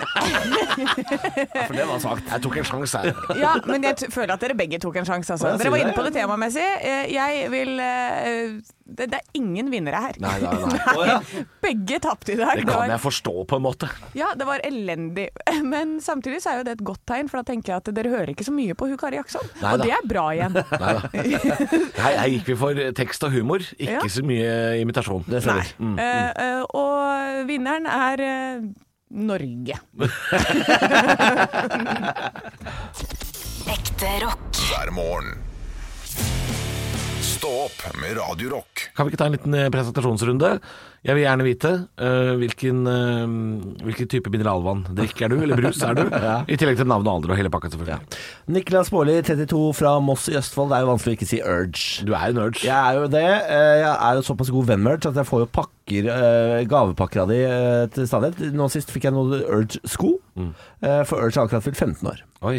For 1.67 1.77
det 1.79 1.87
var 1.89 2.03
sagt. 2.05 2.29
Jeg 2.35 2.45
tok 2.47 2.59
en 2.63 2.69
sjanse 2.73 3.03
her. 3.05 3.23
ja, 3.41 3.55
men 3.67 3.87
jeg 3.89 3.99
t 4.03 4.11
føler 4.13 4.35
at 4.37 4.45
dere 4.45 4.59
begge 4.61 4.81
tok 4.83 5.01
en 5.03 5.09
sjanse. 5.09 5.35
Altså. 5.39 5.55
Dere 5.61 5.73
var 5.75 5.83
inne 5.87 5.97
på 5.97 6.05
det 6.07 6.15
temamessig. 6.21 6.69
Eh, 6.85 7.09
Jeg 7.17 7.49
vil 7.53 7.81
eh, 7.81 8.61
det, 8.97 9.07
det 9.13 9.19
er 9.21 9.39
ingen 9.39 9.71
vinnere 9.73 10.01
her. 10.03 10.17
Nei, 10.23 10.37
nei, 10.43 10.55
nei. 10.67 11.19
Begge 11.65 12.01
tapte 12.03 12.35
i 12.35 12.39
dag. 12.41 12.57
Det 12.61 12.67
kan 12.67 12.75
var- 12.83 12.93
jeg 12.95 13.03
forstå 13.05 13.35
på 13.51 13.59
en 13.61 13.65
måte. 13.65 13.89
Ja, 14.19 14.33
det 14.39 14.47
var 14.49 14.63
elendig. 14.67 15.29
Men 15.73 15.97
samtidig 16.05 16.41
så 16.45 16.53
er 16.55 16.61
jo 16.61 16.67
det 16.69 16.75
et 16.79 16.85
godt 16.91 17.03
tegn, 17.09 17.31
for 17.31 17.41
da 17.41 17.53
tenker 17.53 17.75
jeg 17.75 17.83
at 17.85 17.93
dere 17.97 18.13
hører 18.13 18.33
ikke 18.35 18.47
så 18.49 18.55
mye 18.57 18.75
på 18.79 18.89
hun 18.91 18.99
Kari 19.01 19.21
Jaksson. 19.21 19.47
Og 19.61 19.63
da. 19.63 19.87
det 19.87 19.95
er 19.97 20.07
bra 20.11 20.27
igjen. 20.37 20.59
Nei 20.85 20.93
da. 20.99 21.01
Her, 22.01 22.19
her 22.25 22.29
gikk 22.35 22.53
vi 22.53 22.59
for 22.61 22.83
tekst 23.01 23.27
og 23.29 23.35
humor, 23.35 23.65
ikke 23.79 23.99
Ja. 24.01 24.05
så 24.11 24.23
mye 24.27 24.53
imitasjon. 24.83 25.25
Det 25.31 25.45
nei. 25.47 25.63
Mm. 25.79 25.97
Uh, 25.99 26.31
uh, 26.37 26.63
og 26.81 27.45
vinneren 27.51 27.87
er 27.91 28.23
uh, 28.27 28.69
Norge. 29.11 29.77
Ekte 33.71 34.11
rock. 34.25 34.61
hver 34.71 34.91
morgen. 34.95 35.35
Stå 37.31 37.51
opp 37.65 37.83
med 38.01 38.17
Radio 38.19 38.51
Rock. 38.51 38.89
Kan 38.97 39.07
vi 39.07 39.13
ikke 39.13 39.21
ta 39.21 39.27
en 39.29 39.35
liten 39.37 39.55
eh, 39.55 39.69
presentasjonsrunde? 39.71 40.49
Jeg 41.07 41.17
vil 41.17 41.23
gjerne 41.23 41.45
vite 41.47 41.71
uh, 42.03 42.33
hvilken, 42.37 42.81
uh, 42.85 43.85
hvilken 43.87 44.09
type 44.11 44.33
mineralvann 44.33 44.83
drikker 44.99 45.31
du, 45.33 45.39
eller 45.41 45.57
brus 45.57 45.79
er 45.87 45.97
du? 45.97 46.03
I 46.53 46.59
tillegg 46.61 46.77
til 46.77 46.91
navn 46.91 47.07
og 47.07 47.13
alder 47.15 47.33
og 47.33 47.39
hele 47.39 47.53
pakka, 47.55 47.71
selvfølgelig. 47.73 48.19
Niklas 48.53 48.91
Baarli, 48.93 49.15
32 49.25 49.63
fra 49.79 49.95
Moss 50.05 50.27
i 50.29 50.37
Østfold. 50.41 50.73
Det 50.73 50.77
er 50.77 50.85
jo 50.85 50.91
vanskelig 50.91 51.15
å 51.15 51.19
ikke 51.21 51.31
si 51.31 51.41
Urge. 51.41 52.05
Du 52.05 52.13
er 52.13 52.27
en 52.35 52.43
urge. 52.43 52.65
Jeg 52.67 52.77
er 52.77 52.99
jo 52.99 53.09
det. 53.15 53.25
Jeg 53.31 53.95
er 53.95 54.19
jo 54.19 54.27
såpass 54.27 54.53
god 54.59 54.73
venn 54.75 54.85
med 54.85 54.99
Urge 54.99 55.15
at 55.15 55.23
jeg 55.23 55.31
får 55.31 55.45
jo 55.47 55.51
pakker, 55.61 56.11
gavepakker 56.75 57.25
av 57.25 57.33
de 57.33 57.41
til 57.95 58.11
stadighet. 58.11 58.59
Nå 58.59 58.69
sist 58.75 58.93
fikk 58.93 59.09
jeg 59.09 59.17
noe 59.17 59.41
Urge-sko, 59.47 60.17
eh, 60.37 61.01
for 61.09 61.23
Urge 61.23 61.39
har 61.39 61.49
akkurat 61.49 61.65
fylt 61.71 61.81
15 61.81 62.13
år. 62.13 62.27
Oi. 62.51 62.59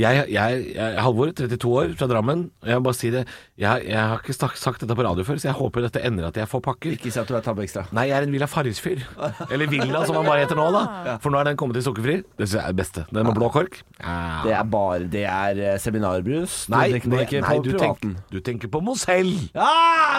Jeg, 0.00 0.24
jeg, 0.32 0.60
jeg, 0.74 0.94
Halvor, 1.04 1.30
32 1.36 1.70
år, 1.76 1.90
fra 2.00 2.06
Drammen. 2.10 2.46
Jeg 2.64 2.78
må 2.80 2.86
bare 2.88 2.96
si 2.96 3.10
det. 3.12 3.26
Jeg, 3.60 3.82
jeg 3.90 3.98
har 4.00 4.22
ikke 4.22 4.32
sagt, 4.36 4.56
sagt 4.60 4.80
dette 4.80 4.96
på 4.96 5.04
radio 5.04 5.24
før, 5.26 5.36
så 5.42 5.50
jeg 5.50 5.56
håper 5.58 5.84
dette 5.84 6.00
ender 6.08 6.28
at 6.30 6.38
jeg 6.40 6.48
får 6.48 6.62
pakker. 6.64 6.94
Ikke 6.96 7.12
si 7.12 7.20
at 7.20 7.28
du 7.28 7.34
er 7.36 7.44
Tabbe 7.44 7.64
Ekstra. 7.66 7.84
Nei, 7.96 8.06
jeg 8.08 8.16
er 8.16 8.26
en 8.28 8.32
Villa 8.32 8.48
Farris-fyr. 8.50 9.02
Eller 9.50 9.68
Villa, 9.70 10.00
som 10.08 10.16
han 10.20 10.24
bare 10.30 10.46
heter 10.46 10.56
nå, 10.58 10.68
da. 10.72 11.16
For 11.20 11.30
nå 11.34 11.40
er 11.42 11.50
den 11.50 11.58
kommet 11.60 11.76
i 11.76 11.84
sukkerfri. 11.84 12.16
Det 12.38 12.46
synes 12.48 12.56
jeg 12.56 12.62
er 12.64 12.72
det 12.74 12.80
beste. 12.80 13.04
Den 13.12 13.28
med 13.28 13.36
blå 13.36 13.50
kork. 13.52 13.80
Ja. 14.00 14.16
Det 14.46 14.54
er 14.56 14.64
bare 14.72 15.04
Det 15.12 15.24
er 15.28 15.60
eh, 15.74 15.78
seminarbrus. 15.82 16.64
Du 16.70 16.74
Nei, 16.74 16.86
man 16.94 17.16
det- 17.18 17.26
ikke 17.26 17.42
nei 17.44 17.56
på 17.58 17.64
du, 17.66 17.70
privaten. 17.74 18.14
tenker, 18.16 18.32
du 18.32 18.40
tenker 18.48 18.72
på 18.72 18.80
Mozell. 18.86 19.30
Ja, 19.54 19.68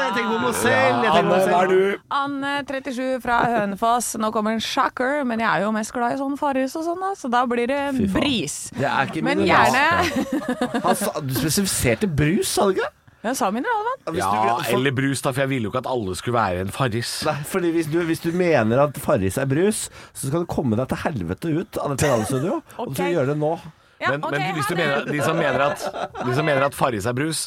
jeg 0.05 0.13
tenker 0.19 0.31
på 0.35 0.41
Mosell! 0.45 1.01
Jeg 1.01 1.15
tenker 1.15 1.31
på 1.31 1.39
Anne, 1.39 1.49
hva 1.49 1.63
er 1.63 1.71
du? 1.71 2.05
Anne, 2.21 2.53
37 2.69 3.21
fra 3.25 3.39
Hønefoss. 3.55 4.11
Nå 4.21 4.29
kommer 4.35 4.53
en 4.55 4.61
shocker, 4.61 5.23
men 5.25 5.41
jeg 5.41 5.49
er 5.49 5.65
jo 5.65 5.71
mest 5.75 5.93
glad 5.95 6.13
i 6.15 6.21
sånn 6.21 6.37
Farris 6.39 6.75
og 6.77 6.85
sånn, 6.85 7.01
da, 7.01 7.11
så 7.17 7.31
da 7.33 7.43
blir 7.49 7.67
det 7.71 7.81
bris. 8.13 8.59
Det 8.77 8.85
er 8.85 9.09
ikke 9.09 9.23
Men 9.25 9.41
mineral. 9.41 9.70
Gjerne 9.75 10.81
Han 10.85 10.97
sa, 10.99 11.13
du 11.21 11.33
spesifiserte 11.37 12.09
brus, 12.09 12.51
sa 12.55 12.67
du 12.67 12.75
ikke? 12.77 12.89
Jeg 13.21 13.37
sa 13.37 13.51
mineralvann. 13.53 14.15
Ja, 14.17 14.29
for, 14.63 14.79
eller 14.79 14.93
brus, 14.97 15.19
da, 15.21 15.29
for 15.29 15.43
jeg 15.43 15.51
ville 15.51 15.67
jo 15.67 15.71
ikke 15.73 15.83
at 15.83 15.89
alle 15.91 16.15
skulle 16.17 16.39
være 16.39 16.63
en 16.65 16.71
Farris. 16.73 17.11
Nei, 17.27 17.35
fordi 17.45 17.69
hvis 17.75 17.91
du, 17.91 17.99
hvis 18.07 18.23
du 18.23 18.31
mener 18.33 18.81
at 18.87 18.97
Farris 18.97 19.37
er 19.37 19.45
brus, 19.49 19.83
så 20.17 20.31
skal 20.31 20.41
du 20.41 20.49
komme 20.49 20.79
deg 20.79 20.89
til 20.89 21.03
helvete 21.03 21.51
ut 21.53 21.77
av 21.83 21.93
dette 21.93 22.09
radiostudioet. 22.09 22.73
Og 22.81 22.89
du 22.89 22.97
skal 22.97 23.13
gjøre 23.13 23.29
det 23.35 23.37
nå. 23.43 23.53
Ja, 24.01 24.15
Men, 24.15 24.23
ok, 24.25 24.33
men 24.33 24.55
hvis 24.57 24.65
du 24.65 24.73
mener, 24.79 25.05
de, 25.05 25.19
som 25.21 25.37
mener 25.37 25.61
at, 25.61 25.83
de 26.25 26.33
som 26.33 26.47
mener 26.49 26.65
at 26.65 26.73
Farris 26.73 27.05
er 27.05 27.13
brus, 27.13 27.43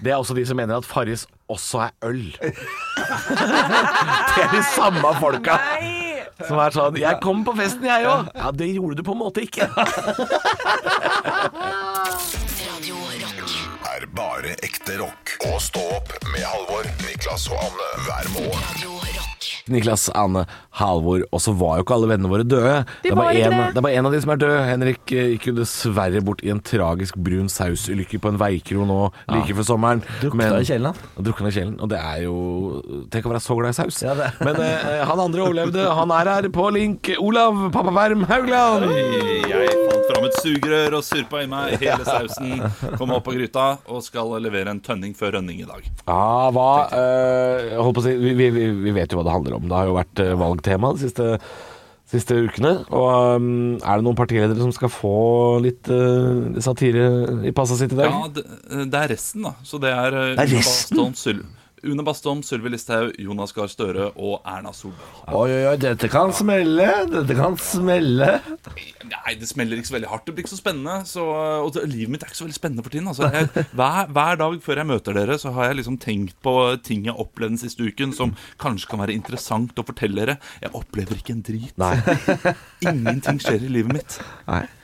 det 0.00 0.14
er 0.14 0.16
også 0.16 0.32
de 0.38 0.46
som 0.48 0.56
mener 0.56 0.80
at 0.80 0.88
Farris 0.88 1.26
også 1.52 1.84
er 1.84 1.92
øl. 2.08 2.24
Det 4.38 4.44
er 4.46 4.52
de 4.54 4.62
samme 4.72 5.12
folka 5.20 5.60
Nei! 5.60 6.07
Som 6.46 6.58
er 6.58 6.70
sånn 6.70 6.96
'Jeg 6.98 7.20
kom 7.22 7.44
på 7.44 7.54
festen, 7.56 7.84
jeg 7.84 8.06
òg'. 8.06 8.30
Ja, 8.34 8.50
det 8.50 8.68
gjorde 8.74 8.96
du 8.96 9.02
på 9.02 9.12
en 9.12 9.18
måte 9.18 9.42
ikke. 9.42 9.66
Radio 12.68 12.96
Rock. 13.24 13.50
Er 13.96 14.06
bare 14.14 14.54
ekte 14.62 14.98
rock. 15.00 15.36
Og 15.50 15.60
stå 15.60 15.80
opp 15.96 16.12
med 16.32 16.44
Halvor, 16.44 16.84
Niklas 17.06 17.48
og 17.50 17.58
Anne 17.58 17.88
hver 18.06 18.28
morgen. 18.36 19.17
Niklas, 19.72 20.08
Anne, 20.16 20.44
Halvor, 20.78 21.24
og 21.32 21.40
så 21.44 21.52
var 21.58 21.78
jo 21.78 21.84
ikke 21.86 21.96
alle 21.96 22.08
vennene 22.12 22.30
våre 22.32 22.44
døde. 22.46 22.74
De 23.02 23.08
det, 23.08 23.12
er 23.12 23.16
var 23.18 23.28
bare 23.28 23.42
en, 23.44 23.56
det. 23.56 23.66
det 23.74 23.80
er 23.82 23.86
bare 23.88 23.98
én 24.00 24.08
av 24.08 24.14
de 24.14 24.20
som 24.24 24.32
er 24.34 24.40
død. 24.42 24.56
Henrik 24.68 25.12
eh, 25.16 25.28
gikk 25.34 25.48
jo 25.50 25.54
dessverre 25.58 26.22
bort 26.24 26.44
i 26.46 26.52
en 26.54 26.60
tragisk 26.64 27.16
brun 27.18 27.48
sausulykke 27.52 28.20
på 28.22 28.32
en 28.32 28.38
veikro 28.40 28.86
nå 28.88 28.98
like 29.34 29.56
før 29.58 29.68
sommeren. 29.72 30.02
Drukna 30.22 30.50
i 30.60 30.68
kjelen, 30.68 30.92
da 31.16 31.26
drukna 31.28 31.50
i 31.52 31.56
kjelen. 31.58 31.76
Og 31.84 31.90
det 31.92 31.98
er 32.02 32.24
jo 32.26 32.36
Tenk 33.12 33.26
å 33.28 33.32
være 33.32 33.42
så 33.44 33.56
glad 33.58 33.72
i 33.74 33.78
saus. 33.78 33.98
Ja, 34.04 34.14
Men 34.44 34.58
eh, 34.62 35.02
han 35.08 35.20
andre 35.22 35.44
overlevde. 35.46 35.84
Han 35.98 36.12
er 36.14 36.30
her 36.34 36.48
på 36.54 36.68
link. 36.74 37.08
Olav 37.22 37.56
Pappaperm 37.74 38.24
Haugland. 38.28 38.86
Jeg 39.48 39.74
fant 39.88 40.06
fram 40.12 40.26
et 40.28 40.36
sugerør 40.42 40.98
og 41.00 41.04
surpa 41.06 41.42
i 41.44 41.48
meg 41.50 41.76
hele 41.82 42.04
sausen. 42.06 42.62
Kom 43.00 43.12
opp 43.16 43.24
på 43.28 43.34
gryta 43.36 43.66
og 43.88 44.02
skal 44.06 44.34
levere 44.44 44.72
en 44.74 44.80
tønning 44.84 45.14
før 45.18 45.36
rønning 45.38 45.62
i 45.62 45.66
dag. 45.68 45.84
Ja, 46.08 46.48
hva 46.54 46.68
eh, 46.94 47.74
holdt 47.78 47.98
på 47.98 48.02
å 48.04 48.06
si 48.06 48.14
vi, 48.20 48.32
vi, 48.38 48.48
vi- 48.54 48.66
vi 48.88 48.92
vet 48.94 49.10
jo 49.12 49.18
hva 49.18 49.24
det 49.26 49.32
handler 49.34 49.56
om. 49.57 49.57
Det 49.64 49.74
har 49.74 49.90
jo 49.90 49.98
vært 49.98 50.22
eh, 50.24 50.36
valgtema 50.38 50.92
de 50.94 51.04
siste, 51.06 51.28
siste 52.08 52.38
ukene. 52.46 52.74
Og 52.94 53.38
um, 53.38 53.50
er 53.78 54.00
det 54.00 54.06
noen 54.06 54.18
partiledere 54.18 54.60
som 54.62 54.74
skal 54.74 54.92
få 54.92 55.18
litt 55.64 55.90
uh, 55.92 56.58
satire 56.64 57.08
i 57.48 57.54
passet 57.56 57.82
sitt 57.82 57.94
i 57.96 58.00
dag? 58.00 58.12
Ja, 58.12 58.32
det, 58.32 58.46
det 58.92 59.04
er 59.04 59.14
resten, 59.14 59.46
da. 59.48 59.56
Så 59.66 59.80
det 59.82 59.92
er, 59.94 60.20
eh, 60.22 60.34
Det 60.38 60.46
er 60.46 60.54
resten? 60.60 61.16
Syl 61.18 61.42
Une 61.82 62.02
Bastholm, 62.02 62.42
Sylvi 62.42 62.70
Listhaug, 62.72 63.12
Jonas 63.18 63.52
Gahr 63.54 63.68
Støre 63.70 64.08
og 64.16 64.40
Erna 64.46 64.72
Solberg. 64.74 65.28
Oi, 65.28 65.50
oi, 65.52 65.64
oi, 65.70 65.76
dette 65.80 66.10
kan 66.10 66.32
smelle. 66.34 66.86
Dette 67.12 67.36
kan 67.38 67.58
smelle. 67.62 68.30
Nei, 69.08 69.34
det 69.38 69.48
smeller 69.50 69.78
ikke 69.80 69.90
så 69.90 69.96
veldig 69.96 70.10
hardt. 70.10 70.26
Det 70.26 70.34
blir 70.36 70.46
ikke 70.46 70.54
så 70.54 70.60
spennende. 70.60 70.96
Så, 71.08 71.24
og 71.24 71.72
det, 71.76 71.84
livet 71.92 72.14
mitt 72.14 72.24
er 72.24 72.32
ikke 72.32 72.40
så 72.40 72.46
veldig 72.46 72.58
spennende 72.58 72.86
for 72.86 72.94
tiden. 72.94 73.10
Altså, 73.12 73.30
jeg, 73.34 73.66
hver, 73.78 74.10
hver 74.16 74.40
dag 74.42 74.58
før 74.64 74.82
jeg 74.82 74.90
møter 74.92 75.18
dere, 75.20 75.38
så 75.42 75.52
har 75.56 75.70
jeg 75.70 75.80
liksom 75.82 76.00
tenkt 76.02 76.38
på 76.44 76.56
ting 76.86 77.06
jeg 77.06 77.14
har 77.14 77.22
opplevd 77.26 77.56
den 77.56 77.62
siste 77.62 77.86
uken 77.86 78.14
som 78.16 78.34
kanskje 78.62 78.90
kan 78.90 79.04
være 79.04 79.16
interessant 79.16 79.78
å 79.78 79.86
fortelle 79.86 80.22
dere. 80.22 80.38
Jeg 80.64 80.74
opplever 80.78 81.20
ikke 81.20 81.36
en 81.36 81.44
drit. 81.46 81.86
Ingenting 82.88 83.42
skjer 83.42 83.64
i 83.68 83.72
livet 83.78 84.00
mitt. 84.00 84.20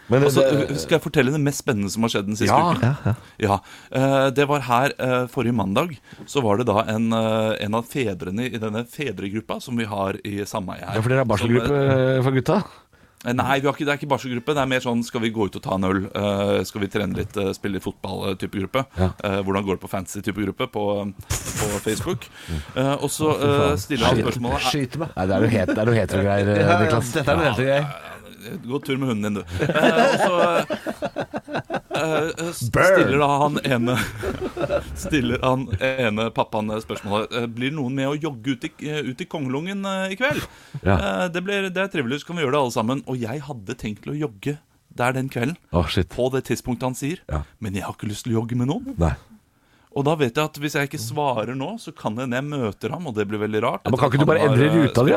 Men 0.08 0.20
det- 0.20 0.28
altså, 0.28 0.76
skal 0.78 0.98
jeg 0.98 1.02
fortelle 1.02 1.32
det 1.32 1.40
mest 1.40 1.62
spennende 1.64 1.90
som 1.90 2.02
har 2.02 2.10
skjedd 2.12 2.26
den 2.26 2.36
siste 2.36 2.52
Ja. 2.52 2.74
uken. 2.74 2.96
Ja, 3.40 3.58
ja 3.90 4.30
Det 4.30 4.46
var 4.48 4.60
her 4.60 4.92
eh, 4.98 5.26
forrige 5.32 5.54
mandag. 5.54 5.96
Så 6.26 6.42
var 6.42 6.58
det 6.58 6.66
da 6.66 6.84
en, 6.88 7.12
eh, 7.12 7.56
en 7.64 7.74
av 7.74 7.86
fedrene 7.88 8.46
i 8.52 8.58
denne 8.58 8.84
fedregruppa 8.84 9.60
som 9.62 9.76
vi 9.76 9.84
har 9.84 10.18
i 10.24 10.44
sameie 10.44 10.84
her. 10.84 10.94
Ja, 10.96 11.00
for 11.00 11.08
dere 11.08 11.24
har 11.24 11.30
barselgruppe 11.30 12.16
eh, 12.18 12.22
for 12.22 12.32
gutta? 12.32 12.64
Eh, 13.24 13.32
Nei, 13.32 13.58
vi 13.60 13.66
har 13.66 13.72
ikke, 13.72 13.86
det 13.86 13.92
er 13.94 13.96
ikke 13.96 14.10
barselgruppe. 14.12 14.52
Det 14.52 14.60
er 14.60 14.66
mer 14.68 14.80
sånn 14.84 15.02
skal 15.02 15.22
vi 15.24 15.30
gå 15.32 15.46
ut 15.48 15.56
og 15.56 15.62
ta 15.64 15.74
en 15.78 15.84
øl? 15.88 16.02
eh, 16.14 16.62
skal 16.68 16.82
vi 16.82 16.88
trene 16.92 17.16
litt, 17.16 17.34
eh, 17.40 17.52
spille 17.56 17.78
litt 17.78 17.82
fotball-type 17.86 18.52
gruppe? 18.60 18.84
Ja. 18.98 19.08
hvordan 19.40 19.64
går 19.64 19.78
det 19.78 19.80
på 19.80 19.88
fancy-type 19.88 20.36
gruppe 20.44 20.66
på, 20.68 20.84
på 21.32 21.80
Facebook? 21.80 22.28
Eh, 22.76 22.92
og 23.00 23.08
så 23.08 23.32
eh, 23.40 23.76
stiller 23.80 24.06
han 24.12 24.20
spørsmålet 24.20 24.60
Skyter 24.68 24.98
meg. 24.98 25.08
Nei, 25.16 25.26
det 25.26 25.32
er 25.32 25.38
er 25.38 25.86
noe 25.86 25.96
hetero-greier, 26.04 26.48
eh, 26.52 26.60
Ja, 26.60 26.68
ja, 26.68 26.78
Niklas. 26.84 27.12
dette 27.16 27.32
er 27.32 27.36
noe 27.40 27.48
hetero-greier. 27.48 28.13
Gå 28.64 28.80
tur 28.85 28.96
med 29.00 29.09
hunden 29.09 29.35
din, 29.35 29.42
du. 29.42 29.44
Eh, 31.94 32.26
og 32.35 32.35
så 32.35 32.38
eh, 32.40 32.46
eh, 32.46 32.48
stiller 32.59 33.20
da 33.22 33.28
han 33.38 33.59
ene 33.62 33.94
Stiller 35.04 35.44
han 35.44 35.68
ene 35.78 36.26
pappaen 36.35 36.72
spørsmålet 36.83 37.52
Blir 37.54 37.70
noen 37.76 37.94
med 37.94 38.11
å 38.11 38.16
jogge 38.18 38.57
ut 38.57 38.66
i, 38.66 38.72
ut 39.07 39.22
i 39.22 39.28
Kongelungen 39.30 39.87
i 40.11 40.18
kveld. 40.18 40.42
Ja. 40.83 40.96
Eh, 40.96 41.26
det, 41.35 41.44
blir, 41.46 41.68
det 41.70 41.85
er 41.85 41.92
trivelig, 41.92 42.22
så 42.22 42.33
kan 42.33 42.40
vi 42.40 42.44
gjøre 42.44 42.57
det 42.57 42.62
alle 42.64 42.74
sammen. 42.74 43.04
Og 43.07 43.20
jeg 43.22 43.44
hadde 43.46 43.78
tenkt 43.78 44.02
til 44.04 44.16
å 44.16 44.18
jogge 44.24 44.57
der 44.94 45.14
den 45.14 45.30
kvelden. 45.30 45.57
Oh, 45.70 45.87
shit. 45.90 46.11
På 46.11 46.26
det 46.35 46.44
tidspunktet 46.50 46.87
han 46.87 46.98
sier. 46.98 47.22
Men 47.62 47.78
jeg 47.78 47.87
har 47.87 47.96
ikke 47.96 48.11
lyst 48.11 48.26
til 48.26 48.35
å 48.35 48.40
jogge 48.40 48.59
med 48.59 48.70
noen. 48.70 48.98
Nei. 48.98 49.14
Og 49.94 50.02
da 50.07 50.16
vet 50.18 50.35
jeg 50.35 50.50
at 50.50 50.57
hvis 50.59 50.74
jeg 50.74 50.88
ikke 50.88 50.98
svarer 50.98 51.54
nå, 51.59 51.76
så 51.78 51.94
kan 51.94 52.16
hende 52.18 52.38
jeg 52.38 52.46
møter 52.48 52.94
ham, 52.94 53.07
og 53.07 53.14
det 53.14 53.28
blir 53.30 53.42
veldig 53.44 53.61
rart. 53.62 53.85
Ja, 53.87 53.92
men 53.94 54.00
kan 54.00 54.11
ikke 54.11 54.24
du 54.24 54.30
bare 54.30 54.46
endre 54.48 54.70
ruta 54.74 55.04
di, 55.07 55.14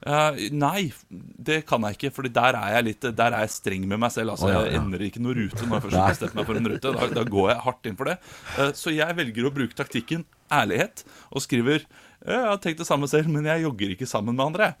Eh, 0.00 0.38
nei, 0.56 0.86
det 1.10 1.58
kan 1.68 1.82
jeg 1.84 1.98
ikke, 1.98 2.10
Fordi 2.16 2.30
der 2.32 2.56
er 2.56 2.70
jeg 2.78 2.84
litt 2.86 3.02
Der 3.18 3.34
er 3.36 3.42
jeg 3.44 3.50
streng 3.52 3.82
med 3.84 4.00
meg 4.00 4.08
selv. 4.14 4.32
Altså, 4.32 4.46
oh, 4.48 4.52
ja, 4.54 4.62
Jeg 4.64 4.72
ja. 4.72 4.80
endrer 4.80 5.04
ikke 5.04 5.20
noen 5.20 5.36
rute 5.42 5.66
når 5.66 5.74
jeg 5.76 5.84
først 5.84 5.98
har 6.00 6.14
bestemt 6.14 6.38
meg 6.38 6.46
for 6.48 6.60
en 6.60 6.70
rute. 6.72 6.92
Da, 6.96 7.08
da 7.20 7.24
går 7.36 7.50
jeg 7.52 7.64
hardt 7.66 7.90
inn 7.90 7.98
for 7.98 8.08
det. 8.08 8.16
Uh, 8.56 8.70
så 8.80 8.94
jeg 8.96 9.18
velger 9.20 9.48
å 9.50 9.52
bruke 9.52 9.76
taktikken 9.76 10.24
ærlighet 10.50 11.04
og 11.30 11.44
skriver 11.44 11.84
«Eh, 11.84 12.32
Jeg 12.32 12.48
har 12.48 12.58
tenkt 12.64 12.80
det 12.80 12.88
samme 12.88 13.08
selv, 13.12 13.28
men 13.32 13.44
jeg 13.48 13.66
jogger 13.68 13.92
ikke 13.94 14.08
sammen 14.08 14.36
med 14.40 14.46
andre. 14.50 14.72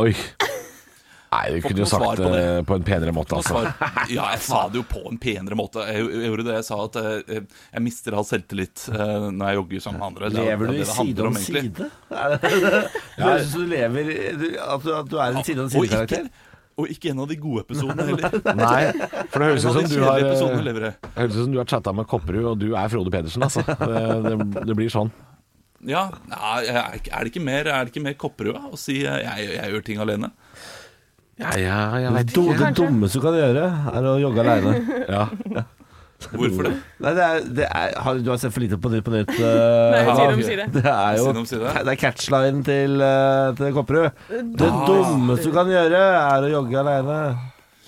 Oi. 0.00 0.12
Nei, 1.30 1.44
du 1.54 1.60
kunne 1.62 1.78
jo 1.84 1.86
sagt 1.86 2.18
det 2.18 2.30
det. 2.34 2.46
på 2.66 2.74
en 2.74 2.82
penere 2.86 3.12
måte, 3.14 3.36
altså. 3.38 3.60
ja, 4.10 4.24
jeg 4.34 4.40
sa 4.42 4.64
det 4.72 4.80
jo 4.80 4.84
på 4.90 5.04
en 5.12 5.18
penere 5.22 5.54
måte. 5.54 5.84
Jeg, 5.86 6.08
jeg 6.10 6.26
gjorde 6.32 6.46
det 6.48 6.56
jeg 6.56 6.66
sa 6.66 6.78
at 6.88 6.98
jeg, 6.98 7.42
jeg 7.76 7.82
mister 7.84 8.16
all 8.18 8.26
selvtillit 8.26 8.82
eh, 8.90 9.28
når 9.30 9.52
jeg 9.52 9.58
jogger 9.60 9.84
sammen 9.84 10.00
med 10.02 10.08
andre. 10.08 10.30
Er- 10.30 10.48
Lever 10.50 10.72
du 10.72 10.80
i 10.80 10.86
side 10.90 11.26
om 11.28 11.38
side? 11.38 11.86
Er 12.10 12.34
det 12.34 12.50
høres 13.20 13.46
ut 13.46 13.52
som 13.52 13.62
du 13.62 13.70
lever 13.70 14.10
At 14.58 14.82
du, 14.86 14.90
at 14.98 15.10
du 15.12 15.18
er 15.22 15.36
en 15.38 15.46
side 15.46 15.62
om 15.62 15.70
side-karakter. 15.70 16.26
og 16.80 16.90
ikke 16.96 17.10
en 17.14 17.22
av 17.22 17.30
de 17.30 17.36
gode 17.46 17.62
episodene 17.66 18.06
heller. 18.10 18.36
Nei, 18.58 18.82
for 19.30 19.38
det 19.44 19.48
høres 19.52 19.66
ut 19.70 19.78
som 19.78 19.86
du 19.86 19.96
har 20.02 20.18
kjedelige 20.18 20.30
episodene 20.32 20.58
eh, 20.58 20.66
lever 20.66 20.88
jeg. 20.88 20.98
det 21.06 21.14
høres 21.22 21.38
ut 21.38 21.42
som 21.44 21.54
du 21.54 21.58
har 21.62 21.70
chatta 21.76 21.94
med 22.00 22.10
Kopperud, 22.10 22.46
og 22.56 22.58
du 22.62 22.68
er 22.74 22.90
Frode 22.90 23.14
Pedersen, 23.14 23.46
altså. 23.46 23.62
Det, 23.70 24.04
det, 24.26 24.64
det 24.72 24.78
blir 24.82 24.90
sånn. 24.90 25.14
Ja, 25.88 26.08
er 26.34 27.22
det 27.22 27.30
ikke 27.30 27.40
mer, 27.44 27.70
er 27.70 27.86
det 27.86 27.94
ikke 27.94 28.02
mer 28.04 28.18
Kopperud 28.20 28.58
å 28.74 28.76
si 28.80 28.98
eh, 29.06 29.22
jeg, 29.22 29.52
jeg 29.60 29.76
gjør 29.76 29.86
ting 29.92 30.02
alene? 30.02 30.34
Ja, 31.40 31.52
ja, 31.56 31.76
jeg 32.04 32.14
vet 32.18 32.32
ikke. 32.36 32.56
det 32.60 32.70
dummeste 32.78 33.20
du 33.20 33.24
kan 33.24 33.36
gjøre, 33.38 33.66
er 33.96 34.08
å 34.12 34.16
jogge 34.20 34.42
aleine. 34.46 34.72
Ja. 35.16 35.28
Hvorfor 36.20 36.66
det? 36.66 36.72
Nei, 37.00 37.10
det 37.16 37.22
er, 37.24 37.44
det 37.56 37.66
er, 37.72 37.94
har, 38.04 38.18
du 38.20 38.26
har 38.28 38.36
sett 38.42 38.52
for 38.52 38.60
lite 38.60 38.76
på 38.76 38.90
Nytt 38.92 39.06
på 39.06 39.12
Nytt? 39.14 39.30
Nei, 39.40 40.02
Uh, 40.04 40.10
side 40.18 40.34
om 40.34 40.42
side. 40.44 40.66
Det 40.74 40.82
er 40.84 41.14
jo 41.16 41.30
Side 41.30 41.44
side. 41.48 41.70
Det 41.86 41.94
er 41.94 42.00
catchline 42.02 42.60
til, 42.66 43.00
uh, 43.00 43.54
til 43.56 43.72
Kopperud. 43.72 44.20
Det 44.28 44.68
dummeste 44.84 45.48
du 45.48 45.54
kan 45.56 45.70
gjøre, 45.72 46.02
er 46.20 46.44
å 46.44 46.50
jogge 46.52 46.76
aleine. 46.82 47.16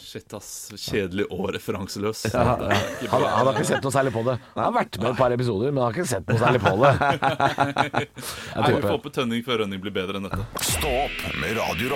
Shit, 0.00 0.32
ass. 0.36 0.48
Kjedelig 0.76 1.24
og 1.32 1.46
referanseløs. 1.54 2.24
Ja, 2.32 2.42
Han, 2.52 3.22
han 3.22 3.46
har 3.46 3.52
ikke 3.52 3.68
sett 3.68 3.84
noe 3.84 3.92
særlig 3.94 4.12
på 4.16 4.24
det. 4.26 4.38
Han 4.56 4.64
har 4.66 4.74
vært 4.76 4.98
med 5.00 5.10
et 5.12 5.20
par 5.20 5.36
episoder, 5.36 5.72
men 5.72 5.80
han 5.84 5.88
har 5.88 5.96
ikke 5.96 6.10
sett 6.10 6.28
noe 6.28 6.40
særlig 6.40 6.60
på 6.64 6.72
det. 6.82 6.92
Nei, 8.56 8.66
vi 8.66 8.80
får 8.80 8.88
håpe 8.90 9.12
Tønning 9.16 9.44
før 9.46 9.62
Rønning 9.64 9.80
blir 9.84 9.94
bedre 10.00 10.20
enn 10.20 10.28
dette. 10.28 10.48
Stå 10.72 10.96
opp 11.04 11.28
med 11.40 11.56
Radio 11.60 11.92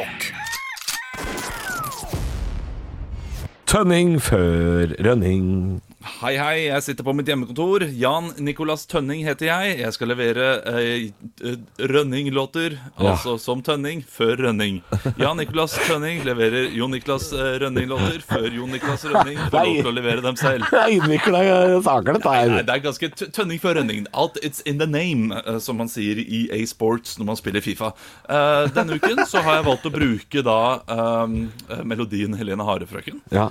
Tønning 3.77 4.15
før 4.25 4.95
rønning. 5.05 5.83
Hei, 6.07 6.37
hei, 6.39 6.59
jeg 6.69 6.83
sitter 6.87 7.05
på 7.07 7.13
mitt 7.19 7.27
hjemmekontor. 7.29 7.83
Jan 7.99 8.29
Nicolas 8.47 8.85
Tønning 8.89 9.25
heter 9.27 9.49
jeg. 9.49 9.73
Jeg 9.81 9.95
skal 9.97 10.11
levere 10.13 10.45
eh, 10.71 11.09
eh, 11.43 11.57
Rønning-låter, 11.83 12.77
Ja. 12.79 13.11
altså 13.11 13.35
som 13.43 13.61
Tønning, 13.67 14.05
før 14.07 14.37
Rønning. 14.47 14.79
Jan 15.19 15.37
Nicolas 15.41 15.75
Tønning 15.89 16.23
leverer 16.25 16.71
Jon 16.79 16.95
Niklas 16.95 17.27
eh, 17.35 17.57
Rønning-låter 17.65 18.23
før 18.23 18.47
Jon 18.55 18.71
Niklas 18.73 19.05
Rønning 19.11 19.41
får 19.51 19.59
lov 19.59 19.81
til 19.83 19.91
å 19.91 19.95
levere 19.99 20.25
dem 20.25 20.39
selv. 20.41 20.71
Er 20.79 20.95
innvikla 20.95 21.43
saker, 21.85 22.21
dette 22.21 22.37
Nei, 22.55 22.63
det 22.71 22.77
er 22.79 22.87
ganske 22.87 23.11
Tønning 23.27 23.61
før 23.63 23.81
Rønning. 23.81 24.07
Alt 24.15 24.39
it's 24.47 24.63
in 24.65 24.79
the 24.83 24.87
name, 24.89 25.35
eh, 25.43 25.59
som 25.65 25.83
man 25.83 25.91
sier 25.93 26.23
i 26.23 26.45
EA 26.47 26.63
Sports 26.71 27.19
når 27.19 27.33
man 27.35 27.41
spiller 27.43 27.65
Fifa. 27.67 27.91
Eh, 28.31 28.71
denne 28.79 29.01
uken 29.03 29.27
så 29.27 29.43
har 29.43 29.59
jeg 29.59 29.69
valgt 29.73 29.91
å 29.91 29.97
bruke 29.99 30.47
da 30.47 30.61
eh, 30.87 31.83
melodien 31.83 32.39
Helene 32.39 32.65
Harefrøken. 32.71 33.25
Ja. 33.35 33.51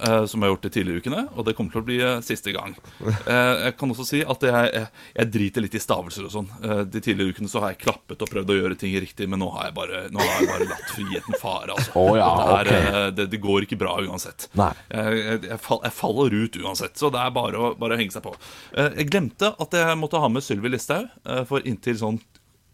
Eh, 0.00 0.24
som 0.30 0.42
jeg 0.42 0.48
har 0.48 0.54
gjort 0.54 0.66
de 0.66 0.70
tidligere 0.74 1.02
ukene, 1.02 1.24
og 1.34 1.46
det 1.46 1.54
kommer 1.58 1.74
til 1.74 1.82
å 1.82 1.86
bli 1.88 1.98
eh, 2.04 2.20
siste 2.26 2.54
gang. 2.56 2.76
Eh, 3.28 3.54
jeg 3.66 3.74
kan 3.76 3.90
også 3.92 4.04
si 4.06 4.18
at 4.24 4.44
jeg, 4.46 4.82
jeg, 5.12 5.28
driter 5.32 5.62
litt 5.64 5.74
i 5.76 5.80
stavelser 5.82 6.28
og 6.28 6.30
sånn. 6.32 6.46
De 6.88 7.00
tidligere 7.02 7.34
ukene 7.34 7.50
så 7.50 7.60
har 7.60 7.72
jeg 7.74 7.80
klappet 7.82 8.22
og 8.24 8.30
prøvd 8.30 8.52
å 8.52 8.56
gjøre 8.56 8.76
ting 8.78 8.94
riktig, 9.00 9.26
men 9.28 9.42
nå 9.42 9.50
har 9.52 9.68
jeg 9.68 9.74
bare, 9.76 10.00
har 10.14 10.30
jeg 10.30 10.48
bare 10.48 10.68
latt 10.70 10.92
friheten 10.94 11.36
fare. 11.42 11.74
Altså. 11.74 11.92
Oh, 11.98 12.12
ja, 12.16 12.28
det, 12.38 12.54
er, 12.54 12.70
okay. 12.70 13.10
det, 13.18 13.26
det 13.34 13.40
går 13.42 13.66
ikke 13.66 13.80
bra 13.80 13.98
uansett. 14.00 14.48
Jeg, 14.54 15.20
jeg, 15.44 15.60
fall, 15.64 15.82
jeg 15.84 15.96
faller 15.98 16.38
ut 16.38 16.58
uansett, 16.62 16.96
så 17.00 17.12
det 17.12 17.20
er 17.20 17.34
bare 17.36 17.60
å, 17.60 17.72
bare 17.80 17.98
å 17.98 18.00
henge 18.00 18.14
seg 18.14 18.24
på. 18.24 18.32
Jeg 18.78 19.08
glemte 19.10 19.52
at 19.60 19.78
jeg 19.82 20.00
måtte 20.00 20.22
ha 20.22 20.32
med 20.32 20.46
Sylvi 20.46 20.72
Listhaug 20.72 21.10
for 21.50 21.68
inntil 21.68 22.00
sånn 22.00 22.22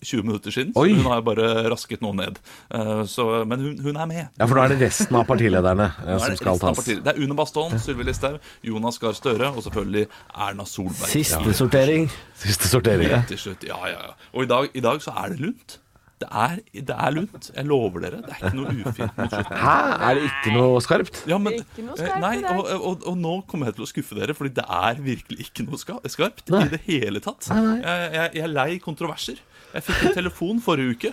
20 0.05 0.27
minutter 0.29 0.55
siden. 0.55 0.73
Så 0.77 0.85
hun 0.87 1.07
har 1.11 1.23
bare 1.27 1.51
rasket 1.73 2.03
noe 2.05 2.17
ned. 2.19 2.41
Eh, 2.75 3.05
så, 3.11 3.29
men 3.49 3.65
hun, 3.65 3.79
hun 3.85 4.01
er 4.01 4.11
med. 4.11 4.25
ja, 4.39 4.47
for 4.47 4.61
da 4.61 4.67
er 4.67 4.75
det 4.75 4.81
resten 4.85 5.19
av 5.19 5.27
partilederne 5.29 5.91
eh, 6.05 6.19
som 6.25 6.39
skal 6.41 6.61
tas. 6.63 6.83
Det 6.91 7.15
er 7.15 7.23
Une 7.23 7.37
Bastholm, 7.39 7.79
Sylvi 7.83 8.09
Listhaug, 8.09 8.41
Jonas 8.67 9.01
Gahr 9.03 9.17
Støre 9.17 9.53
og 9.53 9.63
selvfølgelig 9.67 10.07
Erna 10.35 10.69
Solberg. 10.69 11.09
Siste 11.13 11.57
sortering. 11.57 12.11
Siste 12.45 12.71
sortering. 12.71 13.11
ja. 13.11 13.23
til 13.29 13.41
slutt. 13.41 13.65
Ja, 13.69 13.81
ja, 13.89 14.01
ja. 14.11 14.13
Og 14.35 14.45
i 14.45 14.51
dag, 14.51 14.69
i 14.75 14.85
dag 14.85 15.03
så 15.03 15.15
er 15.25 15.35
det 15.35 15.41
lunt. 15.41 15.81
Det 16.25 16.29
er, 16.31 16.59
det 16.73 16.95
er 16.95 17.11
lunt. 17.11 17.49
Jeg 17.57 17.67
lover 17.67 18.05
dere. 18.05 18.21
Det 18.23 18.33
er 18.33 18.47
ikke 18.47 18.57
noe 18.57 18.75
ufint 18.87 19.17
mot 19.19 19.33
slutten. 19.33 19.57
Hæ? 19.61 19.73
Er 20.09 20.19
det 20.19 20.29
ikke 20.29 20.53
noe 20.55 20.83
skarpt? 20.85 21.19
Ja, 21.29 21.39
men, 21.43 21.57
Ikke 21.59 21.87
noe 21.89 21.99
skarpt 21.99 22.23
nei, 22.23 22.37
og, 22.53 22.71
og, 22.79 23.09
og 23.11 23.19
nå 23.19 23.35
kommer 23.51 23.69
jeg 23.69 23.79
til 23.79 23.87
å 23.87 23.89
skuffe 23.91 24.19
dere, 24.19 24.37
Fordi 24.39 24.55
det 24.57 24.65
er 24.65 25.03
virkelig 25.05 25.49
ikke 25.49 25.67
noe 25.67 25.81
skarpt 25.81 26.15
skarpt 26.15 26.55
i 26.55 26.63
det 26.77 26.81
hele 26.87 27.23
tatt. 27.25 27.51
Jeg, 27.51 27.83
jeg, 27.83 28.31
jeg 28.39 28.47
er 28.47 28.55
lei 28.55 28.71
kontroverser. 28.85 29.43
Jeg 29.75 29.83
fikk 29.89 30.03
en 30.09 30.15
telefon 30.17 30.61
forrige 30.63 30.95
uke 30.97 31.11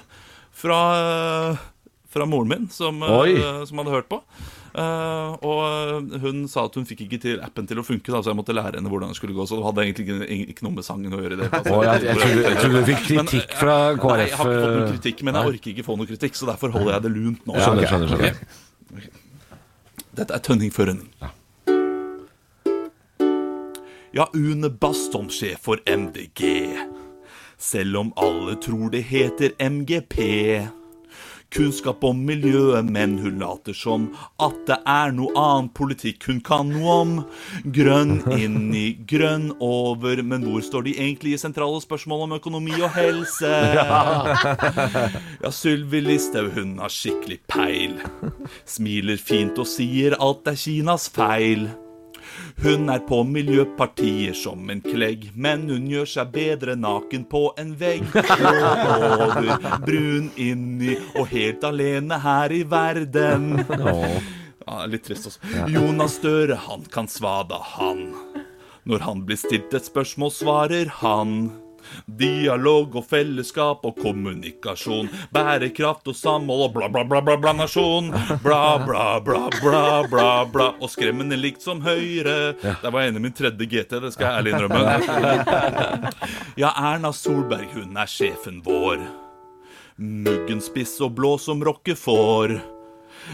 fra, 0.53 0.79
fra 2.11 2.25
moren 2.29 2.49
min, 2.51 2.67
som, 2.69 3.01
eh, 3.03 3.63
som 3.65 3.81
hadde 3.81 3.95
hørt 3.95 4.09
på. 4.11 4.21
Uh, 4.71 5.33
og 5.43 6.13
hun 6.23 6.45
sa 6.47 6.61
at 6.63 6.75
hun 6.79 6.85
fikk 6.87 7.01
ikke 7.03 7.17
til 7.19 7.41
appen 7.43 7.65
til 7.67 7.81
å 7.81 7.83
funke, 7.83 8.07
da, 8.07 8.21
så 8.23 8.31
jeg 8.31 8.37
måtte 8.39 8.53
lære 8.55 8.77
henne 8.79 8.87
hvordan 8.87 9.09
det 9.11 9.17
skulle 9.17 9.35
gå. 9.35 9.43
Så 9.49 9.57
det 9.59 9.65
hadde 9.67 9.83
egentlig 9.83 10.05
ikke, 10.07 10.45
ikke 10.53 10.63
noe 10.63 10.77
med 10.77 10.85
sangen 10.87 11.11
å 11.11 11.19
gjøre. 11.19 11.39
Det, 11.41 11.49
altså. 11.51 11.73
oh, 11.75 11.81
jeg- 11.83 12.05
jeg 12.07 12.15
trodde- 12.21 12.45
jeg 12.45 12.57
tror 12.61 12.71
du 12.71 12.79
fikk 12.87 13.03
kritikk 13.09 13.51
fra 13.59 13.75
fra 13.97 14.15
Nei, 14.15 14.27
jeg 14.29 14.37
har 14.37 14.45
ikke 14.45 14.61
fått 14.61 14.77
noen 14.77 14.93
kritikk, 14.93 15.23
men 15.27 15.33
jeg 15.35 15.51
orker 15.51 15.71
ikke 15.73 15.83
få 15.89 15.97
noe 15.99 16.07
kritikk, 16.13 16.39
så 16.39 16.47
derfor 16.53 16.71
holder 16.71 16.93
jeg 16.93 17.01
det 17.03 17.11
lunt 17.17 17.45
nå. 17.45 17.53
Skjønner, 17.59 17.87
skjønner, 17.91 18.07
skjønner. 18.07 18.39
Okay. 18.95 19.09
Dette 20.21 20.31
er 20.39 20.39
Tønning 20.47 20.71
før 20.71 20.93
Rønning. 20.93 21.11
Ja, 24.13 24.25
Une 24.35 24.69
Bastholm, 24.69 25.29
sjef 25.31 25.59
for 25.67 25.79
MDG. 25.87 26.80
Selv 27.61 27.97
om 27.99 28.13
alle 28.17 28.55
tror 28.57 28.89
det 28.89 29.03
heter 29.11 29.51
MGP. 29.61 30.17
kunnskap 31.51 32.03
om 32.07 32.15
miljøet, 32.25 32.85
men 32.87 33.17
hun 33.19 33.41
later 33.43 33.75
som 33.75 34.05
at 34.39 34.55
det 34.69 34.77
er 34.87 35.11
noe 35.11 35.33
annen 35.35 35.67
politikk 35.75 36.23
hun 36.29 36.39
kan 36.47 36.69
noe 36.71 36.93
om. 37.01 37.11
Grønn 37.75 38.21
inni, 38.37 38.93
grønn 39.03 39.49
over, 39.59 40.23
men 40.23 40.45
hvor 40.47 40.63
står 40.63 40.87
de 40.87 40.93
egentlig 40.95 41.35
i 41.35 41.41
sentrale 41.41 41.83
spørsmål 41.83 42.23
om 42.29 42.37
økonomi 42.39 42.79
og 42.79 42.95
helse? 42.95 43.51
Ja, 45.43 45.51
Sylvi 45.51 45.99
Listhaug, 46.05 46.53
hun 46.55 46.77
har 46.79 46.93
skikkelig 46.93 47.41
peil. 47.51 47.99
Smiler 48.69 49.19
fint 49.19 49.59
og 49.59 49.67
sier 49.67 50.15
alt 50.23 50.47
er 50.47 50.55
Kinas 50.55 51.09
feil. 51.11 51.67
Hun 52.61 52.91
er 52.93 52.99
på 53.09 53.23
miljøpartier 53.25 54.35
som 54.37 54.69
en 54.69 54.83
klegg, 54.85 55.31
men 55.33 55.63
hun 55.71 55.87
gjør 55.89 56.09
seg 56.11 56.33
bedre 56.35 56.75
naken 56.77 57.23
på 57.31 57.47
en 57.57 57.71
vegg. 57.79 58.05
Over, 58.21 59.49
brun 59.81 60.27
inni, 60.37 60.93
og 61.15 61.31
helt 61.31 61.65
alene 61.65 62.19
her 62.21 62.53
i 62.53 62.61
verden. 62.69 63.63
Ja, 63.65 64.83
litt 64.85 65.07
trist 65.09 65.31
også. 65.31 65.41
Jonas 65.73 66.19
Støre, 66.19 66.59
han 66.67 66.85
kan 66.93 67.09
svada, 67.09 67.57
han. 67.73 68.11
Når 68.85 69.07
han 69.09 69.25
blir 69.25 69.41
stilt 69.41 69.73
et 69.73 69.89
spørsmål, 69.89 70.29
svarer 70.37 70.93
han. 71.01 71.49
Dialog 72.05 72.95
og 72.99 73.05
fellesskap 73.09 73.85
og 73.87 73.97
kommunikasjon. 74.01 75.09
Bærekraft 75.33 76.07
og 76.11 76.17
samhold 76.17 76.67
og 76.67 76.73
bla, 76.75 76.89
bla, 76.91 77.05
bla, 77.07 77.21
bla, 77.25 77.37
bla 77.41 77.53
nasjon. 77.61 78.11
Bla, 78.43 78.77
bla, 78.85 79.05
bla, 79.23 79.47
bla, 79.61 79.83
bla, 80.09 80.29
bla. 80.51 80.67
Og 80.81 80.91
skremmende 80.91 81.39
likt 81.39 81.63
som 81.65 81.81
Høyre. 81.85 82.53
Der 82.61 82.89
var 82.89 83.03
jeg 83.03 83.13
inne 83.13 83.21
i 83.21 83.25
min 83.27 83.35
tredje 83.37 83.67
GT, 83.67 83.97
det 84.03 84.13
skal 84.15 84.27
jeg 84.27 84.41
ærlig 84.41 84.55
innrømme. 84.55 84.79
Ja, 86.59 86.73
Erna 86.75 87.13
Solberg, 87.15 87.69
hun 87.75 87.97
er 87.97 88.09
sjefen 88.09 88.61
vår. 88.65 89.01
Muggen 90.01 90.61
spiss 90.63 90.97
og 91.03 91.15
blå 91.17 91.35
som 91.41 91.61
rockefår. 91.63 92.80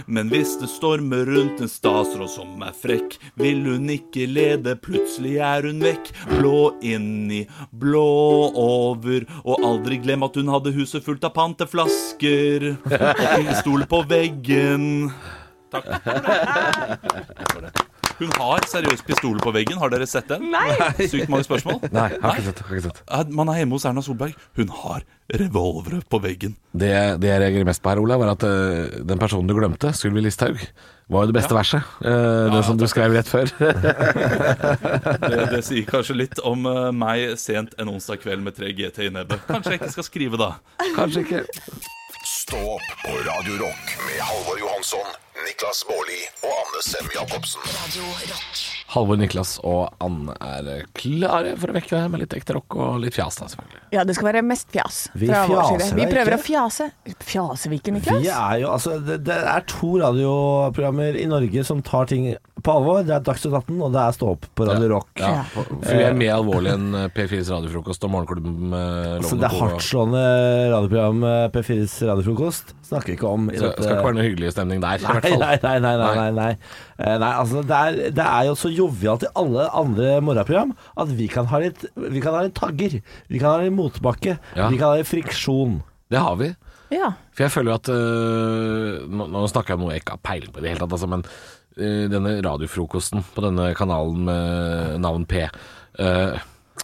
Men 0.05 0.29
hvis 0.31 0.55
det 0.61 0.69
stormer 0.71 1.25
rundt 1.25 1.61
en 1.63 1.71
statsråd 1.71 2.29
som 2.31 2.61
er 2.65 2.75
frekk, 2.77 3.17
vil 3.39 3.63
hun 3.65 3.89
ikke 3.93 4.27
lede, 4.29 4.75
plutselig 4.83 5.37
er 5.43 5.67
hun 5.67 5.81
vekk. 5.83 6.11
Blå 6.37 6.61
inni, 6.85 7.43
blå 7.71 8.05
over, 8.61 9.25
og 9.43 9.65
aldri 9.65 9.99
glem 10.03 10.25
at 10.27 10.37
hun 10.37 10.53
hadde 10.53 10.75
huset 10.77 11.05
fullt 11.05 11.25
av 11.27 11.35
panteflasker. 11.37 12.71
Og 12.87 13.27
pistol 13.35 13.85
på 13.89 14.03
veggen. 14.09 14.87
Takk. 15.73 15.85
Hun 18.17 18.31
har 18.39 18.65
seriøst 18.65 19.05
pistol 19.05 19.37
på 19.43 19.53
veggen. 19.53 19.77
Har 19.77 19.91
dere 19.93 20.07
sett 20.09 20.29
den? 20.31 20.49
Nei. 20.53 20.71
Sykt 21.11 21.29
mange 21.29 21.45
spørsmål. 21.45 21.83
Nei, 21.93 22.09
jeg 22.15 22.23
har 22.23 22.39
ikke 22.39 22.47
sett. 22.49 22.61
Har 22.65 22.79
ikke 22.79 22.89
sett. 22.89 23.31
Man 23.37 23.51
er 23.53 23.61
hjemme 23.61 23.77
hos 23.77 23.85
Erna 23.85 24.01
Solberg. 24.05 24.37
Hun 24.57 24.73
har 24.81 25.05
revolvere 25.37 26.01
på 26.09 26.19
veggen. 26.23 26.55
Det, 26.71 26.93
det 27.21 27.29
jeg 27.29 27.41
reagerer 27.43 27.67
mest 27.67 27.83
på 27.83 27.91
her, 27.91 28.01
Olav, 28.01 28.21
var 28.23 28.33
at 28.33 28.45
uh, 28.47 29.01
den 29.05 29.21
personen 29.21 29.49
du 29.49 29.53
glemte, 29.57 29.91
Sylvi 29.97 30.23
Listhaug, 30.23 30.61
var 31.11 31.23
jo 31.23 31.31
det 31.31 31.37
beste 31.37 31.55
verset. 31.55 31.91
Eh, 32.03 32.47
det 32.51 32.63
som 32.67 32.79
du 32.79 32.83
skrev 32.91 33.13
rett 33.15 33.29
før. 33.31 33.47
Det, 35.27 35.43
det 35.53 35.61
sier 35.63 35.85
kanskje 35.87 36.17
litt 36.17 36.41
om 36.43 36.65
uh, 36.67 36.89
meg 36.95 37.37
sent 37.39 37.77
en 37.79 37.93
onsdag 37.93 38.19
kveld 38.25 38.43
med 38.43 38.57
3 38.57 38.73
GT 38.75 39.05
i 39.07 39.11
nebbet. 39.15 39.45
Kanskje 39.47 39.75
jeg 39.75 39.81
ikke 39.81 39.93
skal 39.95 40.07
skrive 40.09 40.41
da. 40.41 40.49
Kanskje 40.97 41.23
ikke. 41.23 41.45
Stå 42.47 42.57
opp 42.57 43.01
på 43.05 43.11
Radio 43.29 43.53
Rock 43.53 43.97
med 44.05 44.21
Halvor 44.21 44.59
Johansson, 44.59 45.07
Niklas 45.47 45.83
Baarli 45.87 46.21
og 46.47 46.53
Anne 46.61 46.83
Sem 46.83 47.09
Jacobsen. 47.15 47.61
Radio 47.61 48.03
Rock. 48.03 48.76
Halvor, 48.93 49.17
Niklas 49.19 49.57
og 49.67 49.89
Anne 50.03 50.31
er 50.39 50.85
klare 50.95 51.55
for 51.59 51.73
å 51.73 51.75
vekke 51.75 51.91
deg 51.91 52.11
med 52.13 52.21
litt 52.23 52.35
ekte 52.37 52.55
rock 52.55 52.77
og 52.79 53.01
litt 53.03 53.17
fjas, 53.17 53.35
da, 53.41 53.49
selvfølgelig. 53.51 53.81
Ja, 53.97 54.05
det 54.07 54.15
skal 54.15 54.29
være 54.29 54.43
mest 54.47 54.69
fjas. 54.71 54.99
Vi 55.13 55.27
fra 55.27 55.41
vår 55.49 55.73
side. 55.81 55.97
Vi 55.97 56.05
prøver 56.07 56.35
ikke. 56.35 56.39
å 56.39 56.45
fjase. 56.47 56.87
Fjaser 57.27 57.73
vi 57.73 57.79
ikke, 57.81 57.93
Niklas? 57.97 58.21
Vi 58.23 58.31
er 58.31 58.61
jo, 58.63 58.69
altså, 58.71 58.95
det, 59.03 59.17
det 59.27 59.37
er 59.43 59.65
to 59.67 59.91
radioprogrammer 59.99 61.19
i 61.19 61.25
Norge 61.29 61.63
som 61.67 61.81
tar 61.83 62.07
ting 62.11 62.29
på 62.63 62.73
alvor. 62.73 63.03
Det 63.05 63.13
er 63.17 63.25
Dagsnytt 63.27 63.53
18, 63.59 63.75
og 63.85 63.91
det 63.93 64.01
er 64.05 64.15
Stå 64.17 64.31
opp 64.33 64.47
på 64.57 64.65
Radio 64.69 64.87
Rock. 64.95 65.11
Ja, 65.21 65.43
for, 65.51 65.67
for 65.83 65.91
vi 65.99 66.07
er 66.07 66.15
mer 66.17 66.33
alvorlige 66.39 66.77
enn 66.79 66.95
P4s 67.13 67.51
radiofrokost 67.53 68.07
og 68.07 68.13
Morgenklubben 68.15 68.55
med 68.71 69.17
Altså, 69.19 69.37
det 69.37 69.49
er 69.51 69.59
hardtslående 69.59 70.23
radioprogram 70.73 71.27
eh, 71.27 71.43
P4s 71.53 71.99
radiofrokost 72.09 72.73
snakker 72.87 73.11
vi 73.13 73.17
ikke 73.19 73.29
om. 73.29 73.49
i 73.51 73.59
Så 73.59 73.67
det 73.67 73.69
dette- 73.75 73.83
skal 73.83 73.97
ikke 73.99 74.07
være 74.07 74.17
noe 74.17 74.27
hyggelig 74.29 74.53
stemning 74.55 74.81
der, 74.83 74.97
i 74.97 75.03
Nei, 75.05 75.13
hvert 75.19 75.27
fall. 75.27 75.43
nei, 75.43 75.55
nei, 75.67 75.77
nei, 75.83 76.13
nei, 76.17 76.29
nei, 76.39 76.51
nei. 76.97 77.31
Eh, 77.31 77.39
altså, 77.39 77.63
det, 77.67 77.77
er, 77.77 78.13
det 78.15 78.25
er 78.25 78.47
jo 78.49 78.55
så 78.57 78.71
jovialt 78.73 79.25
i 79.27 79.33
alle 79.37 79.67
andre 79.77 80.17
morgenprogram 80.25 80.73
at 80.97 81.11
vi 81.17 81.29
kan 81.31 81.49
ha 81.51 81.61
litt, 81.63 81.85
vi 81.95 82.23
kan 82.23 82.37
ha 82.37 82.45
litt 82.47 82.57
tagger. 82.57 82.99
Vi 83.29 83.41
kan 83.41 83.53
ha 83.53 83.65
litt 83.65 83.75
motbakke. 83.77 84.37
Ja. 84.57 84.71
Vi 84.71 84.79
kan 84.79 84.91
ha 84.91 85.01
litt 85.01 85.09
friksjon. 85.09 85.81
Det 86.11 86.23
har 86.23 86.39
vi. 86.39 86.53
Ja. 86.93 87.11
For 87.35 87.45
jeg 87.45 87.53
føler 87.53 87.73
jo 87.73 87.77
at 87.81 87.89
øh, 87.91 89.07
nå, 89.11 89.27
nå 89.33 89.45
snakker 89.51 89.73
jeg 89.73 89.79
om 89.79 89.85
noe 89.85 89.95
jeg 89.95 90.05
ikke 90.05 90.15
har 90.15 90.25
peiling 90.25 90.53
på 90.53 90.61
i 90.61 90.65
det 90.65 90.71
hele 90.71 90.83
tatt, 90.83 90.95
altså, 90.95 91.09
men 91.11 91.25
øh, 91.77 92.05
denne 92.11 92.37
radiofrokosten 92.45 93.25
på 93.35 93.43
denne 93.43 93.73
kanalen 93.77 94.23
med 94.29 95.01
navn 95.03 95.27
P 95.27 95.43
øh, 95.43 96.37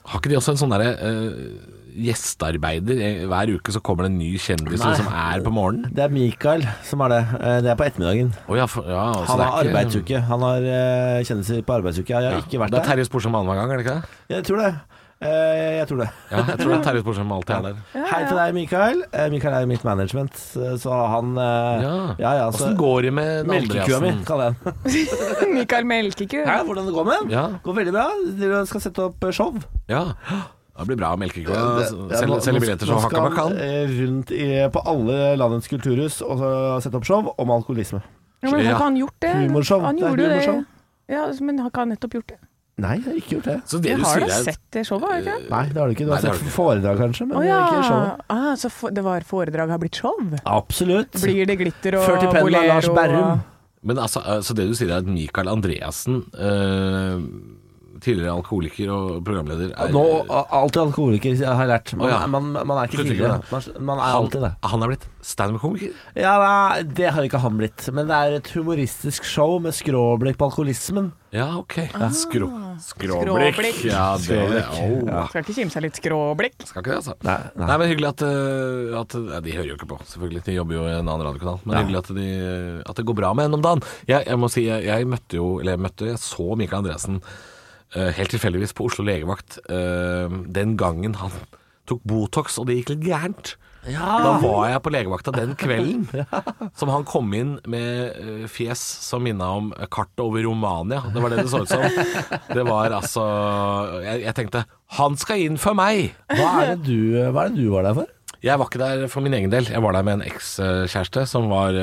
Har 0.03 0.19
ikke 0.19 0.33
de 0.33 0.39
også 0.39 0.55
en 0.55 0.59
sånn 0.65 0.75
derre 0.75 0.91
øh, 1.07 1.79
gjestearbeider? 1.95 3.27
Hver 3.29 3.51
uke 3.57 3.71
så 3.75 3.81
kommer 3.83 4.07
det 4.07 4.11
en 4.13 4.17
ny 4.19 4.31
kjendis 4.41 4.81
Nei. 4.83 4.93
som 4.99 5.07
er 5.13 5.43
på 5.45 5.53
morgenen. 5.53 5.91
Det 5.93 6.03
er 6.05 6.09
Mikael 6.13 6.65
som 6.87 7.01
er 7.05 7.09
det. 7.15 7.21
Eh, 7.39 7.59
Det 7.61 7.71
er 7.71 7.75
på 7.79 7.85
ettermiddagen. 7.87 8.33
Oh, 8.47 8.57
ja, 8.57 8.65
for, 8.65 8.83
ja, 8.87 9.05
altså, 9.13 9.31
Han 9.37 9.39
har 9.39 9.63
ikke- 9.63 9.69
arbeidsuke. 9.73 10.21
Han 10.31 10.39
har 10.41 10.57
eh, 10.63 11.23
kjendiser 11.23 11.61
på 11.63 11.73
arbeidsuke. 11.79 12.09
Jeg 12.09 12.31
har 12.33 12.41
ikke 12.41 12.59
vært 12.59 12.71
der. 12.71 12.79
Det 12.79 12.87
er. 12.89 12.95
Terje 12.95 13.05
Sporsem 13.05 13.35
annenhver 13.35 13.55
gang, 13.61 13.71
er 13.71 13.77
det 13.77 13.85
ikke 13.85 14.01
det? 14.01 14.35
Jeg 14.35 14.43
tror 14.49 14.57
det. 14.63 14.73
Eh, 15.23 15.77
jeg 15.79 15.87
tror 15.87 15.97
det. 16.03 16.09
Ja, 16.31 16.37
jeg 16.43 16.57
tror 16.59 16.69
det 16.73 16.77
er 16.79 16.83
Terje 16.83 17.01
Sporsem 17.03 17.31
alltid 17.31 17.55
er 17.55 17.61
der. 17.61 17.75
Hei 18.11 18.23
til 18.27 18.35
deg, 18.37 18.53
Mikael. 18.53 19.03
Mikael 19.31 19.53
er 19.53 19.61
i 19.61 19.65
mitt 19.71 19.83
management, 19.85 20.33
så 20.35 20.97
han 21.13 21.35
Ja. 21.35 22.15
ja, 22.19 22.33
ja, 22.41 22.51
så- 22.51 22.65
Åssen 22.67 22.75
går 22.77 23.01
det 23.03 23.13
med 23.13 23.45
Melkekua 23.47 24.01
mi, 24.01 24.11
kaller 24.25 24.43
jeg 24.51 24.55
den. 24.65 25.53
Mikael 25.59 25.85
Melkeku. 25.85 26.43
Hvordan 26.43 26.85
det 26.85 26.93
går 26.93 27.05
med 27.05 27.15
den? 27.21 27.29
Ja. 27.31 27.47
Går 27.63 27.73
veldig 27.73 27.93
bra. 27.93 28.09
Dere 28.39 28.65
skal 28.67 28.81
sette 28.81 28.99
opp 28.99 29.23
show. 29.31 29.53
Ja. 29.87 30.03
Det 30.73 30.87
blir 30.89 30.97
bra 30.97 31.11
å 31.13 31.21
Ja, 31.21 31.85
Selge 32.17 32.27
nå- 32.27 32.39
selge 32.41 32.61
billetter 32.63 32.89
som 32.89 32.97
hakka 32.97 33.21
bakkan. 33.29 33.57
eh, 33.57 33.85
rundt 33.99 34.31
i, 34.31 34.47
på 34.73 34.81
alle 34.85 35.35
landets 35.37 35.67
kulturhus 35.67 36.21
og 36.25 36.39
så 36.39 36.81
sette 36.81 36.97
opp 36.97 37.05
show 37.05 37.33
om 37.37 37.51
alkoholisme. 37.51 38.01
Ja, 38.41 38.49
men 38.49 38.65
har 38.65 38.73
ikke 38.73 38.87
han 38.89 38.97
gjort 38.97 39.19
det? 39.19 39.33
Humorshow. 39.35 39.81
Han 39.81 39.95
Det 39.95 40.03
gjorde 40.03 40.23
jo 40.23 40.29
det. 40.29 40.65
Ja, 41.13 41.27
men 41.41 41.59
har 41.59 41.69
ikke 41.69 41.85
han 41.85 41.89
nettopp 41.93 42.17
gjort 42.17 42.27
det? 42.33 42.39
Nei, 42.81 42.95
jeg 42.97 43.05
har 43.05 43.17
ikke 43.19 43.33
gjort 43.35 43.45
det. 43.45 43.55
Så 43.69 43.79
det 43.83 43.95
du 43.99 44.03
har 44.03 44.19
da 44.19 44.37
sett 44.41 44.61
det 44.73 44.81
showet, 44.87 45.03
har 45.05 45.21
du 45.21 45.27
ikke? 45.29 45.49
Nei, 45.51 45.63
det 45.69 45.77
har 45.77 45.87
du 45.87 45.93
ikke. 45.93 46.05
Du 46.07 46.11
har 46.11 46.23
det 46.23 46.33
sett 46.33 46.53
foredrag, 46.55 46.97
kanskje, 46.97 47.27
men 47.29 47.37
oh, 47.37 47.45
ja. 47.45 47.59
ikke 47.69 47.83
showet. 47.85 48.23
Ah, 48.33 48.55
så 48.57 48.71
for, 48.73 48.89
det 48.97 49.03
var 49.05 49.25
foredrag 49.29 49.69
har 49.69 49.81
blitt 49.83 49.99
show? 50.01 50.17
Absolutt. 50.49 51.13
Blir 51.21 51.45
det 51.45 51.59
glitter 51.61 51.99
og 51.99 52.07
Ført 52.09 52.25
i 52.25 52.31
pennen 52.33 52.57
av 52.57 52.69
Lars 52.71 52.89
bolero? 52.89 53.19
Berrum. 53.21 53.43
Men 53.83 53.99
altså, 54.01 54.23
eh, 54.25 54.41
så 54.41 54.55
det 54.57 54.65
du 54.71 54.73
sier 54.79 54.89
er 54.89 55.03
at 55.03 55.05
Mikael 55.11 55.51
Andreassen, 55.51 56.23
eh, 56.33 57.21
tidligere 58.03 58.35
alkoholiker 58.37 58.91
og 58.93 59.23
programleder, 59.25 59.71
er 59.73 59.93
Nå, 59.95 60.03
alltid 60.29 60.81
alkoholiker, 60.83 61.39
har 61.47 61.63
jeg 61.65 61.71
lært. 61.73 61.93
Man, 61.97 62.07
Å 62.07 62.11
ja. 62.13 62.19
man, 62.27 62.51
man 62.53 62.77
er 62.77 62.89
ikke 62.91 62.99
Slutter 62.99 63.15
ikke 63.15 63.23
tidligere. 63.23 63.39
med 63.39 63.51
Man, 63.79 63.85
man 63.89 63.97
er 63.97 64.05
han, 64.11 64.19
alltid 64.21 64.45
det. 64.47 64.53
han 64.73 64.83
er 64.87 64.93
blitt 64.93 65.07
standup-komiker? 65.23 65.91
Ja, 66.19 66.33
nei, 66.43 66.83
Det 66.99 67.09
har 67.15 67.23
ikke 67.27 67.39
han 67.43 67.57
blitt. 67.59 67.87
Men 67.95 68.07
det 68.11 68.19
er 68.27 68.37
et 68.41 68.53
humoristisk 68.57 69.23
show 69.27 69.55
med 69.63 69.73
skråblikk 69.77 70.37
på 70.41 70.49
alkoholismen. 70.51 71.11
Ja, 71.33 71.47
ok. 71.57 71.73
Skrå, 72.13 72.45
Skråblikk. 72.83 73.55
skråblikk. 73.55 73.77
Ja, 73.87 74.03
det 74.21 74.27
Skråblikk. 74.27 75.07
oh. 75.09 75.23
Skal 75.31 75.41
ikke 75.41 75.55
kimse 75.57 75.79
av 75.79 75.85
litt 75.87 75.97
skråblikk. 75.97 76.59
Skal 76.69 76.83
ikke 76.83 76.91
det, 76.91 76.97
altså. 76.99 77.15
Nei, 77.25 77.37
nei. 77.57 77.69
Nei, 77.71 77.77
men 77.81 77.89
hyggelig 77.89 78.09
at, 78.11 78.21
eh, 78.27 78.99
at 78.99 79.15
ja, 79.17 79.39
De 79.47 79.55
hører 79.55 79.71
jo 79.71 79.77
ikke 79.79 79.89
på, 79.95 79.97
selvfølgelig. 80.11 80.43
De 80.45 80.57
jobber 80.59 80.77
jo 80.77 80.83
i 80.85 80.93
en 80.99 81.07
annen 81.09 81.25
radiokanal. 81.25 81.57
Men 81.65 81.73
Ja. 81.77 81.81
hyggelig 81.81 82.01
at, 82.03 82.11
de, 82.19 82.27
at 82.91 82.95
det 83.01 83.05
går 83.09 83.17
bra 83.17 83.33
med 83.33 83.47
henne 83.47 83.57
om 83.57 83.65
dagen. 83.65 83.81
Jeg, 84.11 84.27
jeg 84.29 84.37
må 84.43 84.51
si, 84.53 84.67
jeg, 84.67 84.85
jeg 84.91 85.09
møtte 85.09 85.39
jo 85.39 85.47
Eller 85.63 85.73
jeg 85.77 85.83
møtte, 85.87 86.11
jeg 86.11 86.21
så 86.21 86.55
Mikael 86.59 86.83
Andreassen 86.83 87.17
helt 87.93 88.33
tilfeldigvis 88.33 88.73
på 88.77 88.87
Oslo 88.89 89.05
legevakt 89.07 89.59
eh, 89.69 90.31
den 90.55 90.77
gangen 90.79 91.17
han 91.19 91.35
tok 91.89 92.01
Botox, 92.07 92.57
og 92.61 92.69
det 92.69 92.79
gikk 92.79 92.93
litt 92.95 93.07
gærent. 93.09 93.55
Da 93.83 94.37
var 94.39 94.69
jeg 94.71 94.79
på 94.85 94.91
legevakta 94.95 95.33
den 95.35 95.57
kvelden 95.59 96.05
som 96.79 96.91
han 96.93 97.03
kom 97.07 97.33
inn 97.35 97.57
med 97.67 98.13
eh, 98.15 98.45
fjes 98.51 98.79
som 99.03 99.25
minna 99.25 99.49
om 99.57 99.73
kartet 99.91 100.23
over 100.23 100.45
Romania. 100.45 101.01
Det 101.11 101.23
var 101.23 101.33
det 101.33 101.43
det 101.43 101.51
så 101.51 101.65
ut 101.65 101.73
som. 101.73 101.83
Det 102.47 102.63
var 102.63 102.95
altså 102.95 103.25
Jeg, 104.05 104.23
jeg 104.23 104.37
tenkte 104.39 104.63
han 104.99 105.19
skal 105.19 105.43
inn 105.43 105.59
for 105.59 105.75
meg! 105.75 106.13
Hva 106.31 106.49
er, 106.61 106.75
det 106.77 106.87
du, 106.87 107.19
hva 107.33 107.47
er 107.47 107.51
det 107.51 107.59
du 107.59 107.73
var 107.73 107.89
der 107.89 107.97
for? 107.97 108.11
Jeg 108.43 108.59
var 108.59 108.69
ikke 108.69 108.81
der 108.81 109.05
for 109.11 109.23
min 109.25 109.35
egen 109.35 109.51
del. 109.51 109.67
Jeg 109.71 109.83
var 109.83 109.95
der 109.95 110.03
med 110.05 110.19
en 110.19 110.25
ekskjæreste 110.27 111.23
som 111.31 111.47
var 111.51 111.75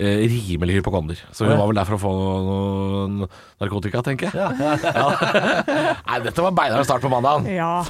eh, 0.00 0.24
rimelig 0.32 0.80
hypokonder. 0.80 1.20
Så 1.36 1.44
hun 1.46 1.54
var 1.60 1.68
vel 1.70 1.78
der 1.80 1.88
for 1.88 1.98
å 1.98 2.02
få 2.02 2.12
noe 2.48 3.28
narkotika, 3.60 4.02
tenker 4.06 4.30
jeg. 4.30 4.40
Ja, 4.40 4.50
ja, 4.56 4.74
ja. 4.96 5.94
Nei, 6.08 6.20
dette 6.26 6.44
var 6.48 6.56
beinhard 6.56 6.88
start 6.88 7.04
på 7.04 7.12
mandagen. 7.12 7.46
Ja. 7.52 7.84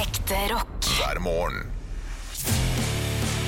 Ekte 0.00 0.38
rock. 0.54 0.90
hver 0.96 1.20
morgen. 1.24 1.66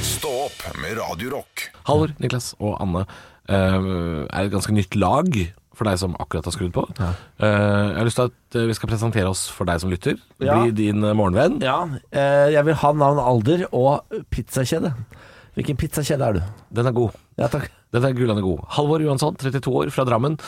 Stå 0.04 0.30
opp 0.46 0.64
med 0.80 0.96
Radio 0.98 1.30
Rock. 1.38 1.68
Halvor, 1.88 2.14
Niklas 2.22 2.52
og 2.60 2.76
Anne 2.80 3.02
eh, 3.04 4.24
er 4.28 4.46
et 4.46 4.52
ganske 4.54 4.72
nytt 4.74 4.96
lag 4.96 5.28
for 5.74 5.88
deg 5.88 5.98
som 5.98 6.12
akkurat 6.22 6.46
har 6.46 6.54
skrudd 6.54 6.70
på. 6.76 6.84
Eh, 7.02 7.44
jeg 7.44 7.96
har 7.98 8.06
lyst 8.06 8.20
til 8.20 8.28
at 8.30 8.58
eh, 8.60 8.66
vi 8.70 8.76
skal 8.78 8.90
presentere 8.92 9.26
oss 9.32 9.42
for 9.50 9.66
deg 9.68 9.80
som 9.82 9.90
lytter. 9.92 10.16
Ja. 10.38 10.60
Bli 10.62 10.74
din 10.84 11.02
eh, 11.04 11.16
morgenvenn. 11.18 11.58
ja 11.64 11.80
eh, 12.14 12.52
jeg 12.54 12.62
vil 12.68 12.78
ha 12.84 12.92
navn, 12.94 13.18
alder 13.20 13.66
og 13.74 14.20
pizzakjede. 14.32 14.94
Hvilken 15.58 15.78
pizzakjede 15.78 16.28
er 16.30 16.38
du? 16.38 16.44
Den 16.78 16.88
er 16.90 16.94
god. 16.96 17.18
Ja, 17.38 17.50
takk. 17.50 17.68
Den 17.94 18.08
er 18.08 18.16
gullende 18.16 18.42
god. 18.42 18.64
Halvor 18.74 19.04
Johansson, 19.04 19.36
32 19.38 19.70
år, 19.70 19.92
fra 19.94 20.06
Drammen. 20.08 20.38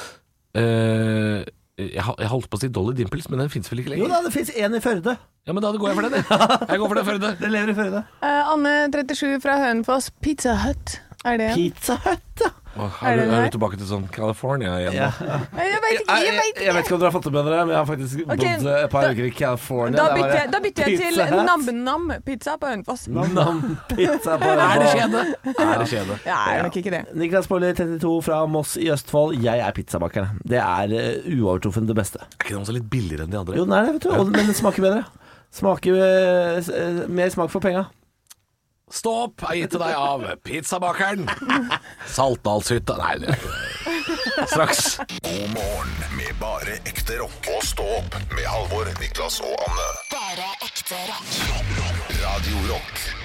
Uh, 0.57 1.45
jeg, 1.77 2.01
jeg 2.01 2.29
holdt 2.33 2.49
på 2.51 2.57
å 2.57 2.61
si 2.63 2.71
Dolly 2.73 2.95
Dimples, 2.97 3.29
men 3.31 3.43
den 3.43 3.51
fins 3.53 3.69
vel 3.71 3.83
ikke 3.83 3.93
lenger? 3.93 4.07
Jo 4.07 4.13
da, 4.13 4.21
det 4.25 4.33
fins 4.35 4.51
én 4.57 4.77
i 4.77 4.83
Førde. 4.83 5.17
Ja, 5.47 5.55
men 5.55 5.63
da 5.63 5.71
går 5.77 5.93
jeg 5.93 5.99
for 5.99 6.09
den, 6.09 6.17
jeg. 6.19 6.27
Jeg 6.73 6.81
går 6.83 6.89
for 6.91 6.99
den 6.99 7.07
Førde. 7.07 7.33
Den 7.39 7.53
lever 7.55 7.71
i 7.71 7.77
Førde. 7.77 8.05
Uh, 8.25 8.53
Anne 8.55 8.77
37 8.91 9.37
fra 9.45 9.59
Hønefoss. 9.63 10.09
Pizza 10.25 10.57
Hut. 10.65 10.97
Er 11.27 11.39
det 11.39 11.51
en? 11.53 11.61
Pizza 11.61 12.01
Hut, 12.07 12.43
ja. 12.43 12.51
Åh, 12.77 12.97
Er 13.03 13.07
er, 13.09 13.17
du, 13.17 13.21
den 13.23 13.31
er 13.31 13.41
her? 13.41 13.45
du 13.51 13.55
tilbake 13.57 13.77
til 13.81 13.87
sånn 13.89 14.03
California 14.13 14.75
igjen? 14.83 14.93
ja. 14.99 15.07
nå? 15.17 15.37
Nei, 15.57 15.65
Jeg 15.71 15.81
vet 15.85 15.93
ikke, 15.97 16.05
Jeg, 16.07 16.25
jeg 16.25 16.27
jeg, 16.27 16.35
vet 16.37 16.61
jeg 16.67 16.75
vet 16.75 16.77
ikke. 16.77 16.85
ikke 16.85 16.95
om 16.97 17.01
dere 17.01 17.09
har 17.11 17.15
fått 17.17 17.27
det 17.29 17.33
med 17.37 17.45
dere, 17.49 17.63
men 17.67 17.73
jeg 17.73 17.81
har 17.81 17.89
faktisk 17.89 18.21
Ok, 18.21 18.27
bodd 18.29 18.67
et 18.77 18.91
par 18.93 19.03
da- 19.07 19.11
uker 19.17 19.25
i 19.25 19.31
California. 19.39 19.97
Da 19.97 20.07
bytter, 20.15 20.37
jeg, 20.37 20.51
da 20.53 20.61
bytter 20.67 20.91
jeg 20.91 20.99
til 21.01 21.17
Nam-Nam-pizza 21.49 22.57
på 22.61 22.67
Hønefoss. 22.73 23.07
Nam-nam-pizza 23.17 24.37
på 24.43 24.51
Er 24.67 24.81
det 24.83 24.89
skjede? 24.93 25.23
kjede? 25.25 25.57
Er 25.67 25.79
det 25.81 25.89
kjede? 25.91 26.19
Ja, 26.27 26.39
er 26.53 26.63
nok 26.67 26.77
ikke 26.83 26.93
det. 26.95 27.03
Niklas 27.17 27.49
Baarli, 27.51 27.73
32 27.79 28.23
fra 28.29 28.43
Moss 28.47 28.77
i 28.77 28.91
Østfold. 28.93 29.39
Jeg 29.43 29.59
er 29.65 29.73
pizzabakeren. 29.77 30.39
Det 30.45 30.61
er 30.61 30.97
uovertruffen 31.33 31.87
det 31.89 31.97
beste. 31.97 32.21
Er 32.21 32.45
ikke 32.45 32.55
den 32.57 32.65
også 32.67 32.77
litt 32.77 32.91
billigere 32.93 33.25
enn 33.27 33.33
de 33.33 33.41
andre? 33.41 33.57
Jo, 33.57 33.65
den 33.65 33.73
er 33.79 33.89
det, 33.89 33.97
vet 33.99 34.09
du. 34.09 34.13
Og, 34.17 34.31
men 34.33 34.51
den 34.53 34.55
smaker 34.59 34.85
bedre. 34.85 35.05
Smaker 35.57 35.97
eh, 36.03 36.59
s- 36.61 36.69
eh, 36.75 37.05
Mer 37.09 37.31
smak 37.33 37.51
for 37.53 37.61
penga. 37.65 37.87
Stå 38.87 39.13
opp 39.25 39.43
er 39.51 39.57
gitt 39.59 39.73
til 39.75 39.81
deg 39.83 39.97
av 39.99 40.21
pizzabakeren. 40.47 41.25
Saltdalshytta 42.15 42.95
Nei, 43.01 43.17
det 43.25 43.33
er. 43.35 43.49
Straks. 44.47 44.85
God 45.27 45.49
morgen 45.57 46.15
med 46.15 46.31
bare 46.39 46.79
ekte 46.87 47.19
rock. 47.19 47.51
Og 47.57 47.67
stå 47.67 47.89
opp 47.99 48.15
med 48.31 48.47
Halvor, 48.47 48.87
Niklas 49.03 49.41
og 49.43 49.59
Anne. 49.67 49.91
Bare 50.15 50.53
ekte 50.71 51.03
rock. 51.11 51.39
rock, 51.51 51.77
rock. 51.83 52.19
Radio 52.23 52.63
Rock. 52.71 53.16